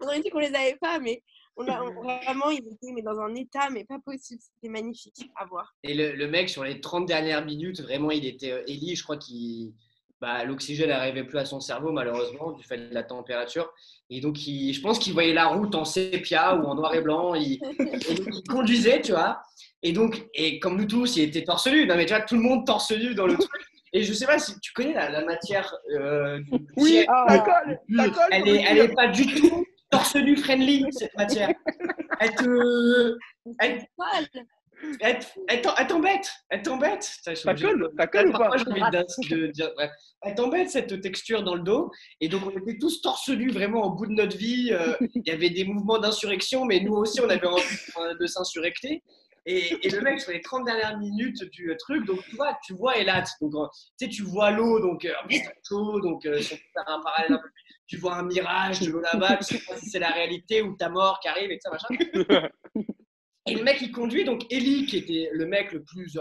On 0.00 0.06
aurait 0.06 0.20
dit 0.20 0.30
qu'on 0.30 0.38
les 0.38 0.54
avait 0.54 0.76
pas, 0.80 0.98
mais 0.98 1.22
vraiment, 1.56 2.50
ils 2.50 2.58
étaient 2.58 3.02
dans 3.02 3.18
un 3.20 3.34
état, 3.34 3.68
mais 3.70 3.84
pas 3.84 3.98
possible. 3.98 4.40
C'était 4.42 4.70
magnifique 4.72 5.30
à 5.36 5.44
voir. 5.46 5.74
Et 5.82 5.94
le, 5.94 6.26
mec, 6.28 6.48
sur 6.48 6.64
les 6.64 6.80
30 6.80 7.06
dernières 7.06 7.44
minutes, 7.44 7.80
vraiment, 7.80 8.10
il 8.10 8.26
était. 8.26 8.52
euh, 8.52 8.62
Ellie, 8.66 8.96
je 8.96 9.02
crois 9.02 9.16
qu'il. 9.16 9.72
Bah, 10.20 10.44
L'oxygène 10.44 10.90
n'arrivait 10.90 11.24
plus 11.24 11.38
à 11.38 11.46
son 11.46 11.60
cerveau, 11.60 11.92
malheureusement, 11.92 12.52
du 12.52 12.62
fait 12.62 12.76
de 12.76 12.92
la 12.94 13.02
température. 13.02 13.72
Et 14.10 14.20
donc, 14.20 14.36
je 14.36 14.80
pense 14.82 14.98
qu'il 14.98 15.14
voyait 15.14 15.32
la 15.32 15.46
route 15.46 15.74
en 15.74 15.86
sépia 15.86 16.56
ou 16.56 16.66
en 16.66 16.74
noir 16.74 16.94
et 16.94 17.00
blanc. 17.00 17.34
Il 17.34 17.58
conduisait, 18.46 19.00
tu 19.00 19.12
vois. 19.12 19.40
Et 19.82 19.92
donc, 19.92 20.22
et 20.34 20.58
comme 20.60 20.76
nous 20.76 20.86
tous, 20.86 21.16
il 21.16 21.24
était 21.24 21.44
torse 21.44 21.66
nu. 21.66 21.86
Non, 21.86 21.96
mais 21.96 22.06
tu 22.06 22.12
vois, 22.14 22.22
tout 22.22 22.36
le 22.36 22.42
monde 22.42 22.66
torse 22.66 22.90
nu 22.92 23.14
dans 23.14 23.26
le 23.26 23.34
truc. 23.38 23.50
Et 23.92 24.02
je 24.04 24.12
sais 24.12 24.26
pas 24.26 24.38
si 24.38 24.58
tu 24.60 24.72
connais 24.72 24.92
la, 24.94 25.10
la 25.10 25.24
matière 25.24 25.74
euh, 25.98 26.38
Oui, 26.76 27.04
colle, 27.28 27.78
colle. 28.12 28.14
Elle 28.30 28.48
est, 28.48 28.62
elle 28.68 28.78
est 28.78 28.94
pas 28.94 29.08
du 29.08 29.26
tout 29.26 29.64
torse 29.90 30.14
nu 30.14 30.36
friendly, 30.36 30.84
cette 30.92 31.14
matière. 31.16 31.50
Elle 32.20 32.34
te. 32.34 33.16
Elle, 33.58 33.82
elle, 35.00 35.18
elle 35.48 35.60
t'em- 35.62 35.74
elle 35.78 35.86
t'embête, 35.88 36.32
elle 36.50 36.62
t'embête. 36.62 37.10
Obligé 37.44 37.66
colle, 37.66 37.80
de- 37.80 37.92
ça 37.98 38.06
colle 38.06 38.28
ou 38.28 38.32
pas 38.32 38.50
envie 38.50 38.80
d'in- 38.92 39.04
de 39.30 39.46
dire- 39.48 39.70
bref. 39.74 39.90
Elle 40.22 40.34
t'embête 40.34 40.70
cette 40.70 41.00
texture 41.00 41.42
dans 41.42 41.54
le 41.54 41.62
dos. 41.62 41.90
Et 42.20 42.28
donc, 42.28 42.42
on 42.46 42.50
était 42.50 42.78
tous 42.78 43.00
torse 43.02 43.30
vraiment 43.30 43.86
au 43.86 43.90
bout 43.90 44.06
de 44.06 44.12
notre 44.12 44.36
vie. 44.36 44.70
Euh, 44.72 44.92
Il 45.16 45.22
y 45.26 45.30
avait 45.30 45.50
des 45.50 45.64
mouvements 45.64 45.98
d'insurrection, 45.98 46.64
mais 46.66 46.80
nous 46.80 46.92
aussi, 46.94 47.20
on 47.20 47.28
avait 47.28 47.46
envie 47.46 47.62
de, 47.62 48.18
de 48.18 48.26
s'insurrecter. 48.26 49.02
Et, 49.46 49.88
le 49.88 50.00
mec, 50.02 50.20
sur 50.20 50.32
les 50.32 50.42
30 50.42 50.66
dernières 50.66 50.98
minutes 50.98 51.44
du 51.50 51.70
euh, 51.70 51.76
truc, 51.78 52.04
donc 52.06 52.22
tu 52.24 52.36
vois, 52.36 52.58
tu 52.64 52.74
vois 52.74 52.98
Elat. 52.98 53.24
Euh, 53.42 53.66
tu 53.98 54.22
vois 54.22 54.50
l'eau, 54.50 54.80
donc 54.80 55.06
euh, 55.06 55.14
tu 57.86 57.96
vois 57.96 58.16
un 58.16 58.24
mirage 58.24 58.80
de 58.80 58.90
l'eau 58.90 59.00
là-bas, 59.00 59.38
tu 59.38 59.56
sais 59.56 59.64
pas 59.66 59.76
si 59.76 59.88
c'est 59.88 59.98
la 59.98 60.10
réalité 60.10 60.62
ou 60.62 60.76
ta 60.76 60.90
mort 60.90 61.18
qui 61.20 61.28
arrive 61.28 61.50
et 61.50 61.58
ça. 61.60 61.70
Et 63.46 63.54
le 63.54 63.64
mec, 63.64 63.80
il 63.80 63.90
conduit, 63.90 64.24
donc 64.24 64.44
Ellie, 64.52 64.84
qui 64.84 64.98
était 64.98 65.30
le 65.32 65.46
mec 65.46 65.72
le 65.72 65.82
plus 65.82 66.18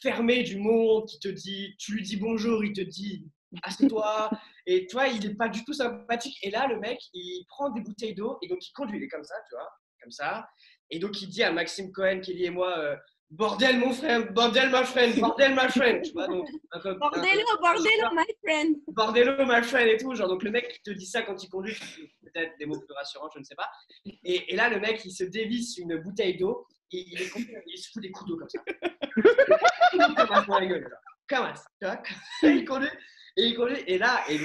fermé 0.00 0.44
du 0.44 0.56
monde, 0.56 1.06
qui 1.06 1.18
te 1.18 1.28
dit, 1.28 1.74
tu 1.78 1.94
lui 1.94 2.02
dis 2.02 2.16
bonjour, 2.16 2.64
il 2.64 2.72
te 2.72 2.80
dit, 2.80 3.26
assieds-toi. 3.62 4.30
Et 4.66 4.86
tu 4.86 4.94
vois, 4.94 5.08
il 5.08 5.26
n'est 5.26 5.34
pas 5.34 5.48
du 5.48 5.64
tout 5.64 5.74
sympathique. 5.74 6.38
Et 6.42 6.50
là, 6.50 6.66
le 6.68 6.78
mec, 6.78 6.98
il 7.12 7.44
prend 7.48 7.70
des 7.70 7.80
bouteilles 7.80 8.14
d'eau, 8.14 8.38
et 8.40 8.48
donc 8.48 8.66
il 8.66 8.72
conduit, 8.72 8.98
il 8.98 9.04
est 9.04 9.08
comme 9.08 9.24
ça, 9.24 9.34
tu 9.48 9.56
vois, 9.56 9.68
comme 10.00 10.12
ça. 10.12 10.46
Et 10.94 11.00
donc 11.00 11.20
il 11.20 11.28
dit 11.28 11.42
à 11.42 11.50
Maxime 11.50 11.90
Cohen, 11.92 12.20
Kelly 12.20 12.44
et 12.44 12.50
moi, 12.50 12.78
euh, 12.78 12.94
bordel 13.30 13.78
mon 13.78 13.92
frère, 13.92 14.32
bordel 14.32 14.70
ma 14.70 14.84
friend, 14.84 15.18
bordel 15.18 15.52
ma 15.54 15.68
friend, 15.68 16.02
tu 16.02 16.12
vois, 16.12 16.28
donc 16.28 16.48
un 16.70 16.78
peu- 16.78 16.90
un 16.90 16.94
Bordello, 16.94 17.42
bordello, 17.60 18.08
my 18.14 18.24
friend. 18.44 18.76
bordello 18.86 19.44
my 19.44 19.62
friend 19.64 19.88
et 19.88 19.96
tout. 19.96 20.14
Genre, 20.14 20.28
donc 20.28 20.44
le 20.44 20.52
mec 20.52 20.80
te 20.84 20.92
dit 20.92 21.06
ça 21.06 21.22
quand 21.22 21.42
il 21.42 21.48
conduit, 21.48 21.74
peut-être 22.22 22.52
des 22.60 22.66
mots 22.66 22.78
plus 22.78 22.94
rassurants, 22.94 23.28
je 23.34 23.40
ne 23.40 23.44
sais 23.44 23.56
pas. 23.56 23.68
Et, 24.24 24.52
et 24.52 24.56
là, 24.56 24.68
le 24.68 24.78
mec, 24.78 25.04
il 25.04 25.10
se 25.10 25.24
dévisse 25.24 25.78
une 25.78 25.96
bouteille 25.98 26.36
d'eau 26.36 26.64
et 26.92 27.04
il, 27.08 27.20
est 27.20 27.30
il 27.66 27.78
se 27.78 27.90
fout 27.90 28.00
des 28.02 28.12
coups 28.12 28.30
d'eau 28.30 28.36
comme 28.36 28.48
ça. 28.48 28.60
Comme 29.92 30.14
dans 30.46 30.58
la 30.60 30.66
gueule, 30.66 30.82
genre. 30.82 31.00
Comme 31.28 31.56
ça, 31.56 31.64
tu 31.80 31.86
vois. 31.86 32.02
Et 32.50 32.54
il 32.56 32.64
conduit, 32.64 32.88
et 33.36 33.46
il 33.46 33.56
conduit, 33.56 33.82
et 33.86 33.98
là, 33.98 34.22
et 34.28 34.38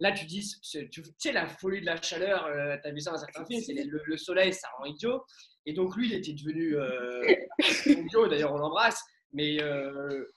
là, 0.00 0.12
tu 0.12 0.24
dis, 0.26 0.40
tu 0.62 0.90
sais, 1.18 1.32
la 1.32 1.48
folie 1.48 1.80
de 1.80 1.86
la 1.86 2.00
chaleur, 2.00 2.44
euh, 2.46 2.76
t'as 2.82 2.90
vu 2.92 3.00
ça 3.00 3.10
dans 3.12 3.18
certains 3.18 3.44
films, 3.46 3.88
le, 3.88 4.02
le 4.04 4.16
soleil, 4.16 4.52
ça 4.52 4.68
rend 4.78 4.84
idiot. 4.84 5.24
Et 5.66 5.72
donc, 5.72 5.96
lui, 5.96 6.08
il 6.08 6.14
était 6.14 6.32
devenu 6.32 6.76
euh, 6.76 7.22
d'ailleurs, 8.30 8.54
on 8.54 8.58
l'embrasse, 8.58 9.02
mais 9.32 9.60
euh, 9.60 10.32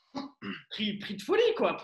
pris, 0.72 0.98
pris 0.98 1.16
de 1.16 1.22
folie, 1.22 1.54
quoi. 1.56 1.78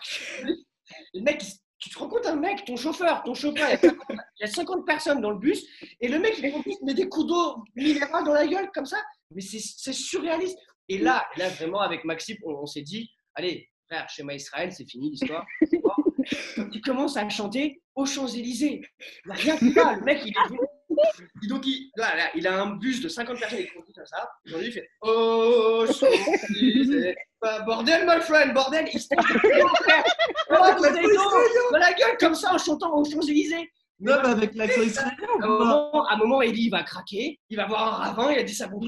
Le 1.14 1.22
mec, 1.22 1.44
tu 1.78 1.90
te 1.90 2.00
rends 2.00 2.08
compte, 2.08 2.26
un 2.26 2.36
mec, 2.36 2.66
ton 2.66 2.76
chauffeur, 2.76 3.24
ton 3.24 3.34
chauffeur, 3.36 3.68
il 3.70 3.72
y 3.72 3.76
a 3.76 3.78
50, 3.78 4.06
il 4.10 4.18
y 4.42 4.44
a 4.44 4.48
50 4.48 4.86
personnes 4.86 5.22
dans 5.22 5.32
le 5.32 5.38
bus, 5.38 5.64
et 6.02 6.08
le 6.08 6.20
mec, 6.20 6.36
il 6.40 6.86
met 6.86 6.94
des 6.94 7.08
coups 7.08 7.28
d'eau 7.28 7.64
minérale 7.76 8.26
dans 8.26 8.34
la 8.34 8.48
gueule, 8.48 8.70
comme 8.74 8.86
ça. 8.86 8.98
Mais 9.32 9.42
c'est 9.42 9.94
surréaliste. 9.94 10.58
Et 10.90 10.98
là, 10.98 11.26
là, 11.38 11.50
vraiment, 11.50 11.82
avec 11.82 12.04
Maxime, 12.04 12.38
on, 12.44 12.54
on 12.54 12.66
s'est 12.66 12.82
dit, 12.82 13.10
allez, 13.36 13.70
frère, 13.88 14.10
schéma 14.10 14.34
Israël, 14.34 14.72
c'est 14.72 14.90
fini 14.90 15.12
l'histoire. 15.12 15.46
c'est 15.70 15.82
mort. 15.84 16.00
Quand 16.56 16.70
il 16.72 16.82
commence 16.82 17.18
à 17.18 17.30
chanter 17.30 17.82
aux 17.94 18.06
Champs-Élysées, 18.06 18.82
il 19.26 19.28
n'y 19.28 19.32
a 19.32 19.36
rien 19.36 19.56
va. 19.74 19.96
Le 19.96 20.04
mec, 20.04 20.22
il 20.26 20.30
est 20.30 20.48
venu. 20.48 20.60
Et 21.44 21.48
donc, 21.48 21.66
il, 21.66 21.92
là, 21.96 22.16
là, 22.16 22.30
il 22.36 22.48
a 22.48 22.62
un 22.62 22.76
bus 22.76 23.02
de 23.02 23.10
50 23.10 23.40
personnes, 23.40 23.60
il 23.60 23.72
conduit 23.74 23.94
comme 23.94 24.06
ça. 24.06 24.30
Aujourd'hui, 24.46 24.70
il 24.70 24.74
fait 24.74 24.90
Oh, 25.02 25.86
Champs-Élysées. 26.00 27.16
Bah, 27.42 27.62
bordel, 27.62 28.06
my 28.08 28.22
friend, 28.22 28.54
bordel. 28.54 28.88
Il 28.94 29.00
se 29.00 29.08
tape. 29.08 29.26
Oh, 30.50 31.72
dans 31.72 31.80
la 31.80 31.94
gueule, 31.94 32.18
comme 32.20 32.36
ça, 32.36 32.54
en 32.54 32.58
chantant 32.58 32.96
aux 32.96 33.06
Champs-Élysées. 33.06 33.70
Même 34.00 34.26
avec 34.26 34.54
l'accent 34.56 34.82
israélien 34.82 35.28
À 35.42 35.46
un 35.46 35.48
moment, 35.48 36.06
à 36.06 36.16
un 36.16 36.18
moment, 36.18 36.42
Ellie 36.42 36.70
va 36.70 36.84
craquer, 36.84 37.40
il 37.50 37.56
va 37.56 37.66
voir 37.66 37.88
un 37.88 38.06
ravin, 38.06 38.32
il 38.32 38.40
a 38.40 38.44
dit 38.44 38.54
ça 38.54 38.68
coup. 38.68 38.82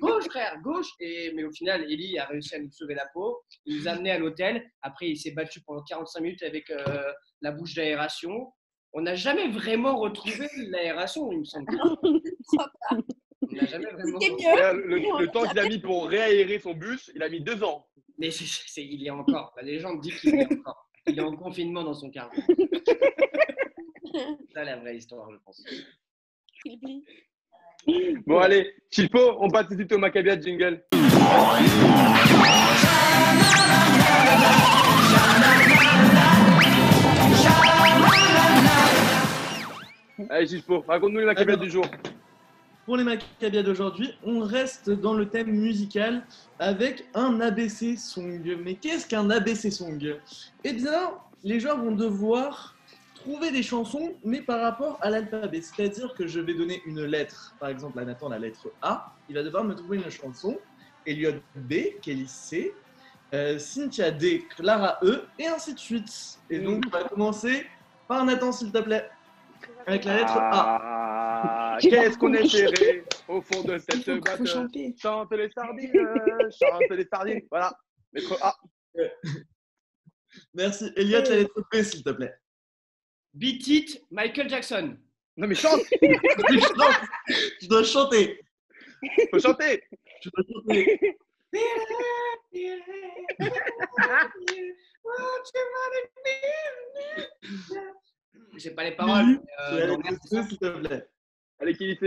Gauche, 0.00 0.24
frère, 0.28 0.60
gauche. 0.62 0.88
Et, 0.98 1.32
mais 1.34 1.44
au 1.44 1.52
final, 1.52 1.84
Eli 1.84 2.18
a 2.18 2.24
réussi 2.24 2.56
à 2.56 2.58
nous 2.58 2.72
sauver 2.72 2.94
la 2.94 3.06
peau. 3.14 3.44
Il 3.64 3.78
nous 3.78 3.88
a 3.88 3.92
amenés 3.92 4.10
à 4.10 4.18
l'hôtel. 4.18 4.68
Après, 4.82 5.08
il 5.08 5.16
s'est 5.16 5.30
battu 5.30 5.60
pendant 5.60 5.82
45 5.84 6.20
minutes 6.20 6.42
avec 6.42 6.68
euh, 6.70 7.12
la 7.40 7.52
bouche 7.52 7.74
d'aération. 7.74 8.52
On 8.94 9.00
n'a 9.02 9.14
jamais 9.14 9.48
vraiment 9.48 9.98
retrouvé 9.98 10.48
l'aération, 10.68 11.32
il 11.32 11.40
me 11.40 11.44
semble. 11.44 11.66
On 12.04 13.54
n'a 13.54 13.66
jamais 13.66 13.86
vraiment. 13.90 14.18
Le, 14.20 15.20
le 15.20 15.26
temps 15.28 15.46
qu'il 15.48 15.58
a 15.58 15.68
mis 15.68 15.78
pour 15.78 16.06
réaérer 16.08 16.58
son 16.58 16.74
bus, 16.74 17.10
il 17.14 17.22
a 17.22 17.28
mis 17.28 17.40
deux 17.40 17.62
ans. 17.64 17.86
Mais 18.18 18.30
c'est, 18.30 18.44
c'est- 18.46 18.84
il 18.84 19.02
y 19.02 19.08
a 19.08 19.14
encore. 19.14 19.52
La 19.56 19.62
légende 19.62 20.00
dit 20.00 20.12
qu'il 20.12 20.36
y 20.36 20.42
a 20.42 20.46
encore. 20.46 20.88
Il 21.06 21.18
est 21.18 21.22
en 21.22 21.34
confinement 21.36 21.82
dans 21.82 21.94
son 21.94 22.10
cargo. 22.10 22.36
C'est 24.14 24.52
ça 24.52 24.62
la 24.64 24.76
vraie 24.76 24.96
histoire, 24.98 25.28
je 25.32 25.38
pense. 25.44 25.64
Bon, 28.26 28.38
allez, 28.38 28.74
Chipo, 28.90 29.36
on 29.40 29.48
passe 29.48 29.66
tout 29.68 29.72
de 29.74 29.78
suite 29.80 29.92
au 29.92 29.98
Maccabia 29.98 30.38
jingle. 30.38 30.84
Allez, 40.42 40.64
raconte-nous 40.88 41.20
les 41.20 41.26
Maccabia 41.26 41.54
Alors. 41.54 41.64
du 41.64 41.70
jour. 41.70 41.84
Pour 42.84 42.96
les 42.96 43.04
Maccabias 43.04 43.62
d'aujourd'hui, 43.62 44.12
on 44.24 44.40
reste 44.40 44.90
dans 44.90 45.14
le 45.14 45.28
thème 45.28 45.52
musical 45.52 46.26
avec 46.58 47.04
un 47.14 47.40
ABC 47.40 47.96
song. 47.96 48.42
Mais 48.64 48.74
qu'est-ce 48.74 49.06
qu'un 49.06 49.30
ABC 49.30 49.70
song? 49.70 50.16
Eh 50.64 50.72
bien, 50.72 51.12
les 51.44 51.60
joueurs 51.60 51.78
vont 51.78 51.92
devoir 51.92 52.76
trouver 53.14 53.52
des 53.52 53.62
chansons, 53.62 54.14
mais 54.24 54.42
par 54.42 54.60
rapport 54.60 54.98
à 55.00 55.10
l'alphabet. 55.10 55.60
C'est-à-dire 55.60 56.12
que 56.14 56.26
je 56.26 56.40
vais 56.40 56.54
donner 56.54 56.82
une 56.84 57.04
lettre, 57.04 57.54
par 57.60 57.68
exemple 57.68 58.00
à 58.00 58.04
Nathan 58.04 58.30
la 58.30 58.40
lettre 58.40 58.68
A, 58.82 59.14
il 59.28 59.36
va 59.36 59.44
devoir 59.44 59.62
me 59.62 59.74
trouver 59.74 59.98
une 59.98 60.10
chanson. 60.10 60.58
Elliot 61.06 61.34
B, 61.54 61.74
Kelly 62.00 62.26
C, 62.26 62.74
euh, 63.32 63.60
Cynthia 63.60 64.10
D, 64.10 64.44
Clara 64.56 64.98
E, 65.04 65.22
et 65.38 65.46
ainsi 65.46 65.74
de 65.74 65.78
suite. 65.78 66.40
Et 66.50 66.58
donc, 66.58 66.82
on 66.88 66.90
va 66.90 67.04
commencer 67.04 67.64
par 68.08 68.24
Nathan, 68.24 68.50
s'il 68.50 68.72
te 68.72 68.78
plaît, 68.78 69.08
avec 69.86 70.04
la 70.04 70.16
lettre 70.16 70.36
A. 70.36 70.80
Ah, 71.74 71.78
qu'est-ce 71.80 72.18
qu'on 72.18 72.32
serré 72.46 73.04
au 73.28 73.40
fond 73.40 73.62
de 73.62 73.78
cette 73.78 74.04
chanter. 74.46 74.94
Chante 75.00 75.32
les 75.32 75.50
sardines, 75.50 75.92
chante 76.60 76.90
les 76.90 77.06
sardines. 77.06 77.42
Voilà, 77.50 77.72
lettre 78.12 78.38
A. 78.42 78.54
Merci. 80.54 80.90
Elliot, 80.96 81.22
la 81.22 81.36
lettre 81.36 81.62
B, 81.72 81.82
s'il 81.82 82.02
te 82.02 82.10
plaît. 82.10 82.34
Beat 83.34 83.66
It, 83.66 84.02
Michael 84.10 84.48
Jackson. 84.48 84.96
Non 85.36 85.46
mais 85.48 85.54
chante, 85.54 85.80
Je 86.00 87.66
dois 87.66 87.84
chanter. 87.84 88.38
faut 89.30 89.38
chanter. 89.38 89.82
Je 90.22 90.30
dois 90.30 90.44
chanter. 90.52 91.16
J'ai 98.56 98.70
pas 98.70 98.84
les 98.84 98.92
paroles. 98.92 99.40
C'est 99.68 100.36
euh, 100.36 100.42
s'il 100.48 100.58
te 100.58 100.68
plaît. 100.78 101.06
Allez, 101.60 101.74
qui 101.74 101.98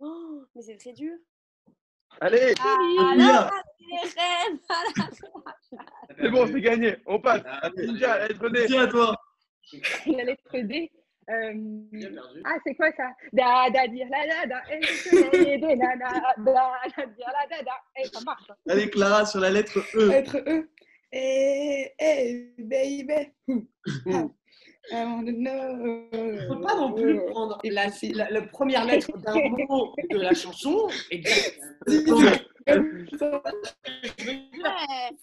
Oh, 0.00 0.44
mais 0.54 0.62
c'est 0.62 0.76
très 0.76 0.92
dur. 0.92 1.14
Allez, 2.20 2.54
Ah, 2.60 2.76
ah, 3.20 3.50
c'est 6.18 6.30
bon, 6.30 6.46
c'est 6.46 6.60
gagné. 6.60 6.96
On 7.06 7.20
passe. 7.20 7.42
Ah, 7.46 7.70
Ninja, 7.76 8.26
lettre 8.28 8.48
D. 8.48 8.66
Tiens 8.66 8.84
à 8.84 8.88
toi. 8.88 9.16
La 10.06 10.24
lettre 10.24 10.58
D. 10.58 10.90
euh. 11.30 11.54
Ah, 12.44 12.56
c'est 12.64 12.74
quoi 12.74 12.90
ça? 12.96 13.10
Da 13.32 13.70
da 13.70 13.86
dire 13.88 14.08
la 14.10 14.26
da 14.26 14.46
da. 14.46 14.62
Et 14.72 15.76
nana. 15.76 16.34
Da 16.38 16.72
da 16.96 17.06
dire 17.06 17.32
la 17.32 17.46
da 17.56 17.62
da. 17.62 17.72
Eh, 17.96 18.08
ça 18.08 18.20
marche. 18.24 18.50
hein. 18.50 18.56
Allez, 18.68 18.90
Clara, 18.90 19.24
sur 19.26 19.40
la 19.40 19.50
lettre 19.50 19.78
E. 19.94 20.08
Lettre 20.08 20.36
E. 20.46 20.68
Eh, 21.12 21.92
eh, 21.98 22.54
baby. 22.58 23.32
I 24.90 25.22
know. 25.22 26.08
Il 26.12 26.46
faut 26.48 26.60
pas 26.60 26.74
non 26.76 26.92
plus 26.94 27.20
prendre 27.26 27.58
la, 27.64 27.86
la- 28.14 28.30
la 28.30 28.42
première 28.42 28.84
lettre 28.84 29.16
d'un 29.18 29.34
mot 29.68 29.94
de 30.10 30.18
la 30.18 30.32
chanson 30.34 30.88
et 31.10 31.22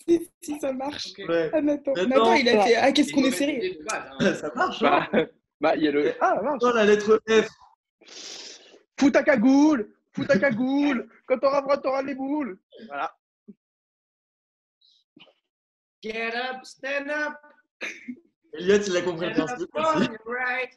si, 0.07 0.29
si, 0.41 0.59
ça 0.59 0.71
marche. 0.73 1.13
Ouais. 1.27 1.49
Ah, 1.53 1.61
Nathan. 1.61 1.93
Nathan. 1.95 2.07
Nathan, 2.09 2.33
il 2.35 2.49
a 2.49 2.61
fait 2.63 2.75
Ah, 2.75 2.91
qu'est-ce 2.91 3.13
qu'on 3.13 3.23
est 3.23 3.31
serré 3.31 3.77
hein. 4.19 4.33
Ça 4.35 4.51
marche, 4.55 4.81
hein 4.83 5.07
Bah, 5.11 5.25
bah, 5.61 5.75
il 5.75 5.83
y 5.83 5.87
a 5.87 5.91
le. 5.91 6.13
Ah, 6.21 6.39
marche. 6.41 6.63
Attends, 6.63 6.73
la 6.75 6.85
lettre 6.85 7.21
F. 7.29 7.47
Fous 8.99 9.11
ta 9.11 9.23
cagoule, 9.23 9.93
fous 10.13 10.25
ta 10.25 10.37
cagoule. 10.39 11.07
Quand 11.27 11.37
t'auras 11.39 11.61
froid, 11.61 11.77
t'auras 11.77 12.01
les 12.03 12.15
boules. 12.15 12.59
Voilà. 12.87 13.11
Get 16.05 16.35
up, 16.35 16.63
stand 16.63 17.09
up, 17.09 17.33
Elliot, 18.53 18.83
il 18.85 18.95
a 18.95 19.01
compris 19.01 19.25
le 19.25 19.33
get 19.33 19.41
up 19.41 19.47
principe 19.73 20.21
right. 20.27 20.69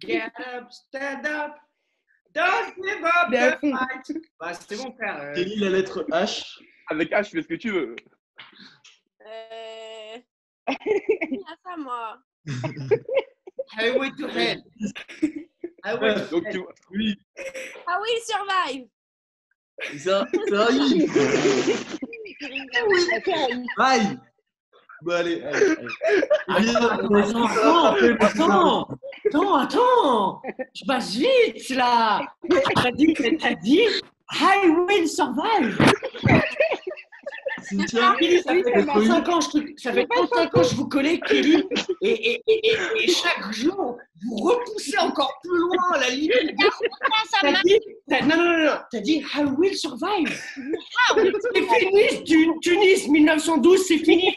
Get 0.00 0.32
up, 0.54 0.72
stand 0.72 1.26
up. 1.26 1.56
Don't 2.34 2.74
give 2.82 3.04
up 3.04 3.30
à 3.30 3.50
the 3.50 3.60
fight. 3.60 4.16
Bah, 4.40 4.54
c'était 4.54 4.76
bon, 4.82 4.90
frère. 4.94 5.20
euh, 5.20 5.34
Kelly, 5.34 5.56
la 5.56 5.68
lettre 5.68 6.06
H. 6.10 6.58
Avec 6.88 7.10
H, 7.10 7.24
tu 7.28 7.36
fais 7.36 7.42
ce 7.42 7.48
que 7.48 7.54
tu 7.56 7.72
veux. 7.72 7.94
Euh... 9.26 10.18
Ah, 11.46 11.56
ça, 11.62 11.76
moi. 11.76 12.18
Highway 13.76 14.12
to 14.18 14.28
Hell. 14.28 14.62
Highway 15.84 16.14
to 16.14 16.30
Donc, 16.30 16.46
Hell. 16.46 16.52
tu 16.54 16.60
Oui. 16.90 17.18
Ah 17.86 18.00
oui, 18.00 18.08
survive. 18.24 18.88
Ça, 19.98 20.26
ça 20.48 20.62
arrive. 20.62 22.08
Aïe. 23.78 24.18
Bon, 25.02 25.12
allez, 25.14 25.42
allez, 25.42 25.76
allez. 26.48 26.68
Attends, 26.76 26.88
attends, 27.16 27.94
attends, 28.20 28.88
attends, 29.26 29.54
attends, 29.56 30.42
tu 30.72 30.84
passes 30.84 31.14
vite 31.14 31.70
là. 31.70 32.22
T'as 32.48 32.92
dit, 32.92 33.14
t'as 33.40 33.54
dit, 33.54 33.82
I 34.30 34.68
will 34.88 35.08
survive. 35.08 35.76
Cynthia, 37.76 38.14
Kelly, 38.18 38.42
ça 38.42 38.52
fait 38.52 38.62
ça 38.62 38.84
marche. 38.84 39.04
35 39.06 39.28
ans, 39.28 39.40
je, 39.40 39.48
te- 39.58 39.80
ça 39.80 39.92
fait 39.92 40.06
35 40.06 40.56
ans 40.56 40.60
que 40.62 40.68
je 40.68 40.74
vous 40.76 40.88
connais, 40.88 41.20
Kelly, 41.20 41.62
et, 42.02 42.10
et, 42.10 42.42
et, 42.46 42.68
et, 42.68 42.76
et 43.04 43.08
chaque 43.08 43.52
jour, 43.52 43.98
vous 44.24 44.36
repoussez 44.36 44.98
encore 44.98 45.38
plus 45.42 45.58
loin 45.58 45.98
la 46.00 46.08
limite. 46.10 46.32
Ah, 46.62 46.68
T'as 47.40 47.62
dit, 47.64 47.78
non, 48.08 48.18
non, 48.36 48.36
non, 48.36 48.64
non, 48.66 48.72
t'as 48.90 49.00
dit, 49.00 49.24
I 49.34 49.44
will 49.58 49.74
survive. 49.76 50.28
C'est 51.54 51.78
fini, 51.78 52.24
Tu- 52.24 52.50
Tunis 52.62 53.08
1912, 53.08 53.84
c'est 53.86 53.98
fini. 53.98 54.36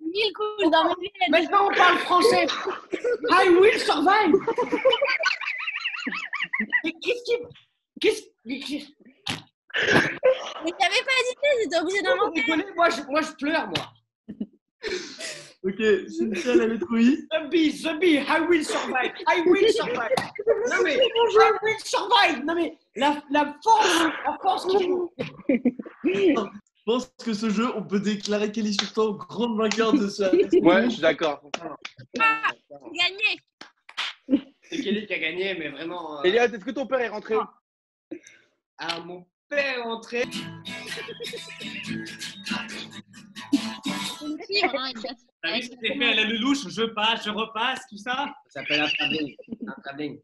Mille 0.00 0.32
coups 0.34 0.70
dans 0.70 0.84
ma 0.84 0.94
vie. 1.00 1.10
Maintenant, 1.30 1.68
on 1.70 1.74
parle 1.74 1.96
français. 1.98 2.46
I 3.30 3.48
will 3.48 3.78
survive. 3.78 4.34
Mais 6.84 6.92
qu'est-ce 7.02 7.24
qui. 7.24 7.36
Qu'est-ce- 8.00 8.86
Mais 9.74 10.72
t'avais 10.78 11.02
pas 11.04 11.18
d'idée, 11.24 11.62
j'étais 11.62 11.78
obligée 11.78 11.98
Vous 11.98 12.04
d'inventer. 12.04 12.40
rigolez 12.40 12.64
moi 12.76 12.88
je, 12.90 13.02
moi, 13.02 13.20
je 13.22 13.32
pleure, 13.32 13.68
moi. 13.68 13.92
Ok, 15.64 15.80
Cynthia, 16.08 16.56
la 16.56 16.66
lettre 16.66 16.86
I. 16.98 17.24
Zombie, 17.32 17.70
zombie, 17.70 18.14
I 18.16 18.40
will 18.48 18.64
survive. 18.64 19.12
I 19.28 19.42
will 19.46 19.68
survive. 19.72 20.10
Non, 20.68 20.82
mais, 20.82 20.96
I 20.96 21.52
will 21.62 21.78
survive. 21.84 22.44
Non, 22.44 22.54
mais, 22.56 22.76
la, 22.96 23.22
la 23.30 23.56
force, 23.62 24.02
la 24.26 24.38
force 24.42 24.64
faut. 24.64 25.14
Je 26.04 26.34
pense 26.84 27.06
que 27.24 27.32
ce 27.32 27.48
jeu, 27.48 27.68
on 27.76 27.84
peut 27.84 28.00
déclarer 28.00 28.50
Kelly 28.50 28.74
Sultan 28.74 29.12
grande 29.12 29.56
vainqueur 29.56 29.92
de 29.92 30.08
ce. 30.08 30.24
Ouais, 30.64 30.84
je 30.86 30.90
suis 30.90 31.00
d'accord. 31.02 31.40
Gagné. 32.16 34.42
C'est 34.62 34.80
Kelly 34.80 35.06
qui 35.06 35.14
a 35.14 35.18
gagné, 35.20 35.54
mais 35.54 35.68
vraiment. 35.68 36.18
euh, 36.18 36.22
Elias, 36.24 36.46
est-ce 36.46 36.64
que 36.64 36.72
ton 36.72 36.86
père 36.88 36.98
est 37.00 37.08
rentré 37.08 37.36
ah, 38.78 38.98
mon 39.00 39.20
père 39.20 39.26
il 44.48 44.94
T'as 45.42 45.56
vu 45.56 45.62
ce 45.62 45.70
que 45.70 45.98
fait 45.98 46.04
à 46.04 46.14
la 46.14 46.24
loulouche 46.24 46.68
Je 46.68 46.84
passe, 46.84 47.24
je 47.24 47.30
repasse, 47.30 47.80
tout 47.88 47.96
ça 47.96 48.32
Ça 48.48 48.60
s'appelle 48.60 48.82
un 48.82 48.88
travelling. 48.88 50.20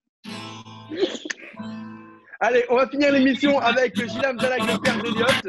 Allez, 2.40 2.64
on 2.70 2.76
va 2.76 2.88
finir 2.88 3.12
l'émission 3.12 3.58
avec 3.58 3.96
Gilam 3.96 4.38
Zalag, 4.38 4.60
le 4.60 4.78
père 4.80 5.02
d'Eliott. 5.02 5.48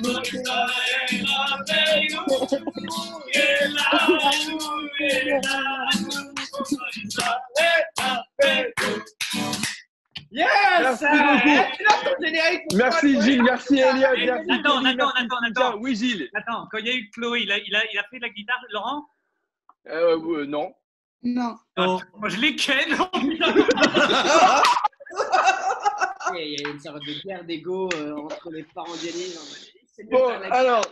Merci 0.00 0.16
beaucoup. 2.16 2.46
Toi, 12.70 12.90
Gilles, 13.02 13.42
merci 13.42 13.78
Elliot, 13.78 14.08
merci 14.16 14.50
attends, 14.50 14.78
attends, 14.78 14.82
merci 14.82 14.98
attends, 15.00 15.36
attends. 15.46 15.78
Oui 15.80 15.96
Gilles. 15.96 16.30
Attends, 16.34 16.68
quand 16.70 16.78
il 16.78 16.86
y 16.86 16.90
a 16.90 16.94
eu 16.94 17.10
Chloé, 17.10 17.40
il 17.42 17.52
a, 17.52 17.58
il 17.58 17.74
a, 17.74 17.82
il 17.92 17.98
a 17.98 18.04
fait 18.04 18.18
de 18.18 18.22
la 18.22 18.28
guitare, 18.28 18.60
Laurent? 18.70 19.06
Euh, 19.88 20.18
euh, 20.18 20.46
non. 20.46 20.74
Non. 21.22 21.56
Non. 21.76 22.00
Moi, 22.16 22.28
je 22.28 22.36
l'ai 22.38 22.54
ken. 22.54 22.76
Il 26.34 26.60
y 26.60 26.66
a 26.66 26.68
une 26.68 26.78
sorte 26.78 27.00
de 27.06 27.22
guerre 27.22 27.42
d'ego 27.44 27.88
euh, 27.94 28.16
entre 28.16 28.50
les 28.50 28.62
parents 28.62 28.94
d'Yannick. 28.96 29.77
Bon, 30.04 30.28
alors, 30.50 30.84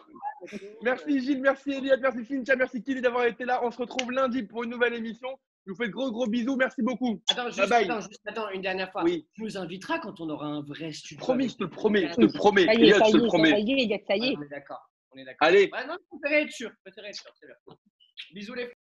merci 0.82 1.20
Gilles, 1.20 1.40
merci 1.40 1.70
Eliade, 1.70 2.00
merci 2.00 2.24
Fincha, 2.24 2.56
merci 2.56 2.82
Kili 2.82 3.00
d'avoir 3.00 3.24
été 3.24 3.44
là. 3.44 3.60
On 3.64 3.70
se 3.70 3.78
retrouve 3.78 4.10
lundi 4.10 4.42
pour 4.42 4.64
une 4.64 4.70
nouvelle 4.70 4.94
émission. 4.94 5.28
Je 5.64 5.72
vous 5.72 5.76
fais 5.76 5.86
de 5.86 5.92
gros 5.92 6.10
gros 6.10 6.26
bisous, 6.26 6.56
merci 6.56 6.82
beaucoup. 6.82 7.20
Attends, 7.30 7.50
juste. 7.50 7.72
Attends, 7.72 8.00
juste 8.00 8.20
attends, 8.26 8.50
une 8.50 8.62
dernière 8.62 8.90
fois. 8.92 9.02
Oui. 9.02 9.26
Tu 9.34 9.42
nous 9.42 9.58
inviteras 9.58 9.98
quand 9.98 10.20
on 10.20 10.28
aura 10.28 10.46
un 10.46 10.62
vrai 10.62 10.92
studio. 10.92 11.18
Promis, 11.20 11.48
je 11.48 11.56
te 11.56 11.64
promets, 11.64 12.08
je 12.08 12.14
te 12.14 12.36
promets. 12.36 12.64
Je 12.64 13.18
te 13.18 13.26
promets. 13.26 13.50
Ça 13.50 14.16
y 14.16 14.28
est, 14.28 14.36
on 14.36 14.42
est 14.42 14.48
d'accord, 14.48 14.90
on 15.12 15.18
est 15.18 15.24
d'accord. 15.24 15.48
Allez. 15.48 15.70
Ah, 15.72 15.86
non, 15.86 15.96
être 16.30 16.52
sûr, 16.52 16.70
je 16.70 16.90
préférais 16.90 17.08
être 17.08 17.16
sûr, 17.16 17.30
c'est. 17.40 17.46
Bisous 18.32 18.54
les 18.54 18.70